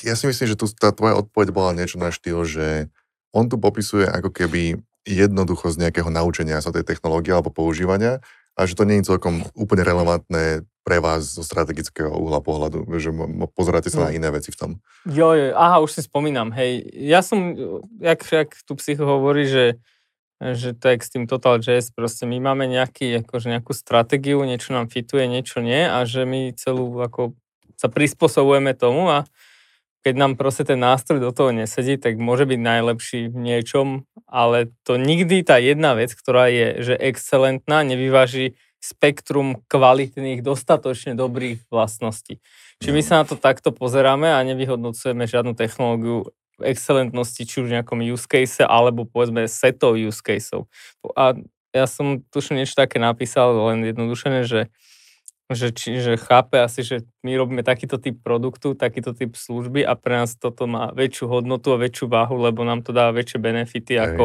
ja 0.00 0.16
si 0.16 0.24
myslím, 0.24 0.48
že 0.48 0.56
tu 0.56 0.64
tá 0.72 0.88
tvoja 0.88 1.20
odpoveď 1.20 1.52
bola 1.52 1.76
niečo 1.76 2.00
na 2.00 2.08
štýl, 2.08 2.48
že 2.48 2.88
on 3.36 3.52
tu 3.52 3.60
popisuje 3.60 4.08
ako 4.08 4.32
keby 4.32 4.80
jednoducho 5.04 5.68
z 5.68 5.84
nejakého 5.84 6.08
naučenia 6.08 6.64
sa 6.64 6.72
tej 6.72 6.88
technológie 6.88 7.36
alebo 7.36 7.52
používania 7.52 8.24
a 8.56 8.64
že 8.64 8.72
to 8.72 8.88
nie 8.88 9.04
je 9.04 9.12
celkom 9.12 9.44
úplne 9.52 9.84
relevantné 9.84 10.64
pre 10.84 11.00
vás 11.00 11.24
zo 11.24 11.40
strategického 11.40 12.12
uhla 12.12 12.44
pohľadu, 12.44 12.84
že 13.00 13.08
pozeráte 13.56 13.88
sa 13.88 14.04
na 14.06 14.12
No. 14.12 14.16
iné 14.20 14.28
veci 14.28 14.52
v 14.52 14.56
tom. 14.60 14.70
Jo, 15.08 15.32
jo, 15.32 15.56
aha, 15.56 15.80
už 15.80 15.96
si 15.96 16.00
spomínam, 16.04 16.52
hej. 16.52 16.84
Ja 16.92 17.24
som, 17.24 17.56
jak, 17.98 18.20
jak 18.20 18.52
tu 18.68 18.76
psycho 18.76 19.08
hovorí, 19.08 19.48
že, 19.48 19.80
že 20.44 20.76
to 20.76 20.92
je 20.92 21.00
s 21.00 21.08
tým 21.08 21.24
Total.js, 21.24 21.88
proste 21.96 22.28
my 22.28 22.36
máme 22.36 22.68
nejaký, 22.68 23.24
akože 23.24 23.48
nejakú 23.48 23.72
stratégiu, 23.72 24.44
niečo 24.44 24.76
nám 24.76 24.92
fituje, 24.92 25.24
niečo 25.24 25.64
nie 25.64 25.88
a 25.88 26.04
že 26.04 26.28
my 26.28 26.52
celú 26.52 27.00
ako 27.00 27.32
sa 27.80 27.88
prispôsobujeme 27.88 28.76
tomu 28.76 29.08
a 29.08 29.24
keď 30.04 30.14
nám 30.20 30.32
proste 30.36 30.68
ten 30.68 30.76
nástroj 30.76 31.16
do 31.16 31.32
toho 31.32 31.48
nesedí, 31.48 31.96
tak 31.96 32.20
môže 32.20 32.44
byť 32.44 32.60
najlepší 32.60 33.20
v 33.32 33.36
niečom, 33.40 34.04
ale 34.28 34.68
to 34.84 35.00
nikdy 35.00 35.40
tá 35.40 35.56
jedna 35.56 35.96
vec, 35.96 36.12
ktorá 36.12 36.52
je 36.52 36.84
že 36.84 36.94
excelentná, 37.00 37.80
nevyváži 37.88 38.52
spektrum 38.84 39.64
kvalitných, 39.64 40.44
dostatočne 40.44 41.16
dobrých 41.16 41.64
vlastností. 41.72 42.44
Čiže 42.84 42.92
my 42.92 43.02
sa 43.02 43.14
na 43.22 43.24
to 43.24 43.40
takto 43.40 43.72
pozeráme 43.72 44.28
a 44.28 44.44
nevyhodnocujeme 44.44 45.24
žiadnu 45.24 45.56
technológiu 45.56 46.28
v 46.60 46.62
excelentnosti, 46.68 47.48
či 47.48 47.64
už 47.64 47.72
v 47.72 47.80
nejakom 47.80 48.04
use 48.04 48.28
case, 48.28 48.60
alebo 48.60 49.08
povedzme 49.08 49.48
setov 49.48 49.96
use 49.96 50.20
caseov. 50.20 50.68
A 51.16 51.32
ja 51.72 51.88
som 51.88 52.20
tuším 52.28 52.60
niečo 52.60 52.76
také 52.76 53.00
napísal, 53.00 53.56
len 53.72 53.88
jednodušené, 53.88 54.44
že 54.44 54.68
že, 55.52 55.76
či, 55.76 56.00
že 56.00 56.16
chápe 56.16 56.56
asi, 56.56 56.80
že 56.80 56.96
my 57.20 57.36
robíme 57.36 57.60
takýto 57.60 58.00
typ 58.00 58.16
produktu, 58.24 58.72
takýto 58.72 59.12
typ 59.12 59.36
služby 59.36 59.84
a 59.84 59.92
pre 59.92 60.24
nás 60.24 60.40
toto 60.40 60.64
má 60.64 60.88
väčšiu 60.96 61.28
hodnotu 61.28 61.76
a 61.76 61.80
väčšiu 61.80 62.08
váhu, 62.08 62.40
lebo 62.40 62.64
nám 62.64 62.80
to 62.80 62.96
dá 62.96 63.12
väčšie 63.12 63.44
benefity 63.44 64.00
Hej. 64.00 64.16
ako 64.16 64.24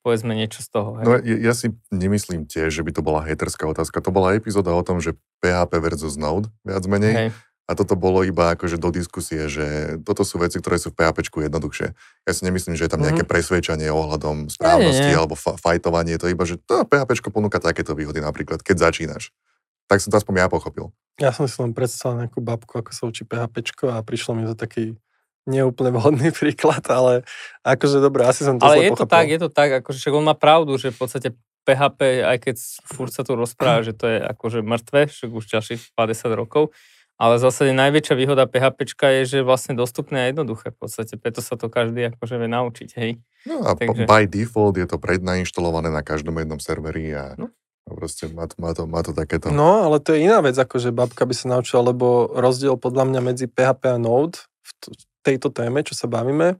povedzme 0.00 0.32
niečo 0.32 0.62
z 0.62 0.68
toho. 0.70 0.98
Hej. 0.98 1.04
No 1.04 1.12
ja, 1.20 1.36
ja 1.50 1.52
si 1.52 1.70
nemyslím 1.90 2.44
tiež, 2.44 2.70
že 2.70 2.82
by 2.82 2.90
to 2.94 3.02
bola 3.02 3.22
haterská 3.22 3.66
otázka. 3.66 4.00
To 4.00 4.10
bola 4.10 4.34
epizóda 4.34 4.72
o 4.72 4.82
tom, 4.82 4.98
že 4.98 5.12
PHP 5.40 5.78
versus 5.78 6.16
Node, 6.16 6.48
viac 6.62 6.84
menej. 6.86 7.14
Hej. 7.14 7.30
A 7.68 7.76
toto 7.76 8.00
bolo 8.00 8.24
iba 8.24 8.56
akože 8.56 8.80
do 8.80 8.88
diskusie, 8.88 9.44
že 9.44 10.00
toto 10.00 10.24
sú 10.24 10.40
veci, 10.40 10.56
ktoré 10.56 10.80
sú 10.80 10.88
v 10.88 11.04
PHP 11.04 11.20
jednoduchšie. 11.52 11.92
Ja 12.24 12.32
si 12.32 12.42
nemyslím, 12.48 12.80
že 12.80 12.88
je 12.88 12.92
tam 12.96 13.04
nejaké 13.04 13.28
Mhm. 13.28 13.28
presvedčanie 13.28 13.92
ohľadom 13.92 14.48
správnosti 14.48 15.04
Nie, 15.04 15.12
nie, 15.12 15.14
nie. 15.14 15.20
alebo 15.20 15.36
fa- 15.36 15.60
fajtovanie. 15.60 16.16
Je 16.16 16.20
to 16.24 16.32
iba, 16.32 16.48
že 16.48 16.56
to 16.64 16.88
PHP 16.88 17.28
ponúka 17.28 17.60
takéto 17.60 17.92
výhody 17.92 18.24
napríklad, 18.24 18.64
keď 18.64 18.88
začínaš. 18.88 19.36
Tak 19.84 20.00
som 20.00 20.08
to 20.08 20.16
aspoň 20.16 20.44
ja 20.44 20.48
pochopil. 20.48 20.92
Ja 21.20 21.28
som 21.28 21.44
si 21.44 21.60
len 21.60 21.76
predstavil 21.76 22.24
nejakú 22.24 22.40
babku, 22.40 22.72
ako 22.80 22.88
sa 22.92 23.04
učí 23.04 23.28
PHP 23.28 23.60
a 23.92 24.00
prišlo 24.00 24.32
mi 24.32 24.48
to 24.48 24.56
taký 24.56 24.96
neúplne 25.44 25.90
vhodný 25.90 26.32
príklad, 26.34 26.82
ale 26.88 27.22
akože 27.62 27.98
dobre, 27.98 28.24
asi 28.24 28.42
som 28.42 28.56
to 28.56 28.64
Ale 28.64 28.82
je 28.82 28.90
to 28.90 29.04
pochopil. 29.04 29.12
tak, 29.12 29.26
je 29.28 29.38
to 29.38 29.48
tak, 29.48 29.70
akože 29.78 29.98
však 29.98 30.14
on 30.14 30.24
má 30.24 30.34
pravdu, 30.34 30.74
že 30.74 30.88
v 30.88 30.98
podstate 30.98 31.28
PHP, 31.62 32.00
aj 32.24 32.38
keď 32.40 32.56
furt 32.86 33.12
sa 33.12 33.22
tu 33.22 33.36
rozpráva, 33.36 33.84
že 33.86 33.92
to 33.92 34.06
je 34.06 34.18
akože 34.18 34.58
mŕtve, 34.60 35.06
však 35.06 35.28
už 35.28 35.44
ďalších 35.48 35.80
50 35.92 36.32
rokov, 36.32 36.72
ale 37.18 37.34
v 37.34 37.44
zásade 37.44 37.74
najväčšia 37.74 38.14
výhoda 38.14 38.46
PHP 38.46 38.78
je, 38.94 39.22
že 39.26 39.38
vlastne 39.42 39.74
dostupné 39.74 40.22
a 40.22 40.30
jednoduché 40.30 40.70
v 40.70 40.78
podstate, 40.78 41.14
preto 41.14 41.42
sa 41.42 41.54
to 41.54 41.66
každý 41.66 42.08
akože 42.08 42.34
vie 42.34 42.46
naučiť, 42.46 42.88
hej. 42.96 43.10
No 43.44 43.62
a 43.62 43.74
Takže- 43.74 44.06
by 44.06 44.22
default 44.24 44.74
je 44.74 44.86
to 44.86 44.96
prednainštalované 44.96 45.88
na 45.88 46.00
každom 46.00 46.36
jednom 46.36 46.58
serveri 46.58 47.10
a 47.10 47.34
No. 47.34 47.50
proste 47.88 48.28
má 48.28 48.44
to, 48.44 48.54
má, 48.58 48.70
to, 48.70 48.84
má 48.84 49.00
to 49.00 49.10
takéto... 49.10 49.48
No, 49.48 49.82
ale 49.82 49.98
to 49.98 50.12
je 50.12 50.22
iná 50.22 50.38
vec, 50.38 50.54
ako 50.54 50.76
že 50.76 50.92
babka 50.92 51.24
by 51.24 51.32
sa 51.32 51.46
naučila, 51.50 51.88
lebo 51.88 52.28
rozdiel 52.30 52.76
podľa 52.76 53.08
mňa 53.08 53.20
medzi 53.24 53.46
PHP 53.46 53.82
a 53.88 53.98
Node 53.98 54.38
v 54.60 54.70
t- 54.78 55.07
tejto 55.22 55.48
téme, 55.50 55.82
čo 55.82 55.94
sa 55.94 56.06
bavíme, 56.06 56.56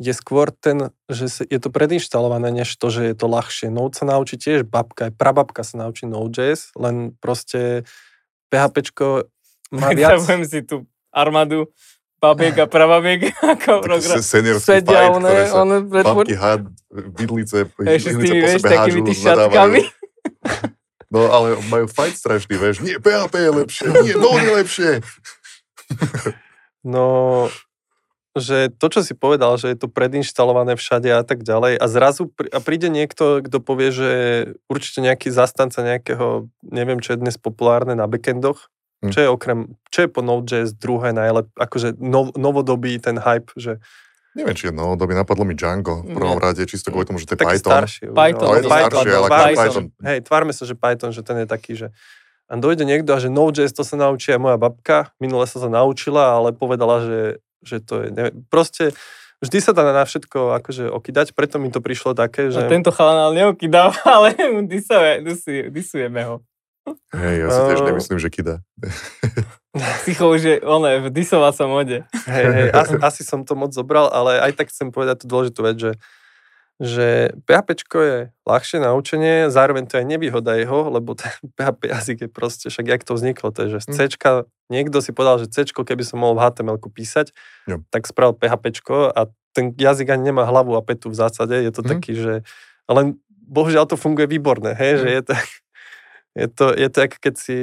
je 0.00 0.12
skôr 0.16 0.48
ten, 0.48 0.88
že 1.12 1.44
je 1.44 1.58
to 1.60 1.68
predinštalované, 1.68 2.48
než 2.48 2.72
to, 2.80 2.88
že 2.88 3.12
je 3.12 3.14
to 3.14 3.28
ľahšie. 3.28 3.68
Node 3.68 4.00
sa 4.00 4.08
naučí 4.08 4.40
tiež 4.40 4.64
babka, 4.64 5.08
aj 5.08 5.12
prababka 5.12 5.60
sa 5.60 5.76
naučí 5.84 6.08
Node.js, 6.08 6.72
len 6.80 7.12
proste 7.20 7.84
PHPčko 8.48 9.28
má 9.76 9.92
viac... 9.92 10.16
Predstavujem 10.16 10.42
si 10.48 10.64
tú 10.64 10.88
armádu 11.12 11.68
babiek 12.16 12.56
a 12.60 12.66
prababiek 12.68 13.28
ako 13.56 13.84
program. 13.84 14.16
se- 14.20 14.24
seniorský 14.24 14.80
Sedia 14.80 15.04
fight, 15.04 15.12
one, 15.16 15.24
ktoré 15.28 15.42
sa 15.44 15.56
one 15.60 15.76
pred 15.84 16.04
babky, 16.04 16.34
had, 16.36 16.62
vidlice, 17.16 17.58
Ešte 17.76 18.10
s 18.12 18.16
vidlice 18.16 18.24
tými, 18.24 18.40
po 18.40 18.46
vieš, 18.48 18.60
sebe 18.60 18.68
takými 18.72 19.00
nadávajú. 19.04 19.20
šatkami. 19.20 19.80
No 21.10 21.26
ale 21.26 21.58
majú 21.66 21.90
fight 21.90 22.14
strašný, 22.14 22.54
vieš. 22.54 22.86
Nie, 22.86 23.02
PHP 23.02 23.34
je 23.34 23.50
lepšie, 23.50 23.86
nie, 23.98 24.14
Node 24.14 24.46
je 24.46 24.52
lepšie. 24.62 24.90
No, 26.86 27.04
že 28.32 28.70
to, 28.70 28.86
čo 28.86 29.02
si 29.02 29.12
povedal, 29.12 29.58
že 29.58 29.68
je 29.68 29.78
to 29.78 29.88
predinštalované 29.88 30.74
všade 30.74 31.10
a 31.10 31.22
tak 31.22 31.42
ďalej 31.42 31.76
a 31.76 31.86
zrazu 31.86 32.30
pr- 32.30 32.46
a 32.46 32.62
príde 32.62 32.86
niekto, 32.86 33.42
kto 33.42 33.58
povie, 33.58 33.90
že 33.90 34.10
určite 34.66 35.02
nejaký 35.02 35.28
zastanca 35.28 35.82
nejakého, 35.82 36.46
neviem, 36.62 36.98
čo 36.98 37.14
je 37.14 37.20
dnes 37.20 37.34
populárne 37.34 37.92
na 37.92 38.06
backendoch, 38.06 38.70
Hm. 39.00 39.10
čo 39.10 39.18
je 39.18 39.28
okrem, 39.28 39.58
čo 39.88 40.04
je 40.04 40.08
po 40.08 40.20
Node.js 40.20 40.76
druhé 40.76 41.10
najlep, 41.10 41.48
akože 41.56 41.96
nov, 41.96 42.36
novodobý 42.36 43.00
ten 43.00 43.16
hype, 43.16 43.48
že 43.56 43.80
Neviem, 44.30 44.54
či 44.54 44.68
je 44.68 44.72
no, 44.72 44.94
doby 44.94 45.10
napadlo 45.10 45.42
mi 45.42 45.58
Django 45.58 46.06
v 46.06 46.14
prvom 46.14 46.38
Nie. 46.38 46.44
rade, 46.46 46.62
čisto 46.62 46.94
kvôli 46.94 47.02
tomu, 47.02 47.18
že 47.18 47.26
to 47.26 47.34
je 47.34 47.42
taký 47.42 47.58
Python. 47.58 47.72
starší. 47.82 48.04
Python, 48.14 48.46
No, 48.46 48.54
to 48.54 48.68
Python, 48.68 48.90
staršie, 48.94 49.10
ale 49.10 49.26
Python. 49.26 49.56
Python. 49.58 49.86
Hej, 50.06 50.18
tvárme 50.22 50.52
sa, 50.54 50.62
že 50.62 50.74
Python, 50.76 51.10
že 51.10 51.22
ten 51.24 51.36
je 51.36 51.46
taký, 51.48 51.72
že 51.74 51.86
a 52.46 52.54
dojde 52.54 52.84
niekto 52.84 53.10
a 53.10 53.18
že 53.18 53.26
Node.js 53.26 53.72
to 53.72 53.82
sa 53.82 53.96
naučí 53.96 54.30
aj 54.30 54.38
moja 54.38 54.54
babka, 54.54 55.10
minule 55.18 55.42
sa 55.46 55.58
to 55.58 55.66
naučila, 55.66 56.36
ale 56.36 56.52
povedala, 56.52 57.02
že, 57.02 57.18
že 57.64 57.80
to 57.84 58.04
je, 58.04 58.06
neviem, 58.12 58.36
proste 58.48 58.92
vždy 59.40 59.58
sa 59.60 59.72
dá 59.72 59.88
na 59.92 60.04
všetko 60.04 60.56
akože 60.60 60.88
okydať, 60.92 61.32
preto 61.32 61.56
mi 61.56 61.72
to 61.72 61.80
prišlo 61.80 62.12
také, 62.12 62.52
že... 62.52 62.64
No, 62.64 62.72
tento 62.72 62.92
chalan 62.92 63.30
ale 63.30 63.32
neokydal, 63.40 63.92
ale 64.16 64.36
disuje, 64.64 65.72
disujeme 65.72 66.24
ho. 66.24 66.36
Hej, 67.12 67.34
ja 67.44 67.48
si 67.52 67.60
tiež 67.70 67.80
No. 67.84 67.88
nemyslím, 67.92 68.18
že 68.18 68.28
kida. 68.32 68.54
Psycho 70.02 70.34
už 70.34 70.42
je, 70.42 70.56
one, 70.66 71.06
v 71.06 71.08
disovacom 71.14 71.70
mode. 71.70 72.02
Hej, 72.26 72.44
hej, 72.50 72.68
asi, 72.74 72.94
asi 72.98 73.22
som 73.22 73.46
to 73.46 73.54
moc 73.54 73.70
zobral, 73.70 74.10
ale 74.10 74.42
aj 74.42 74.58
tak 74.58 74.74
chcem 74.74 74.90
povedať 74.90 75.22
tú 75.22 75.26
dôležitú 75.30 75.60
vec, 75.62 75.76
že, 75.78 75.92
že 76.80 77.36
PHP 77.44 77.76
je 77.76 78.18
ľahšie 78.48 78.80
na 78.80 78.96
učenie, 78.96 79.52
zároveň 79.52 79.84
to 79.84 80.00
je 80.00 80.04
nevýhoda 80.08 80.56
jeho, 80.56 80.88
lebo 80.88 81.12
ten 81.12 81.28
PHP 81.60 81.92
jazyk 81.92 82.18
je 82.24 82.28
proste, 82.32 82.66
však 82.72 82.86
jak 82.88 83.02
to 83.04 83.12
vzniklo, 83.12 83.52
to 83.52 83.68
je, 83.68 83.76
že 83.76 83.80
z 83.84 83.88
Hm. 83.92 83.96
C, 83.96 84.00
niekto 84.72 85.04
si 85.04 85.12
povedal, 85.12 85.44
že 85.44 85.52
C, 85.52 85.68
keby 85.68 86.00
som 86.08 86.24
mohol 86.24 86.40
v 86.40 86.42
HTML 86.48 86.80
písať, 86.80 87.36
Jo. 87.68 87.84
tak 87.92 88.08
spravil 88.08 88.32
PHP 88.32 88.72
a 89.12 89.28
ten 89.52 89.76
jazyk 89.76 90.08
ani 90.08 90.32
nemá 90.32 90.48
hlavu 90.48 90.72
a 90.72 90.80
petu 90.80 91.12
v 91.12 91.20
zásade, 91.20 91.52
je 91.52 91.68
to 91.68 91.84
Hm. 91.84 91.88
taký, 91.92 92.12
že 92.16 92.32
len 92.88 93.20
bohužiaľ 93.28 93.84
to 93.84 94.00
funguje 94.00 94.24
výborné, 94.24 94.72
hej, 94.72 95.04
že 95.04 95.08
Hm. 95.08 95.14
je 95.14 95.22
to, 95.22 95.32
je 96.40 96.46
to, 96.48 96.66
je 96.80 96.88
to 96.88 96.98
ako 97.04 97.16
keď 97.20 97.34
si 97.36 97.56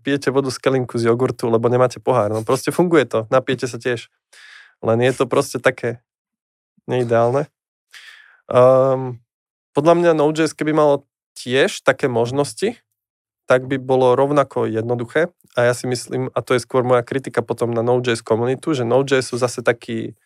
pijete 0.00 0.32
vodu 0.32 0.48
z 0.48 0.58
kelinku 0.64 0.96
z 0.96 1.12
jogurtu, 1.12 1.52
lebo 1.52 1.68
nemáte 1.68 2.00
pohár. 2.00 2.32
No 2.32 2.40
proste 2.40 2.72
funguje 2.72 3.04
to, 3.04 3.28
napijete 3.28 3.68
sa 3.68 3.76
tiež. 3.76 4.08
Len 4.80 4.98
je 5.04 5.12
to 5.12 5.24
proste 5.28 5.60
také 5.60 6.00
neideálne. 6.88 7.50
Um, 8.46 9.18
podľa 9.74 9.94
mňa 9.98 10.10
Node.js, 10.16 10.54
keby 10.54 10.72
malo 10.72 11.04
tiež 11.36 11.84
také 11.84 12.08
možnosti, 12.08 12.80
tak 13.46 13.70
by 13.70 13.78
bolo 13.78 14.18
rovnako 14.18 14.66
jednoduché. 14.66 15.30
A 15.54 15.70
ja 15.70 15.74
si 15.74 15.86
myslím, 15.86 16.32
a 16.34 16.40
to 16.42 16.58
je 16.58 16.64
skôr 16.64 16.82
moja 16.82 17.06
kritika 17.06 17.42
potom 17.42 17.70
na 17.70 17.82
Node.js 17.82 18.22
komunitu, 18.22 18.74
že 18.74 18.82
Node.js 18.82 19.30
sú 19.30 19.38
zase 19.38 19.62
takí 19.62 20.18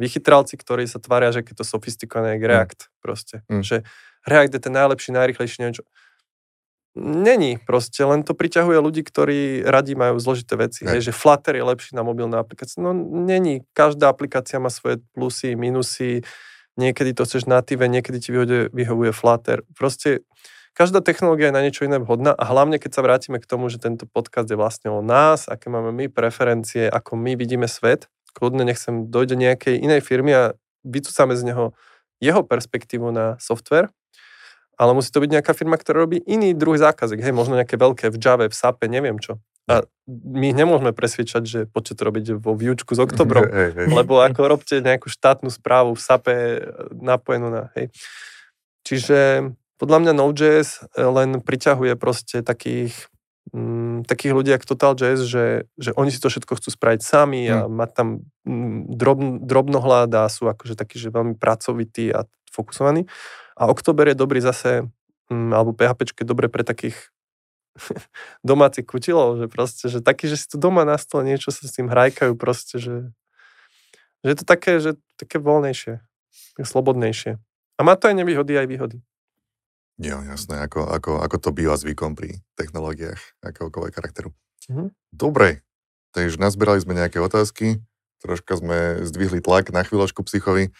vychytralci, 0.00 0.56
ktorí 0.56 0.88
sa 0.88 0.96
tvária, 1.02 1.34
že 1.34 1.44
keď 1.44 1.60
to 1.60 1.64
sofistikované 1.66 2.40
je 2.40 2.48
React 2.48 2.80
proste. 3.04 3.44
Mm. 3.52 3.60
Že 3.60 3.76
React 4.24 4.52
je 4.56 4.62
ten 4.62 4.74
najlepší, 4.74 5.10
najrychlejší, 5.12 5.56
neviem 5.60 5.76
čo. 5.82 5.84
Není 6.98 7.62
proste, 7.62 8.02
len 8.02 8.26
to 8.26 8.34
priťahuje 8.34 8.78
ľudí, 8.82 9.06
ktorí 9.06 9.62
radi 9.62 9.94
majú 9.94 10.18
zložité 10.18 10.58
veci. 10.58 10.82
Hej, 10.82 11.06
že 11.06 11.12
Flutter 11.14 11.54
je 11.54 11.62
lepší 11.62 11.94
na 11.94 12.02
mobilné 12.02 12.34
aplikácie. 12.34 12.82
No 12.82 12.90
není. 12.96 13.62
Každá 13.78 14.10
aplikácia 14.10 14.58
má 14.58 14.74
svoje 14.74 14.98
plusy, 15.14 15.54
minusy. 15.54 16.26
Niekedy 16.80 17.12
to 17.12 17.28
chceš 17.28 17.44
natíve, 17.44 17.84
niekedy 17.84 18.16
ti 18.24 18.32
vyhovuje, 18.32 18.72
vyhovuje 18.72 19.12
Flutter. 19.12 19.60
Proste 19.76 20.24
každá 20.72 21.04
technológia 21.04 21.52
je 21.52 21.56
na 21.56 21.60
niečo 21.60 21.84
iné 21.84 22.00
vhodná 22.00 22.32
a 22.32 22.44
hlavne 22.48 22.80
keď 22.80 22.90
sa 22.96 23.04
vrátime 23.04 23.36
k 23.36 23.44
tomu, 23.44 23.68
že 23.68 23.76
tento 23.76 24.08
podcast 24.08 24.48
je 24.48 24.56
vlastne 24.56 24.88
o 24.88 25.04
nás, 25.04 25.44
aké 25.44 25.68
máme 25.68 25.92
my 25.92 26.08
preferencie, 26.08 26.88
ako 26.88 27.20
my 27.20 27.36
vidíme 27.36 27.68
svet, 27.68 28.08
kľudne 28.32 28.64
nechcem 28.64 29.12
dojde 29.12 29.36
nejakej 29.36 29.76
inej 29.76 30.00
firmy 30.00 30.32
a 30.32 30.56
vycúcame 30.80 31.36
z 31.36 31.52
neho 31.52 31.76
jeho 32.20 32.40
perspektívu 32.44 33.12
na 33.12 33.36
software, 33.40 33.92
ale 34.80 34.96
musí 34.96 35.12
to 35.12 35.20
byť 35.20 35.40
nejaká 35.40 35.52
firma, 35.52 35.76
ktorá 35.76 36.04
robí 36.04 36.24
iný 36.24 36.56
druh 36.56 36.76
zákazek. 36.80 37.20
Hej, 37.20 37.36
možno 37.36 37.56
nejaké 37.56 37.76
veľké 37.76 38.08
v 38.08 38.16
Java, 38.16 38.48
v 38.48 38.56
SAPe, 38.56 38.88
neviem 38.88 39.20
čo. 39.20 39.36
A 39.68 39.84
my 40.08 40.50
ich 40.50 40.58
nemôžeme 40.58 40.90
presviečať, 40.90 41.42
že 41.46 41.60
poďte 41.68 41.94
to 41.98 42.02
robiť 42.02 42.24
vo 42.40 42.56
výučku 42.56 42.96
s 42.96 43.00
oktobrom, 43.06 43.44
Hej, 43.46 43.70
hej. 43.76 43.86
lebo 43.92 44.22
ako 44.22 44.40
robte 44.48 44.80
nejakú 44.80 45.10
štátnu 45.10 45.50
správu 45.52 45.94
v 45.94 46.00
SAPe 46.00 46.34
e, 46.34 46.58
napojenú 46.96 47.52
na, 47.52 47.62
hej. 47.78 47.92
Čiže 48.82 49.50
podľa 49.80 49.98
mňa 50.02 50.12
Node.js 50.12 50.68
len 50.96 51.40
priťahuje 51.40 51.94
proste 51.96 52.44
takých, 52.44 53.08
mm, 53.52 54.04
takých 54.04 54.32
ľudí 54.36 54.50
ako 54.52 54.76
TotalJS, 54.76 55.20
že, 55.24 55.46
že 55.80 55.90
oni 55.96 56.10
si 56.12 56.20
to 56.20 56.28
všetko 56.28 56.58
chcú 56.60 56.68
spraviť 56.68 57.00
sami 57.00 57.48
a 57.48 57.64
Hm. 57.64 57.72
mať 57.72 57.90
tam 57.94 58.08
mm, 58.44 58.92
drobn, 58.92 59.28
drobnohľad 59.46 60.10
a 60.16 60.28
sú 60.28 60.48
akože 60.48 60.76
takí, 60.76 61.00
že 61.00 61.12
veľmi 61.14 61.36
pracovití 61.40 62.12
a 62.12 62.28
fokusovaní. 62.50 63.06
A 63.56 63.68
Oktober 63.70 64.10
je 64.10 64.18
dobrý 64.18 64.42
zase, 64.42 64.84
mm, 65.30 65.50
alebo 65.54 65.72
PHP 65.76 66.12
je 66.18 66.26
dobre 66.26 66.50
pre 66.50 66.66
takých 66.66 66.96
domácich 68.46 68.86
kutilov, 68.86 69.38
že 69.40 69.46
proste, 69.46 69.86
že 69.86 69.98
taký, 70.02 70.26
že 70.30 70.36
si 70.40 70.46
tu 70.50 70.56
doma 70.56 70.82
na 70.82 70.98
stole 70.98 71.26
niečo 71.26 71.54
sa 71.54 71.66
s 71.66 71.74
tým 71.74 71.88
hrajkajú 71.90 72.34
proste, 72.34 72.80
že, 72.80 72.96
že 74.22 74.28
je 74.34 74.36
to 74.38 74.44
také, 74.46 74.78
že 74.82 74.98
také 75.16 75.38
voľnejšie, 75.38 76.02
také 76.54 76.64
slobodnejšie. 76.66 77.38
A 77.76 77.80
má 77.80 77.96
to 77.96 78.12
aj 78.12 78.16
nevýhody, 78.18 78.58
aj 78.60 78.68
výhody. 78.68 78.98
Jo, 80.00 80.24
jasné, 80.24 80.64
ako, 80.64 80.88
ako, 80.88 81.20
ako 81.20 81.36
to 81.36 81.50
býva 81.52 81.76
zvykom 81.76 82.16
pri 82.16 82.40
technológiách 82.56 83.20
akéhokoľvek 83.44 83.92
charakteru. 83.92 84.32
Mhm. 84.72 84.96
Dobre, 85.12 85.60
takže 86.16 86.40
nazberali 86.40 86.80
sme 86.80 86.96
nejaké 86.96 87.20
otázky, 87.20 87.84
troška 88.20 88.60
sme 88.60 89.04
zdvihli 89.04 89.40
tlak 89.40 89.72
na 89.72 89.84
chvíľočku 89.84 90.24
psychovi. 90.24 90.72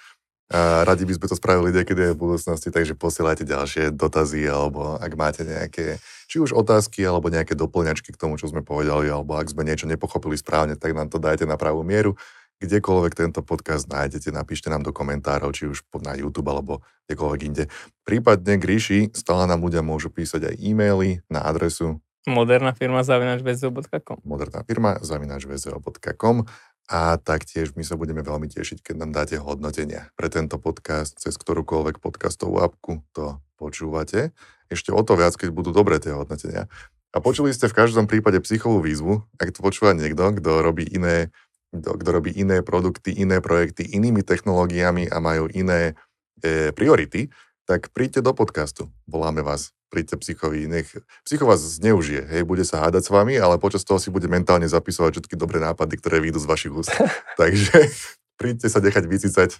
A 0.50 0.82
radi 0.82 1.06
by 1.06 1.14
sme 1.14 1.26
to 1.30 1.38
spravili 1.38 1.70
niekedy 1.70 2.10
aj 2.10 2.12
v 2.18 2.22
budúcnosti, 2.26 2.74
takže 2.74 2.98
posielajte 2.98 3.46
ďalšie 3.46 3.94
dotazy, 3.94 4.50
alebo 4.50 4.98
ak 4.98 5.12
máte 5.14 5.46
nejaké, 5.46 6.02
či 6.26 6.42
už 6.42 6.58
otázky, 6.58 7.06
alebo 7.06 7.30
nejaké 7.30 7.54
doplňačky 7.54 8.10
k 8.10 8.18
tomu, 8.18 8.34
čo 8.34 8.50
sme 8.50 8.66
povedali, 8.66 9.06
alebo 9.06 9.38
ak 9.38 9.46
sme 9.46 9.62
niečo 9.62 9.86
nepochopili 9.86 10.34
správne, 10.34 10.74
tak 10.74 10.90
nám 10.90 11.06
to 11.06 11.22
dajte 11.22 11.46
na 11.46 11.54
pravú 11.54 11.86
mieru. 11.86 12.18
Kdekoľvek 12.58 13.14
tento 13.14 13.46
podcast 13.46 13.86
nájdete, 13.86 14.34
napíšte 14.34 14.68
nám 14.68 14.82
do 14.82 14.90
komentárov, 14.90 15.54
či 15.54 15.70
už 15.70 15.86
na 16.02 16.18
YouTube, 16.18 16.50
alebo 16.50 16.82
kdekoľvek 17.06 17.40
inde. 17.46 17.64
Prípadne 18.02 18.58
k 18.58 18.66
Ríši 18.66 19.00
stále 19.14 19.46
nám 19.46 19.62
ľudia 19.62 19.86
môžu 19.86 20.10
písať 20.10 20.50
aj 20.50 20.54
e-maily 20.58 21.22
na 21.30 21.46
adresu 21.46 22.02
Moderná 22.28 22.76
firma 22.76 23.00
zavinačbezzo.com. 23.00 24.20
moderná 24.28 24.60
firma 24.68 25.00
zavinačvzo.com 25.00 26.44
a 26.90 27.14
taktiež 27.22 27.78
my 27.78 27.86
sa 27.86 27.94
budeme 27.94 28.18
veľmi 28.18 28.50
tešiť, 28.50 28.82
keď 28.82 28.94
nám 28.98 29.14
dáte 29.14 29.38
hodnotenia 29.38 30.10
pre 30.18 30.26
tento 30.26 30.58
podcast, 30.58 31.14
cez 31.22 31.38
ktorúkoľvek 31.38 32.02
podcastovú 32.02 32.58
apku 32.58 33.06
to 33.14 33.38
počúvate. 33.54 34.34
Ešte 34.66 34.90
o 34.90 34.98
to 35.06 35.14
viac, 35.14 35.38
keď 35.38 35.54
budú 35.54 35.70
dobré 35.70 36.02
tie 36.02 36.10
hodnotenia. 36.10 36.66
A 37.14 37.22
počuli 37.22 37.54
ste 37.54 37.70
v 37.70 37.78
každom 37.78 38.10
prípade 38.10 38.42
psychovú 38.42 38.82
výzvu, 38.82 39.22
ak 39.38 39.54
to 39.54 39.62
počúva 39.62 39.94
niekto, 39.94 40.34
kto 40.34 40.50
robí 40.66 40.82
iné, 40.90 41.30
kto, 41.70 42.10
robí 42.10 42.34
iné 42.34 42.62
produkty, 42.66 43.14
iné 43.14 43.38
projekty 43.38 43.86
inými 43.86 44.26
technológiami 44.26 45.06
a 45.06 45.22
majú 45.22 45.46
iné 45.50 45.94
e, 46.42 46.74
priority, 46.74 47.30
tak 47.70 47.94
príďte 47.94 48.26
do 48.26 48.34
podcastu. 48.34 48.90
Voláme 49.06 49.46
vás. 49.46 49.79
Príďte 49.90 50.22
psychovi. 50.22 50.70
Nech, 50.70 50.86
psycho 51.26 51.50
vás 51.50 51.58
zneužije. 51.58 52.22
Hej, 52.30 52.42
bude 52.46 52.62
sa 52.62 52.86
hádať 52.86 53.06
s 53.06 53.10
vami, 53.10 53.34
ale 53.34 53.58
počas 53.58 53.82
toho 53.82 53.98
si 53.98 54.06
bude 54.14 54.30
mentálne 54.30 54.70
zapisovať 54.70 55.18
všetky 55.18 55.34
dobré 55.34 55.58
nápady, 55.58 55.98
ktoré 55.98 56.22
vyjdú 56.22 56.38
z 56.38 56.46
vašich 56.46 56.70
úst. 56.70 56.94
Takže 57.42 57.90
príďte 58.38 58.70
sa 58.70 58.78
nechať 58.78 59.04
vycicať 59.10 59.50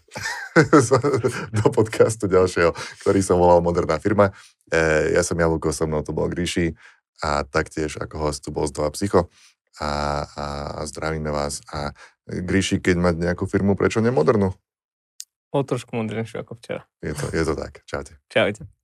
do 1.59 1.67
podcastu 1.75 2.31
ďalšieho, 2.31 2.71
ktorý 3.03 3.21
sa 3.27 3.35
volal 3.35 3.59
Moderná 3.59 3.99
firma. 3.99 4.31
E, 4.71 5.19
ja 5.19 5.27
som 5.27 5.35
Javulko, 5.35 5.75
so 5.75 5.91
mnou 5.91 6.07
to 6.07 6.15
bol 6.15 6.31
Gríši 6.31 6.79
a 7.27 7.43
taktiež 7.43 7.99
ako 7.99 8.31
host 8.31 8.47
tu 8.47 8.55
bol 8.55 8.71
z 8.71 8.73
2 8.79 8.97
Psycho 8.97 9.29
a, 9.83 9.91
a, 10.25 10.45
a 10.79 10.81
zdravíme 10.87 11.29
vás. 11.29 11.61
A 11.75 11.91
Gríši, 12.31 12.79
keď 12.79 12.97
mať 13.03 13.15
nejakú 13.19 13.51
firmu, 13.51 13.75
prečo 13.75 13.99
nemodernú? 13.99 14.55
O 15.51 15.67
trošku 15.67 15.99
modernejšiu 15.99 16.47
ako 16.47 16.55
včera. 16.63 16.87
Je 17.03 17.11
to, 17.11 17.27
je 17.35 17.43
to 17.43 17.55
tak. 17.59 17.83
Čaute. 17.83 18.15
Čaute. 18.31 18.80